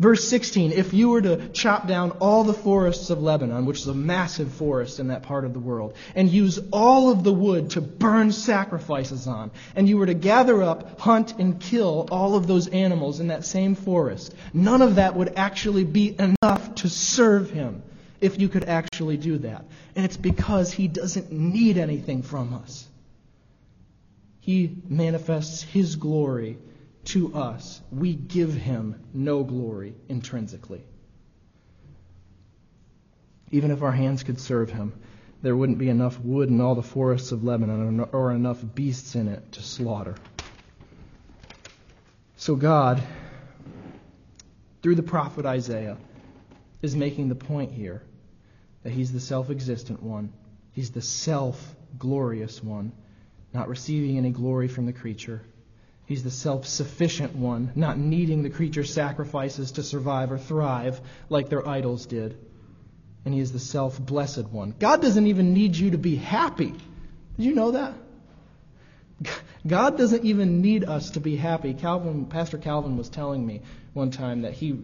Verse 0.00 0.26
16, 0.28 0.72
if 0.72 0.92
you 0.92 1.10
were 1.10 1.22
to 1.22 1.48
chop 1.50 1.86
down 1.86 2.10
all 2.12 2.42
the 2.42 2.52
forests 2.52 3.10
of 3.10 3.22
Lebanon, 3.22 3.64
which 3.64 3.78
is 3.78 3.86
a 3.86 3.94
massive 3.94 4.52
forest 4.52 4.98
in 4.98 5.08
that 5.08 5.22
part 5.22 5.44
of 5.44 5.52
the 5.52 5.60
world, 5.60 5.94
and 6.16 6.28
use 6.28 6.58
all 6.72 7.12
of 7.12 7.22
the 7.22 7.32
wood 7.32 7.70
to 7.70 7.80
burn 7.80 8.32
sacrifices 8.32 9.28
on, 9.28 9.52
and 9.76 9.88
you 9.88 9.96
were 9.96 10.06
to 10.06 10.14
gather 10.14 10.64
up, 10.64 10.98
hunt, 10.98 11.38
and 11.38 11.60
kill 11.60 12.08
all 12.10 12.34
of 12.34 12.48
those 12.48 12.66
animals 12.66 13.20
in 13.20 13.28
that 13.28 13.44
same 13.44 13.76
forest, 13.76 14.34
none 14.52 14.82
of 14.82 14.96
that 14.96 15.14
would 15.14 15.34
actually 15.36 15.84
be 15.84 16.16
enough 16.18 16.74
to 16.74 16.88
serve 16.88 17.50
him 17.50 17.80
if 18.20 18.40
you 18.40 18.48
could 18.48 18.64
actually 18.64 19.16
do 19.16 19.38
that. 19.38 19.64
And 19.94 20.04
it's 20.04 20.16
because 20.16 20.72
he 20.72 20.88
doesn't 20.88 21.30
need 21.30 21.78
anything 21.78 22.22
from 22.22 22.52
us. 22.54 22.88
He 24.40 24.76
manifests 24.88 25.62
his 25.62 25.94
glory 25.94 26.58
to 27.04 27.34
us, 27.34 27.80
we 27.90 28.14
give 28.14 28.54
him 28.54 29.00
no 29.12 29.44
glory 29.44 29.94
intrinsically. 30.08 30.82
Even 33.50 33.70
if 33.70 33.82
our 33.82 33.92
hands 33.92 34.22
could 34.22 34.40
serve 34.40 34.70
him, 34.70 34.92
there 35.42 35.54
wouldn't 35.54 35.78
be 35.78 35.90
enough 35.90 36.18
wood 36.20 36.48
in 36.48 36.60
all 36.60 36.74
the 36.74 36.82
forests 36.82 37.30
of 37.30 37.44
Lebanon 37.44 38.00
or 38.12 38.32
enough 38.32 38.64
beasts 38.74 39.14
in 39.14 39.28
it 39.28 39.52
to 39.52 39.62
slaughter. 39.62 40.14
So 42.36 42.56
God, 42.56 43.02
through 44.82 44.94
the 44.94 45.02
prophet 45.02 45.44
Isaiah, 45.46 45.98
is 46.82 46.96
making 46.96 47.28
the 47.28 47.34
point 47.34 47.72
here 47.72 48.02
that 48.82 48.92
he's 48.92 49.12
the 49.12 49.20
self 49.20 49.50
existent 49.50 50.02
one, 50.02 50.32
he's 50.72 50.90
the 50.90 51.02
self 51.02 51.74
glorious 51.98 52.62
one, 52.62 52.92
not 53.52 53.68
receiving 53.68 54.18
any 54.18 54.30
glory 54.30 54.68
from 54.68 54.86
the 54.86 54.92
creature 54.92 55.42
He's 56.06 56.22
the 56.22 56.30
self 56.30 56.66
sufficient 56.66 57.34
one, 57.34 57.72
not 57.74 57.98
needing 57.98 58.42
the 58.42 58.50
creature's 58.50 58.92
sacrifices 58.92 59.72
to 59.72 59.82
survive 59.82 60.32
or 60.32 60.38
thrive 60.38 61.00
like 61.28 61.48
their 61.48 61.66
idols 61.66 62.06
did. 62.06 62.38
And 63.24 63.32
he 63.32 63.40
is 63.40 63.52
the 63.52 63.58
self 63.58 63.98
blessed 63.98 64.48
one. 64.48 64.74
God 64.78 65.00
doesn't 65.00 65.26
even 65.26 65.54
need 65.54 65.76
you 65.76 65.92
to 65.92 65.98
be 65.98 66.16
happy. 66.16 66.74
Did 67.36 67.46
you 67.46 67.54
know 67.54 67.70
that? 67.70 67.94
God 69.66 69.96
doesn't 69.96 70.24
even 70.24 70.60
need 70.60 70.84
us 70.84 71.12
to 71.12 71.20
be 71.20 71.36
happy. 71.36 71.72
Calvin, 71.72 72.26
Pastor 72.26 72.58
Calvin 72.58 72.98
was 72.98 73.08
telling 73.08 73.46
me 73.46 73.62
one 73.94 74.10
time 74.10 74.42
that 74.42 74.52
he 74.52 74.78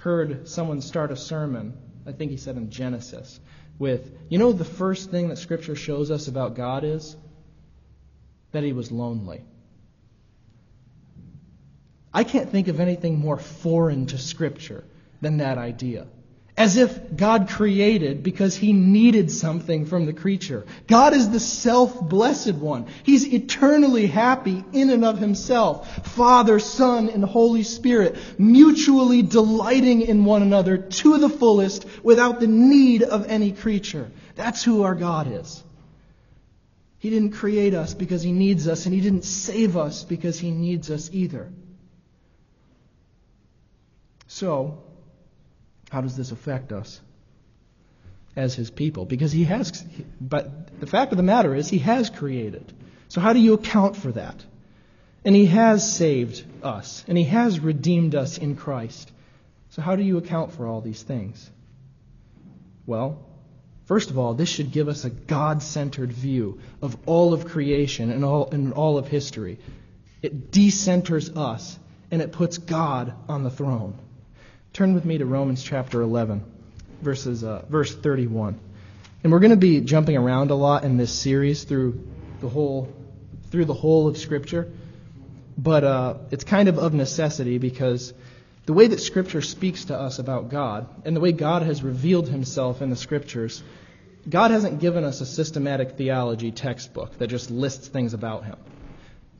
heard 0.00 0.48
someone 0.48 0.80
start 0.80 1.10
a 1.10 1.16
sermon, 1.16 1.76
I 2.06 2.12
think 2.12 2.30
he 2.30 2.36
said 2.38 2.56
in 2.56 2.70
Genesis, 2.70 3.38
with, 3.78 4.10
you 4.30 4.38
know, 4.38 4.52
the 4.52 4.64
first 4.64 5.10
thing 5.10 5.28
that 5.28 5.36
Scripture 5.36 5.74
shows 5.74 6.10
us 6.10 6.28
about 6.28 6.54
God 6.54 6.84
is 6.84 7.16
that 8.52 8.62
he 8.62 8.72
was 8.72 8.90
lonely. 8.90 9.44
I 12.14 12.22
can't 12.24 12.48
think 12.48 12.68
of 12.68 12.78
anything 12.78 13.18
more 13.18 13.38
foreign 13.38 14.06
to 14.06 14.18
Scripture 14.18 14.84
than 15.20 15.38
that 15.38 15.58
idea. 15.58 16.06
As 16.56 16.76
if 16.76 17.16
God 17.16 17.48
created 17.48 18.22
because 18.22 18.54
he 18.54 18.72
needed 18.72 19.32
something 19.32 19.86
from 19.86 20.06
the 20.06 20.12
creature. 20.12 20.64
God 20.86 21.12
is 21.12 21.28
the 21.28 21.40
self-blessed 21.40 22.54
one. 22.54 22.86
He's 23.02 23.26
eternally 23.26 24.06
happy 24.06 24.62
in 24.72 24.90
and 24.90 25.04
of 25.04 25.18
himself. 25.18 26.06
Father, 26.14 26.60
Son, 26.60 27.08
and 27.08 27.24
Holy 27.24 27.64
Spirit, 27.64 28.16
mutually 28.38 29.22
delighting 29.22 30.02
in 30.02 30.24
one 30.24 30.42
another 30.42 30.78
to 30.78 31.18
the 31.18 31.28
fullest 31.28 31.86
without 32.04 32.38
the 32.38 32.46
need 32.46 33.02
of 33.02 33.26
any 33.26 33.50
creature. 33.50 34.12
That's 34.36 34.62
who 34.62 34.84
our 34.84 34.94
God 34.94 35.26
is. 35.32 35.60
He 37.00 37.10
didn't 37.10 37.32
create 37.32 37.74
us 37.74 37.94
because 37.94 38.22
he 38.22 38.30
needs 38.30 38.68
us, 38.68 38.86
and 38.86 38.94
he 38.94 39.00
didn't 39.00 39.24
save 39.24 39.76
us 39.76 40.04
because 40.04 40.38
he 40.38 40.52
needs 40.52 40.88
us 40.88 41.10
either. 41.12 41.50
So, 44.26 44.82
how 45.90 46.00
does 46.00 46.16
this 46.16 46.32
affect 46.32 46.72
us 46.72 47.00
as 48.36 48.54
his 48.54 48.70
people? 48.70 49.04
Because 49.04 49.32
he 49.32 49.44
has, 49.44 49.84
but 50.20 50.80
the 50.80 50.86
fact 50.86 51.12
of 51.12 51.16
the 51.16 51.22
matter 51.22 51.54
is, 51.54 51.68
he 51.68 51.78
has 51.78 52.10
created. 52.10 52.72
So, 53.08 53.20
how 53.20 53.32
do 53.32 53.38
you 53.38 53.54
account 53.54 53.96
for 53.96 54.12
that? 54.12 54.44
And 55.24 55.34
he 55.34 55.46
has 55.46 55.96
saved 55.96 56.44
us, 56.62 57.04
and 57.08 57.16
he 57.16 57.24
has 57.24 57.60
redeemed 57.60 58.14
us 58.14 58.38
in 58.38 58.56
Christ. 58.56 59.10
So, 59.70 59.82
how 59.82 59.96
do 59.96 60.02
you 60.02 60.18
account 60.18 60.52
for 60.52 60.66
all 60.66 60.80
these 60.80 61.02
things? 61.02 61.50
Well, 62.86 63.24
First 63.86 64.10
of 64.10 64.18
all, 64.18 64.34
this 64.34 64.48
should 64.48 64.72
give 64.72 64.88
us 64.88 65.04
a 65.04 65.10
God 65.10 65.62
centered 65.62 66.10
view 66.10 66.60
of 66.80 66.96
all 67.06 67.34
of 67.34 67.46
creation 67.46 68.10
and 68.10 68.24
all, 68.24 68.48
and 68.50 68.72
all 68.72 68.96
of 68.96 69.08
history. 69.08 69.58
It 70.22 70.50
decenters 70.50 71.36
us 71.36 71.78
and 72.10 72.22
it 72.22 72.32
puts 72.32 72.56
God 72.56 73.12
on 73.28 73.44
the 73.44 73.50
throne. 73.50 73.98
Turn 74.74 74.92
with 74.92 75.04
me 75.04 75.18
to 75.18 75.24
Romans 75.24 75.62
chapter 75.62 76.00
11, 76.00 76.42
verses, 77.00 77.44
uh, 77.44 77.64
verse 77.68 77.94
31. 77.94 78.58
And 79.22 79.30
we're 79.30 79.38
going 79.38 79.52
to 79.52 79.56
be 79.56 79.80
jumping 79.80 80.16
around 80.16 80.50
a 80.50 80.56
lot 80.56 80.82
in 80.82 80.96
this 80.96 81.12
series 81.12 81.62
through 81.62 82.04
the 82.40 82.48
whole, 82.48 82.92
through 83.52 83.66
the 83.66 83.72
whole 83.72 84.08
of 84.08 84.18
Scripture. 84.18 84.72
But 85.56 85.84
uh, 85.84 86.14
it's 86.32 86.42
kind 86.42 86.68
of 86.68 86.78
of 86.78 86.92
necessity 86.92 87.58
because 87.58 88.12
the 88.66 88.72
way 88.72 88.88
that 88.88 88.98
Scripture 88.98 89.42
speaks 89.42 89.84
to 89.84 89.96
us 89.96 90.18
about 90.18 90.48
God, 90.48 90.88
and 91.04 91.14
the 91.14 91.20
way 91.20 91.30
God 91.30 91.62
has 91.62 91.84
revealed 91.84 92.28
himself 92.28 92.82
in 92.82 92.90
the 92.90 92.96
Scriptures, 92.96 93.62
God 94.28 94.50
hasn't 94.50 94.80
given 94.80 95.04
us 95.04 95.20
a 95.20 95.26
systematic 95.26 95.92
theology 95.92 96.50
textbook 96.50 97.16
that 97.18 97.28
just 97.28 97.48
lists 97.48 97.86
things 97.86 98.12
about 98.12 98.44
him. 98.44 98.56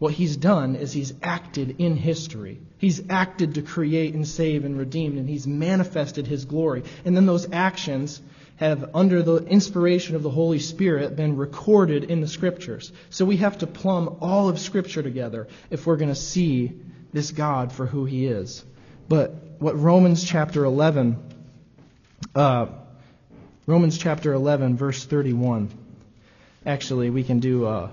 What 0.05 0.13
he's 0.13 0.37
done 0.37 0.77
is 0.77 0.93
he's 0.93 1.15
acted 1.23 1.77
in 1.79 1.97
history. 1.97 2.61
He's 2.77 3.09
acted 3.09 3.55
to 3.55 3.63
create 3.63 4.13
and 4.13 4.29
save 4.29 4.67
and 4.67 4.77
redeem, 4.77 5.17
and 5.17 5.27
he's 5.27 5.47
manifested 5.47 6.27
his 6.27 6.45
glory. 6.45 6.83
And 7.07 7.17
then 7.17 7.25
those 7.25 7.51
actions 7.51 8.21
have, 8.57 8.91
under 8.95 9.23
the 9.23 9.37
inspiration 9.37 10.15
of 10.15 10.23
the 10.23 10.29
Holy 10.29 10.59
Spirit, 10.59 11.17
been 11.17 11.39
recorded 11.39 12.05
in 12.05 12.21
the 12.21 12.29
Scriptures. 12.29 12.93
So 13.09 13.25
we 13.25 13.39
have 13.39 13.57
to 13.61 13.67
plumb 13.67 14.19
all 14.21 14.51
of 14.51 14.59
Scripture 14.59 15.03
together 15.03 15.49
if 15.71 15.87
we're 15.87 15.97
going 15.97 16.11
to 16.11 16.15
see 16.15 16.73
this 17.15 17.31
God 17.31 17.73
for 17.73 17.87
who 17.87 18.05
he 18.05 18.27
is. 18.27 18.63
But 19.09 19.33
what 19.59 19.81
Romans 19.81 20.23
chapter 20.23 20.67
11, 20.67 21.17
uh, 22.35 22.67
Romans 23.65 23.97
chapter 23.97 24.35
11, 24.35 24.77
verse 24.77 25.03
31. 25.03 25.71
Actually, 26.67 27.09
we 27.09 27.25
can 27.25 27.41
do, 27.41 27.65
uh, 27.65 27.89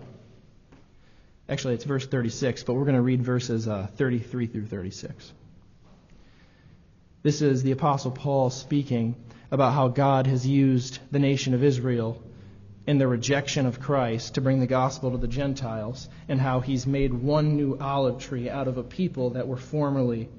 actually, 1.52 1.74
it's 1.74 1.84
verse 1.84 2.08
36, 2.08 2.64
but 2.64 2.74
we're 2.74 2.86
going 2.86 2.96
to 2.96 3.02
read 3.02 3.22
verses 3.22 3.68
uh, 3.68 3.88
33 3.96 4.48
through 4.48 4.66
36. 4.68 5.34
This 7.24 7.42
is 7.42 7.62
the 7.62 7.72
Apostle 7.72 8.12
Paul 8.12 8.50
speaking 8.50 9.16
about 9.52 9.74
how 9.74 9.90
God 9.90 10.28
has 10.28 10.48
used 10.48 11.00
the 11.12 11.20
nation 11.20 11.54
of 11.54 11.64
Israel 11.64 12.24
in 12.88 12.98
the 12.98 13.08
rejection 13.08 13.66
of 13.66 13.80
Christ 13.80 14.36
to 14.36 14.42
bring 14.42 14.60
the 14.62 14.66
gospel 14.66 15.12
to 15.12 15.18
the 15.18 15.28
Gentiles, 15.28 16.10
and 16.28 16.40
how 16.40 16.62
he's 16.62 16.88
made 16.88 17.14
one 17.14 17.58
new 17.58 17.78
olive 17.80 18.20
tree 18.20 18.50
out 18.50 18.68
of 18.68 18.78
a 18.78 18.84
people 18.84 19.32
that 19.32 19.48
were 19.48 19.58
formerly 19.58 20.30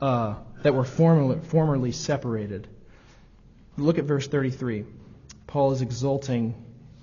uh, 0.00 0.34
that 0.62 0.74
were 0.74 0.84
formerly, 0.84 1.38
formerly 1.48 1.92
separated. 1.92 2.66
Look 3.76 3.98
at 3.98 4.04
verse 4.04 4.26
33. 4.26 4.84
Paul 5.46 5.72
is 5.72 5.82
exulting 5.82 6.54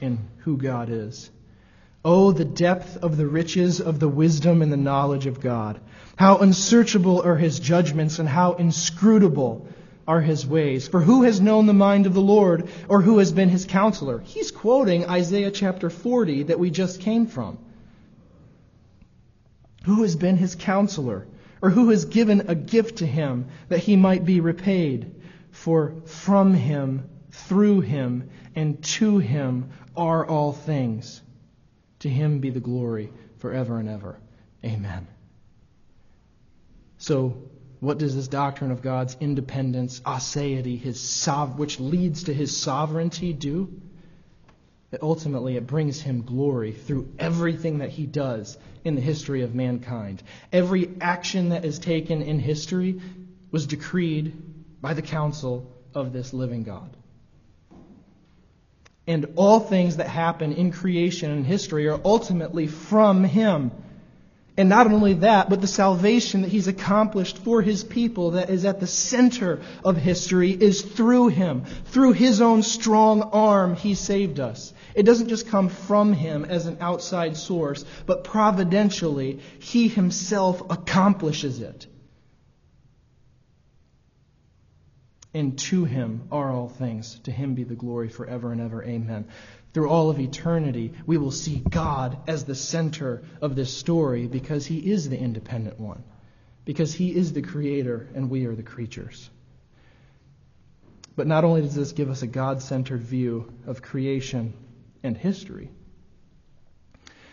in 0.02 0.28
who 0.40 0.58
God 0.58 0.90
is. 0.90 1.30
Oh, 2.04 2.32
the 2.32 2.46
depth 2.46 2.98
of 2.98 3.18
the 3.18 3.28
riches 3.28 3.82
of 3.82 4.00
the 4.00 4.08
wisdom 4.08 4.62
and 4.62 4.72
the 4.72 4.78
knowledge 4.78 5.26
of 5.26 5.42
God. 5.42 5.82
How 6.16 6.38
unsearchable 6.38 7.22
are 7.22 7.36
his 7.36 7.60
judgments 7.60 8.20
and 8.20 8.30
how 8.30 8.54
inscrutable 8.54 9.68
are 10.08 10.22
his 10.22 10.48
ways. 10.48 10.88
For 10.88 11.02
who 11.02 11.24
has 11.24 11.42
known 11.42 11.66
the 11.66 11.74
mind 11.74 12.06
of 12.06 12.14
the 12.14 12.22
Lord 12.22 12.70
or 12.88 13.02
who 13.02 13.20
has 13.20 13.32
been 13.32 13.50
his 13.50 13.66
counselor? 13.66 14.20
He's 14.20 14.50
quoting 14.50 15.06
Isaiah 15.06 15.52
chapter 15.52 15.90
40 15.90 16.44
that 16.44 16.60
we 16.60 16.72
just 16.72 17.02
came 17.02 17.28
from. 17.28 17.58
Who 19.84 20.02
has 20.02 20.16
been 20.16 20.38
his 20.38 20.56
counselor? 20.56 21.28
Or 21.62 21.70
who 21.70 21.90
has 21.90 22.06
given 22.06 22.46
a 22.48 22.56
gift 22.56 23.00
to 23.00 23.06
him 23.06 23.48
that 23.68 23.80
he 23.80 23.98
might 23.98 24.24
be 24.24 24.40
repaid? 24.40 25.14
For 25.52 25.96
from 26.06 26.54
him, 26.54 27.10
through 27.32 27.82
him, 27.82 28.30
and 28.56 28.82
to 28.84 29.18
him 29.18 29.70
are 29.96 30.26
all 30.26 30.54
things. 30.54 31.22
To 32.00 32.10
him 32.10 32.40
be 32.40 32.50
the 32.50 32.60
glory 32.60 33.12
forever 33.38 33.78
and 33.78 33.90
ever. 33.90 34.20
Amen. 34.64 35.08
So, 36.98 37.38
what 37.80 37.98
does 37.98 38.16
this 38.16 38.28
doctrine 38.28 38.72
of 38.72 38.82
God's 38.82 39.16
independence, 39.22 40.02
aseity, 40.02 40.78
his 40.78 41.00
sov- 41.00 41.58
which 41.58 41.80
leads 41.80 42.24
to 42.24 42.34
his 42.34 42.56
sovereignty, 42.56 43.32
do? 43.32 43.82
That 44.92 45.04
ultimately 45.04 45.56
it 45.56 45.68
brings 45.68 46.02
him 46.02 46.24
glory 46.24 46.74
through 46.74 47.14
everything 47.20 47.78
that 47.78 47.90
he 47.90 48.06
does 48.06 48.58
in 48.84 48.96
the 48.96 49.02
history 49.02 49.44
of 49.44 49.56
mankind. 49.56 50.24
Every 50.52 50.90
action 51.00 51.50
that 51.50 51.64
is 51.64 51.80
taken 51.80 52.22
in 52.22 52.40
history 52.40 53.00
was 53.52 53.68
decreed 53.68 54.34
by 54.82 54.94
the 54.94 55.02
counsel 55.02 55.72
of 55.94 56.12
this 56.12 56.34
living 56.34 56.64
God. 56.64 56.96
And 59.10 59.26
all 59.38 59.60
things 59.60 59.98
that 59.98 60.08
happen 60.08 60.54
in 60.54 60.72
creation 60.72 61.32
and 61.32 61.44
history 61.44 61.88
are 61.88 62.00
ultimately 62.06 62.68
from 62.68 63.24
him. 63.24 63.72
And 64.56 64.70
not 64.70 64.86
only 64.86 65.16
that, 65.16 65.50
but 65.50 65.62
the 65.62 65.68
salvation 65.68 66.44
that 66.44 66.52
he's 66.52 66.68
accomplished 66.68 67.40
for 67.40 67.64
his 67.64 67.84
people 67.84 68.32
that 68.32 68.52
is 68.52 68.66
at 68.66 68.80
the 68.80 68.86
center 68.86 69.62
of 69.84 69.98
history 69.98 70.52
is 70.52 70.84
through 70.84 71.30
him. 71.30 71.64
Through 71.86 72.12
his 72.12 72.40
own 72.40 72.62
strong 72.62 73.24
arm, 73.24 73.76
he 73.76 73.96
saved 73.96 74.40
us. 74.40 74.74
It 74.94 75.08
doesn't 75.08 75.30
just 75.30 75.48
come 75.48 75.70
from 75.70 76.14
him 76.14 76.46
as 76.46 76.68
an 76.68 76.78
outside 76.80 77.36
source, 77.36 77.86
but 78.06 78.24
providentially, 78.24 79.40
he 79.58 79.88
himself 79.88 80.62
accomplishes 80.70 81.62
it. 81.62 81.88
And 85.34 85.58
to 85.60 85.86
him 85.86 86.28
are 86.32 86.52
all 86.52 86.70
things. 86.70 87.20
To 87.26 87.32
him 87.32 87.54
be 87.54 87.64
the 87.64 87.76
glory 87.76 88.10
forever 88.10 88.52
and 88.52 88.62
ever. 88.62 88.84
Amen 88.84 89.28
through 89.74 89.90
all 89.90 90.10
of 90.10 90.20
eternity, 90.20 90.94
we 91.06 91.18
will 91.18 91.32
see 91.32 91.58
God 91.58 92.18
as 92.28 92.44
the 92.44 92.56
center 92.56 93.24
of 93.42 93.56
this 93.56 93.76
story 93.76 94.28
because 94.28 94.66
He 94.66 94.78
is 94.78 95.10
the 95.10 95.20
independent 95.20 95.80
one, 95.80 96.04
because 96.66 96.94
He 96.94 97.16
is 97.16 97.34
the 97.34 97.42
creator 97.42 98.08
and 98.16 98.30
we 98.30 98.46
are 98.46 98.56
the 98.56 98.64
creatures. 98.64 99.30
But 101.16 101.28
not 101.28 101.44
only 101.44 101.62
does 101.62 101.76
this 101.76 101.92
give 101.92 102.10
us 102.10 102.22
a 102.24 102.28
God 102.28 102.62
centered 102.62 103.04
view 103.04 103.52
of 103.68 103.82
creation 103.82 104.54
and 105.04 105.16
history, 105.16 105.70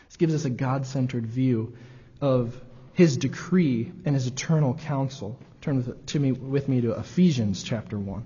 this 0.08 0.16
gives 0.18 0.34
us 0.34 0.44
a 0.44 0.50
God 0.50 0.86
centered 0.86 1.26
view 1.26 1.76
of 2.20 2.60
His 2.92 3.16
decree 3.16 3.92
and 4.04 4.14
His 4.14 4.26
eternal 4.26 4.74
counsel. 4.74 5.38
Turn 5.66 5.78
with, 5.78 6.06
to 6.06 6.20
me, 6.20 6.30
with 6.30 6.68
me 6.68 6.80
to 6.82 6.92
Ephesians 6.92 7.64
chapter 7.64 7.98
1. 7.98 8.22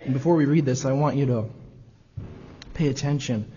And 0.00 0.12
before 0.12 0.34
we 0.34 0.46
read 0.46 0.64
this, 0.64 0.84
I 0.84 0.94
want 0.94 1.14
you 1.14 1.26
to 1.26 1.44
pay 2.74 2.88
attention 2.88 3.52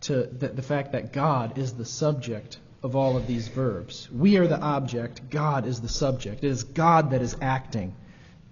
to 0.00 0.24
the, 0.24 0.48
the, 0.48 0.62
fact 0.62 0.90
that 0.90 1.12
God 1.12 1.58
is 1.58 1.74
the 1.74 1.84
subject 1.84 2.58
of 2.84 2.94
all 2.94 3.16
of 3.16 3.26
these 3.26 3.48
verbs. 3.48 4.10
We 4.12 4.36
are 4.36 4.46
the 4.46 4.60
object, 4.60 5.30
God 5.30 5.66
is 5.66 5.80
the 5.80 5.88
subject. 5.88 6.44
It 6.44 6.48
is 6.48 6.64
God 6.64 7.10
that 7.12 7.22
is 7.22 7.34
acting 7.40 7.96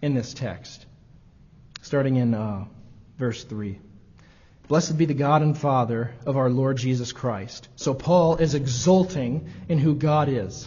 in 0.00 0.14
this 0.14 0.32
text. 0.32 0.86
Starting 1.82 2.16
in 2.16 2.32
uh, 2.32 2.64
verse 3.18 3.44
3. 3.44 3.78
Blessed 4.68 4.96
be 4.96 5.04
the 5.04 5.12
God 5.12 5.42
and 5.42 5.56
Father 5.56 6.12
of 6.24 6.38
our 6.38 6.48
Lord 6.48 6.78
Jesus 6.78 7.12
Christ. 7.12 7.68
So 7.76 7.92
Paul 7.92 8.36
is 8.36 8.54
exulting 8.54 9.50
in 9.68 9.78
who 9.78 9.94
God 9.94 10.30
is 10.30 10.66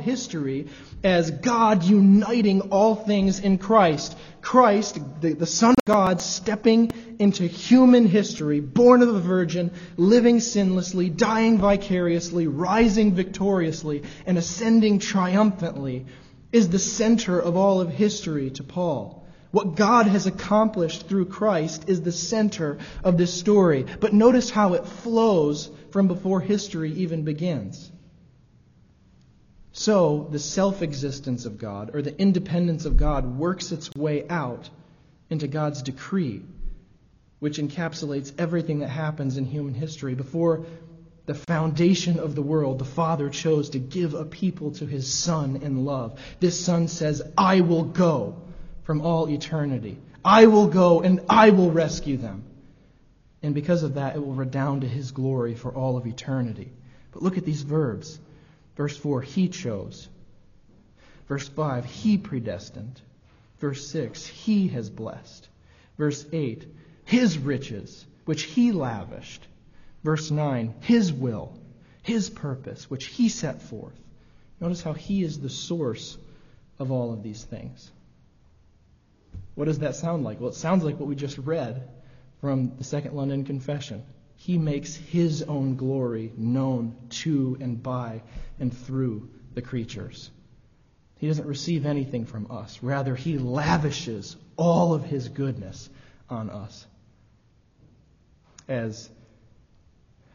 history 0.01 0.67
as 1.03 1.31
God 1.31 1.83
uniting 1.83 2.61
all 2.69 2.95
things 2.95 3.39
in 3.39 3.57
Christ. 3.57 4.17
Christ, 4.41 4.99
the, 5.21 5.33
the, 5.33 5.45
Son 5.45 5.71
of 5.71 5.85
God, 5.85 6.21
stepping 6.21 6.91
into 7.19 7.45
human 7.45 8.07
history, 8.07 8.59
born 8.59 9.01
of 9.01 9.09
a 9.09 9.19
virgin, 9.19 9.71
living 9.97 10.39
sinlessly, 10.39 11.15
dying 11.15 11.57
vicariously, 11.57 12.47
rising 12.47 13.13
victoriously, 13.13 14.03
and 14.25 14.37
ascending 14.37 14.99
triumphantly, 14.99 16.05
is 16.51 16.69
the 16.69 16.79
center 16.79 17.39
of 17.39 17.55
all 17.55 17.81
of 17.81 17.89
history 17.89 18.49
to 18.51 18.63
Paul. 18.63 19.21
What 19.51 19.75
God 19.75 20.07
has 20.07 20.27
accomplished 20.27 21.07
through 21.07 21.25
Christ 21.25 21.85
is 21.87 22.01
the 22.01 22.11
center 22.11 22.77
of 23.03 23.17
this 23.17 23.33
story. 23.33 23.85
But 23.99 24.13
notice 24.13 24.49
how 24.49 24.73
it 24.73 24.85
flows 24.85 25.69
from 25.91 26.07
before 26.07 26.39
history 26.39 26.91
even 26.93 27.23
begins. 27.23 27.90
So, 29.73 30.27
the 30.29 30.39
self 30.39 30.81
existence 30.81 31.45
of 31.45 31.57
God, 31.57 31.91
or 31.93 32.01
the 32.01 32.17
independence 32.19 32.85
of 32.85 32.97
God, 32.97 33.37
works 33.37 33.71
its 33.71 33.89
way 33.95 34.27
out 34.27 34.69
into 35.29 35.47
God's 35.47 35.81
decree, 35.81 36.41
which 37.39 37.57
encapsulates 37.57 38.33
everything 38.37 38.79
that 38.79 38.89
happens 38.89 39.37
in 39.37 39.45
human 39.45 39.73
history. 39.73 40.13
Before 40.13 40.65
the 41.25 41.33
foundation 41.33 42.19
of 42.19 42.35
the 42.35 42.41
world, 42.41 42.79
the 42.79 42.85
Father 42.85 43.29
chose 43.29 43.69
to 43.69 43.79
give 43.79 44.13
a 44.13 44.25
people 44.25 44.71
to 44.71 44.85
his 44.85 45.11
Son 45.11 45.57
in 45.57 45.85
love. 45.85 46.19
This 46.41 46.59
Son 46.59 46.89
says, 46.89 47.21
I 47.37 47.61
will 47.61 47.83
go 47.83 48.41
from 48.83 49.01
all 49.01 49.29
eternity. 49.29 49.97
I 50.25 50.47
will 50.47 50.67
go 50.67 51.01
and 51.01 51.21
I 51.29 51.51
will 51.51 51.71
rescue 51.71 52.17
them. 52.17 52.43
And 53.41 53.55
because 53.55 53.83
of 53.83 53.95
that, 53.95 54.15
it 54.15 54.19
will 54.19 54.33
redound 54.33 54.81
to 54.81 54.87
his 54.87 55.11
glory 55.11 55.55
for 55.55 55.73
all 55.73 55.97
of 55.97 56.05
eternity. 56.05 56.71
But 57.11 57.23
look 57.23 57.37
at 57.37 57.45
these 57.45 57.61
verbs. 57.61 58.19
Verse 58.75 58.97
4, 58.97 59.21
he 59.21 59.49
chose. 59.49 60.07
Verse 61.27 61.47
5, 61.47 61.85
he 61.85 62.17
predestined. 62.17 62.99
Verse 63.59 63.87
6, 63.89 64.25
he 64.25 64.69
has 64.69 64.89
blessed. 64.89 65.47
Verse 65.97 66.25
8, 66.31 66.65
his 67.05 67.37
riches, 67.37 68.05
which 68.25 68.43
he 68.43 68.71
lavished. 68.71 69.45
Verse 70.03 70.31
9, 70.31 70.73
his 70.81 71.13
will, 71.13 71.53
his 72.01 72.29
purpose, 72.29 72.89
which 72.89 73.05
he 73.05 73.29
set 73.29 73.61
forth. 73.61 73.99
Notice 74.59 74.81
how 74.81 74.93
he 74.93 75.23
is 75.23 75.39
the 75.39 75.49
source 75.49 76.17
of 76.79 76.91
all 76.91 77.13
of 77.13 77.23
these 77.23 77.43
things. 77.43 77.91
What 79.55 79.65
does 79.65 79.79
that 79.79 79.95
sound 79.95 80.23
like? 80.23 80.39
Well, 80.39 80.49
it 80.49 80.55
sounds 80.55 80.83
like 80.83 80.99
what 80.99 81.07
we 81.07 81.15
just 81.15 81.37
read 81.37 81.87
from 82.39 82.77
the 82.77 82.83
Second 82.83 83.15
London 83.15 83.45
Confession. 83.45 84.03
He 84.41 84.57
makes 84.57 84.95
his 84.95 85.43
own 85.43 85.75
glory 85.75 86.33
known 86.35 86.95
to 87.09 87.57
and 87.59 87.81
by 87.83 88.23
and 88.59 88.75
through 88.75 89.29
the 89.53 89.61
creatures. 89.61 90.31
He 91.19 91.27
doesn't 91.27 91.45
receive 91.45 91.85
anything 91.85 92.25
from 92.25 92.49
us. 92.49 92.81
Rather, 92.81 93.15
he 93.15 93.37
lavishes 93.37 94.35
all 94.57 94.95
of 94.95 95.03
his 95.03 95.29
goodness 95.29 95.91
on 96.27 96.49
us 96.49 96.87
as 98.67 99.11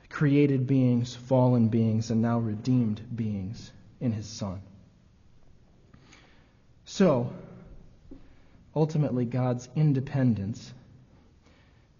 created 0.09 0.68
beings, 0.68 1.16
fallen 1.16 1.66
beings, 1.66 2.12
and 2.12 2.22
now 2.22 2.38
redeemed 2.38 3.02
beings 3.16 3.72
in 4.00 4.12
his 4.12 4.26
Son. 4.28 4.61
So, 6.84 7.32
ultimately, 8.72 9.24
God's 9.24 9.68
independence 9.74 10.72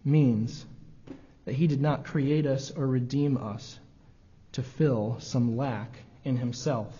means 0.05 0.65
that 1.47 1.55
He 1.55 1.67
did 1.67 1.81
not 1.81 2.05
create 2.05 2.45
us 2.45 2.71
or 2.71 2.87
redeem 2.87 3.39
us 3.39 3.79
to 4.53 4.63
fill 4.63 5.17
some 5.21 5.57
lack 5.57 5.97
in 6.25 6.37
Himself. 6.37 6.93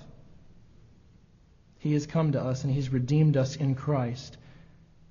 He 1.79 1.93
has 1.93 2.07
come 2.07 2.33
to 2.33 2.43
us 2.43 2.65
and 2.65 2.73
He's 2.73 2.89
redeemed 2.89 3.37
us 3.37 3.57
in 3.57 3.75
Christ 3.75 4.39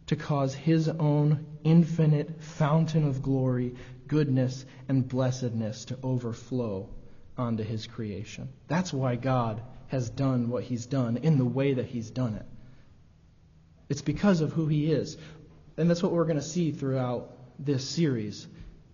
to 0.07 0.15
cause 0.15 0.55
His 0.55 0.88
own 0.88 1.45
infinite 1.63 2.41
fountain 2.41 3.07
of 3.07 3.21
glory, 3.21 3.75
goodness, 4.07 4.65
and 4.88 5.07
blessedness 5.07 5.86
to 5.86 5.97
overflow 6.01 6.89
onto 7.38 7.63
His 7.63 7.88
creation. 7.88 8.49
That's 8.67 8.93
why 8.93 9.17
God 9.17 9.61
has 9.88 10.09
done 10.09 10.49
what 10.49 10.63
He's 10.63 10.86
done 10.86 11.17
in 11.17 11.38
the 11.38 11.45
way 11.45 11.73
that 11.73 11.88
He's 11.88 12.09
done 12.09 12.36
it. 12.36 12.45
It's 13.89 14.01
because 14.01 14.41
of 14.41 14.53
who 14.53 14.67
He 14.67 14.91
is. 14.91 15.17
And 15.77 15.89
that's 15.89 16.01
what 16.01 16.13
we're 16.13 16.23
going 16.23 16.38
to 16.38 16.41
see 16.41 16.71
throughout 16.71 17.31
this 17.59 17.88
series. 17.88 18.47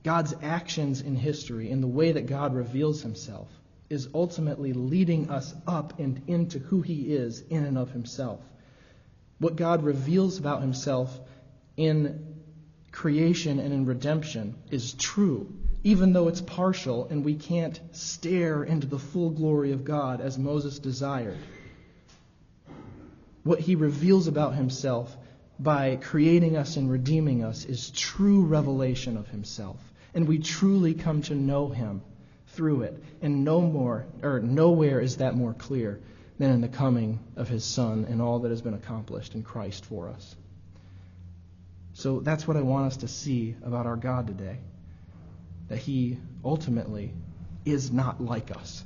God's 0.03 0.33
actions 0.41 1.01
in 1.01 1.15
history, 1.15 1.69
in 1.69 1.81
the 1.81 1.87
way 1.87 2.13
that 2.13 2.25
God 2.25 2.55
reveals 2.55 3.03
himself, 3.03 3.47
is 3.89 4.07
ultimately 4.15 4.73
leading 4.73 5.29
us 5.29 5.53
up 5.67 5.99
and 5.99 6.21
into 6.27 6.57
who 6.57 6.81
he 6.81 7.13
is 7.13 7.41
in 7.49 7.65
and 7.65 7.77
of 7.77 7.91
himself. 7.91 8.39
What 9.37 9.55
God 9.55 9.83
reveals 9.83 10.39
about 10.39 10.61
himself 10.61 11.19
in 11.77 12.35
creation 12.91 13.59
and 13.59 13.73
in 13.73 13.85
redemption 13.85 14.55
is 14.71 14.93
true, 14.93 15.53
even 15.83 16.13
though 16.13 16.29
it's 16.29 16.41
partial 16.41 17.07
and 17.09 17.23
we 17.23 17.35
can't 17.35 17.79
stare 17.91 18.63
into 18.63 18.87
the 18.87 18.99
full 18.99 19.29
glory 19.29 19.71
of 19.71 19.85
God 19.85 20.19
as 20.19 20.37
Moses 20.37 20.79
desired. 20.79 21.37
What 23.43 23.59
he 23.59 23.75
reveals 23.75 24.27
about 24.27 24.55
himself 24.55 25.15
by 25.59 25.97
creating 25.97 26.57
us 26.57 26.75
and 26.75 26.89
redeeming 26.89 27.43
us 27.43 27.65
is 27.65 27.91
true 27.91 28.45
revelation 28.45 29.15
of 29.15 29.27
himself 29.27 29.90
and 30.13 30.27
we 30.27 30.39
truly 30.39 30.93
come 30.93 31.21
to 31.23 31.35
know 31.35 31.69
him 31.69 32.01
through 32.47 32.81
it. 32.81 33.03
And 33.21 33.43
no 33.43 33.61
more 33.61 34.05
or 34.23 34.39
nowhere 34.39 34.99
is 34.99 35.17
that 35.17 35.35
more 35.35 35.53
clear 35.53 35.99
than 36.37 36.51
in 36.51 36.61
the 36.61 36.67
coming 36.67 37.19
of 37.35 37.47
his 37.47 37.63
son 37.63 38.05
and 38.09 38.21
all 38.21 38.39
that 38.39 38.49
has 38.49 38.61
been 38.61 38.73
accomplished 38.73 39.35
in 39.35 39.43
Christ 39.43 39.85
for 39.85 40.09
us. 40.09 40.35
So 41.93 42.19
that's 42.19 42.47
what 42.47 42.57
I 42.57 42.61
want 42.61 42.87
us 42.87 42.97
to 42.97 43.07
see 43.07 43.55
about 43.63 43.85
our 43.85 43.95
God 43.95 44.27
today. 44.27 44.57
That 45.69 45.77
he 45.77 46.17
ultimately 46.43 47.13
is 47.63 47.91
not 47.91 48.21
like 48.21 48.55
us. 48.55 48.83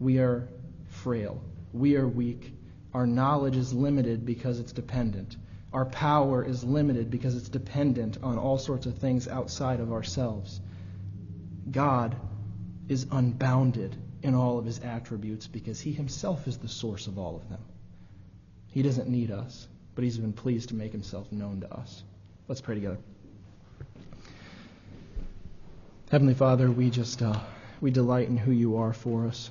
We 0.00 0.18
are 0.18 0.48
frail. 0.88 1.42
We 1.72 1.96
are 1.96 2.08
weak. 2.08 2.52
Our 2.94 3.06
knowledge 3.06 3.56
is 3.56 3.72
limited 3.72 4.26
because 4.26 4.58
it's 4.58 4.72
dependent. 4.72 5.36
Our 5.72 5.86
power 5.86 6.44
is 6.44 6.62
limited 6.62 7.10
because 7.10 7.34
it's 7.34 7.48
dependent 7.48 8.18
on 8.22 8.38
all 8.38 8.58
sorts 8.58 8.86
of 8.86 8.98
things 8.98 9.26
outside 9.26 9.80
of 9.80 9.92
ourselves. 9.92 10.60
God 11.70 12.14
is 12.88 13.06
unbounded 13.10 13.96
in 14.22 14.34
all 14.34 14.58
of 14.58 14.66
his 14.66 14.80
attributes 14.80 15.46
because 15.46 15.80
he 15.80 15.92
himself 15.92 16.46
is 16.46 16.58
the 16.58 16.68
source 16.68 17.06
of 17.06 17.18
all 17.18 17.36
of 17.36 17.48
them. 17.48 17.60
He 18.68 18.82
doesn't 18.82 19.08
need 19.08 19.30
us, 19.30 19.66
but 19.94 20.04
he's 20.04 20.18
been 20.18 20.32
pleased 20.32 20.68
to 20.70 20.74
make 20.74 20.92
himself 20.92 21.30
known 21.32 21.60
to 21.60 21.72
us. 21.72 22.02
Let's 22.48 22.60
pray 22.60 22.74
together. 22.74 22.98
Heavenly 26.10 26.34
Father, 26.34 26.70
we 26.70 26.90
just 26.90 27.22
uh, 27.22 27.38
we 27.80 27.90
delight 27.90 28.28
in 28.28 28.36
who 28.36 28.52
you 28.52 28.76
are 28.76 28.92
for 28.92 29.26
us. 29.26 29.50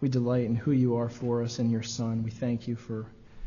We 0.00 0.08
delight 0.08 0.46
in 0.46 0.56
who 0.56 0.72
you 0.72 0.96
are 0.96 1.10
for 1.10 1.42
us 1.42 1.58
in 1.58 1.70
your 1.70 1.82
Son. 1.82 2.22
We 2.22 2.30
thank 2.30 2.66
you 2.66 2.76
for 2.76 3.06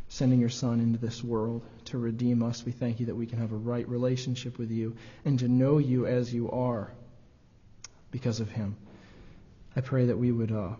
sending 0.10 0.40
your 0.40 0.50
Son 0.50 0.80
into 0.80 1.00
this 1.00 1.24
world 1.24 1.66
to 1.86 1.98
redeem 1.98 2.44
us. 2.44 2.66
We 2.66 2.72
thank 2.72 3.00
you 3.00 3.08
that 3.08 3.16
we 3.16 3.26
can 3.26 3.40
have 3.40 3.52
a 3.52 3.58
right 3.58 3.88
relationship 3.88 4.58
with 4.58 4.72
you 4.72 4.96
and 5.26 5.40
to 5.40 5.48
know 5.48 5.78
you 5.78 6.06
as 6.06 6.34
you 6.34 6.50
are 6.52 6.92
because 8.12 8.40
of 8.40 8.50
him. 8.50 8.78
I 9.76 9.82
pray 9.82 10.06
that 10.06 10.18
we 10.18 10.32
would 10.32 10.52
uh, 10.52 10.72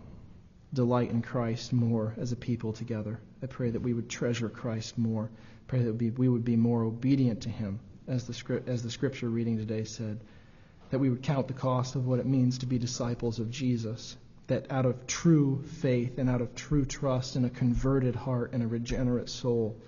delight 0.72 1.10
in 1.10 1.22
Christ 1.22 1.72
more 1.72 2.14
as 2.18 2.32
a 2.32 2.36
people 2.36 2.72
together. 2.72 3.20
I 3.42 3.46
pray 3.46 3.70
that 3.70 3.80
we 3.80 3.94
would 3.94 4.08
treasure 4.08 4.48
Christ 4.48 4.98
more. 4.98 5.30
I 5.34 5.64
pray 5.66 5.82
that 5.82 6.18
we 6.18 6.28
would 6.28 6.44
be 6.44 6.56
more 6.56 6.82
obedient 6.82 7.42
to 7.42 7.48
him, 7.48 7.80
as 8.06 8.26
the, 8.26 8.34
script, 8.34 8.68
as 8.68 8.82
the 8.82 8.90
scripture 8.90 9.28
reading 9.28 9.58
today 9.58 9.84
said, 9.84 10.20
that 10.90 10.98
we 10.98 11.10
would 11.10 11.22
count 11.22 11.48
the 11.48 11.54
cost 11.54 11.94
of 11.94 12.06
what 12.06 12.18
it 12.18 12.26
means 12.26 12.58
to 12.58 12.66
be 12.66 12.78
disciples 12.78 13.38
of 13.38 13.50
Jesus. 13.50 14.16
That 14.48 14.70
out 14.70 14.86
of 14.86 15.06
true 15.06 15.62
faith 15.62 16.18
and 16.18 16.28
out 16.28 16.40
of 16.40 16.54
true 16.54 16.84
trust 16.84 17.36
in 17.36 17.44
a 17.44 17.50
converted 17.50 18.14
heart 18.14 18.52
and 18.52 18.62
a 18.62 18.66
regenerate 18.66 19.28
soul, 19.28 19.80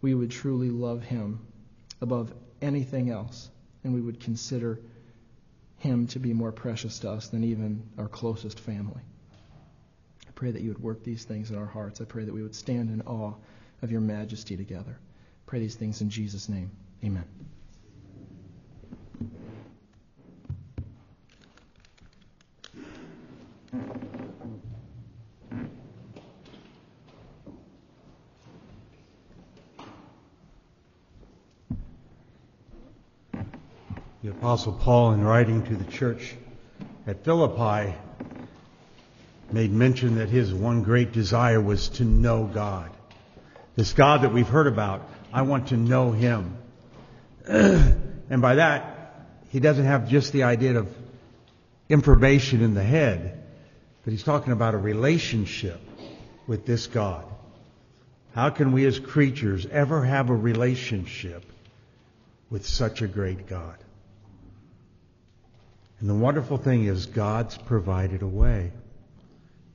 we 0.00 0.14
would 0.14 0.30
truly 0.30 0.70
love 0.70 1.02
Him 1.02 1.40
above 2.00 2.32
anything 2.60 3.10
else, 3.10 3.50
and 3.84 3.94
we 3.94 4.00
would 4.00 4.20
consider 4.20 4.80
Him 5.78 6.06
to 6.08 6.18
be 6.18 6.32
more 6.32 6.52
precious 6.52 7.00
to 7.00 7.10
us 7.10 7.28
than 7.28 7.44
even 7.44 7.82
our 7.98 8.08
closest 8.08 8.60
family. 8.60 9.02
I 10.28 10.30
pray 10.34 10.50
that 10.52 10.62
you 10.62 10.70
would 10.70 10.82
work 10.82 11.04
these 11.04 11.24
things 11.24 11.50
in 11.50 11.56
our 11.56 11.66
hearts. 11.66 12.00
I 12.00 12.04
pray 12.04 12.24
that 12.24 12.34
we 12.34 12.42
would 12.42 12.54
stand 12.54 12.90
in 12.90 13.02
awe 13.02 13.34
of 13.82 13.90
your 13.90 14.00
majesty 14.00 14.56
together. 14.56 14.98
I 14.98 15.42
pray 15.46 15.58
these 15.60 15.74
things 15.74 16.00
in 16.00 16.10
Jesus' 16.10 16.48
name. 16.48 16.70
Amen. 17.04 17.24
Apostle 34.42 34.72
Paul, 34.72 35.12
in 35.12 35.22
writing 35.22 35.62
to 35.66 35.76
the 35.76 35.84
church 35.84 36.34
at 37.06 37.22
Philippi, 37.22 37.94
made 39.52 39.70
mention 39.70 40.16
that 40.16 40.30
his 40.30 40.52
one 40.52 40.82
great 40.82 41.12
desire 41.12 41.60
was 41.60 41.90
to 41.90 42.04
know 42.04 42.50
God. 42.52 42.90
This 43.76 43.92
God 43.92 44.22
that 44.22 44.32
we've 44.32 44.48
heard 44.48 44.66
about, 44.66 45.08
I 45.32 45.42
want 45.42 45.68
to 45.68 45.76
know 45.76 46.10
Him. 46.10 46.56
and 47.46 48.42
by 48.42 48.56
that, 48.56 49.28
he 49.50 49.60
doesn't 49.60 49.84
have 49.84 50.08
just 50.08 50.32
the 50.32 50.42
idea 50.42 50.76
of 50.76 50.92
information 51.88 52.64
in 52.64 52.74
the 52.74 52.82
head, 52.82 53.44
but 54.02 54.10
he's 54.10 54.24
talking 54.24 54.52
about 54.52 54.74
a 54.74 54.78
relationship 54.78 55.80
with 56.48 56.66
this 56.66 56.88
God. 56.88 57.24
How 58.34 58.50
can 58.50 58.72
we 58.72 58.86
as 58.86 58.98
creatures 58.98 59.66
ever 59.66 60.04
have 60.04 60.30
a 60.30 60.34
relationship 60.34 61.44
with 62.50 62.66
such 62.66 63.02
a 63.02 63.06
great 63.06 63.46
God? 63.46 63.76
And 66.02 66.10
the 66.10 66.14
wonderful 66.14 66.56
thing 66.56 66.86
is 66.86 67.06
God's 67.06 67.56
provided 67.56 68.22
a 68.22 68.26
way 68.26 68.72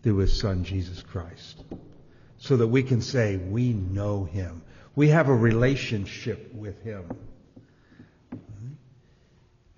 through 0.04 0.18
his 0.18 0.38
son 0.38 0.66
Jesus 0.66 1.02
Christ 1.02 1.64
so 2.38 2.58
that 2.58 2.68
we 2.68 2.84
can 2.84 3.00
say 3.00 3.38
we 3.38 3.72
know 3.72 4.26
him. 4.26 4.62
We 4.94 5.08
have 5.08 5.30
a 5.30 5.34
relationship 5.34 6.54
with 6.54 6.84
him. 6.84 7.06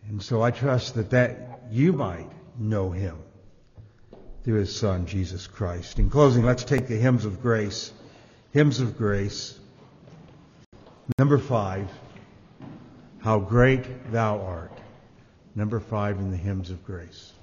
And 0.08 0.24
so 0.24 0.42
I 0.42 0.50
trust 0.50 0.96
that 0.96 1.12
that 1.12 1.66
you 1.70 1.94
might 1.94 2.32
know 2.58 2.90
him 2.90 3.20
through 4.44 4.62
his 4.62 4.76
son 4.76 5.06
Jesus 5.06 5.46
Christ. 5.46 6.00
In 6.00 6.10
closing, 6.10 6.44
let's 6.44 6.64
take 6.64 6.88
the 6.88 6.98
hymns 6.98 7.26
of 7.26 7.44
grace. 7.44 7.94
Hymns 8.54 8.80
of 8.80 8.98
grace. 8.98 9.56
Number 11.20 11.38
5, 11.38 11.88
how 13.20 13.38
great 13.38 14.12
thou 14.12 14.42
art 14.42 14.72
number 15.56 15.80
five 15.80 16.18
in 16.18 16.32
the 16.32 16.38
hymns 16.38 16.70
of 16.70 16.84
grace. 16.86 17.34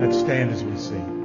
Let's 0.00 0.18
stand 0.18 0.50
as 0.50 0.64
we 0.64 0.76
sing. 0.76 1.21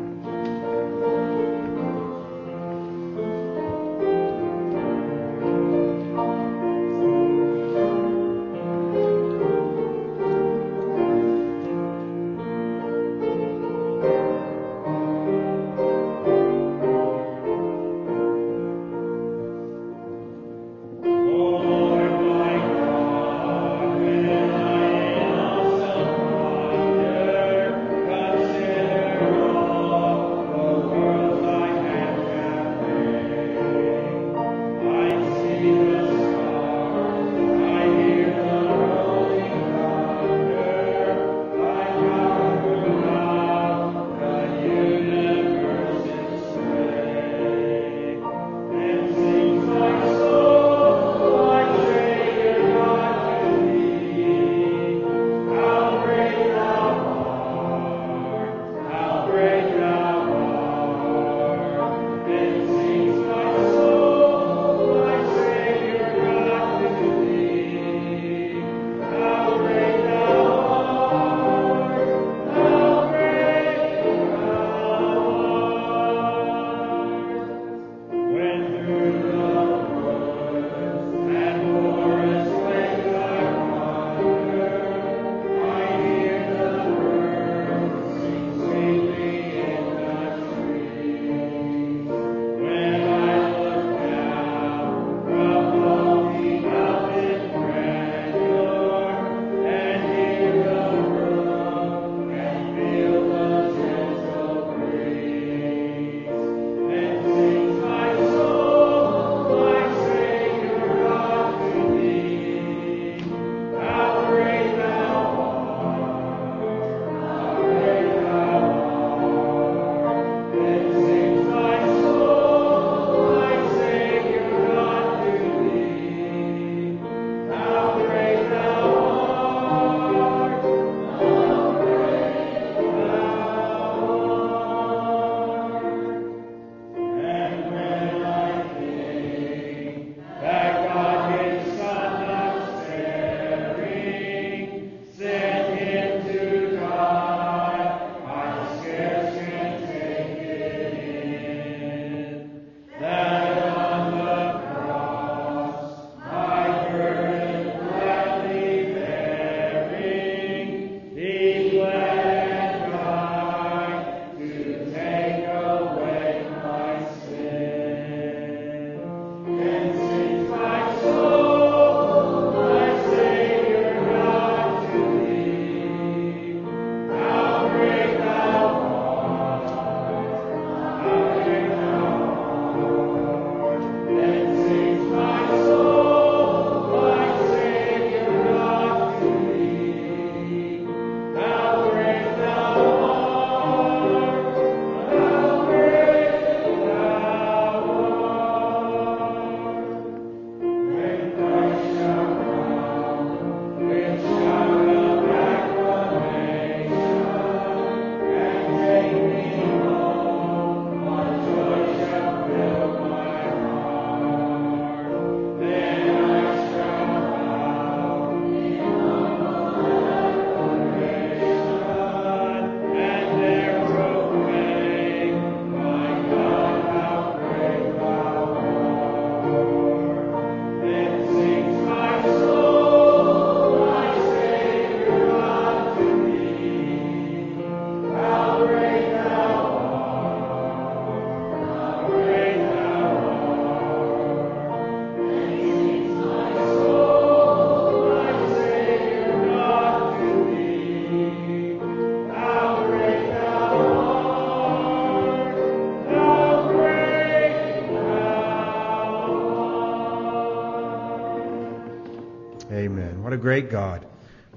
Great 263.61 263.71
God. 263.71 264.05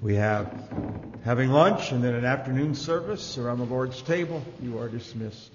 We 0.03 0.17
have 0.17 0.53
having 1.25 1.49
lunch 1.49 1.91
and 1.91 2.05
then 2.05 2.15
an 2.15 2.27
afternoon 2.27 2.75
service 2.75 3.39
around 3.39 3.57
the 3.57 3.65
Lord's 3.65 4.03
table. 4.03 4.45
You 4.61 4.79
are 4.79 4.91
dismissed. 4.91 5.51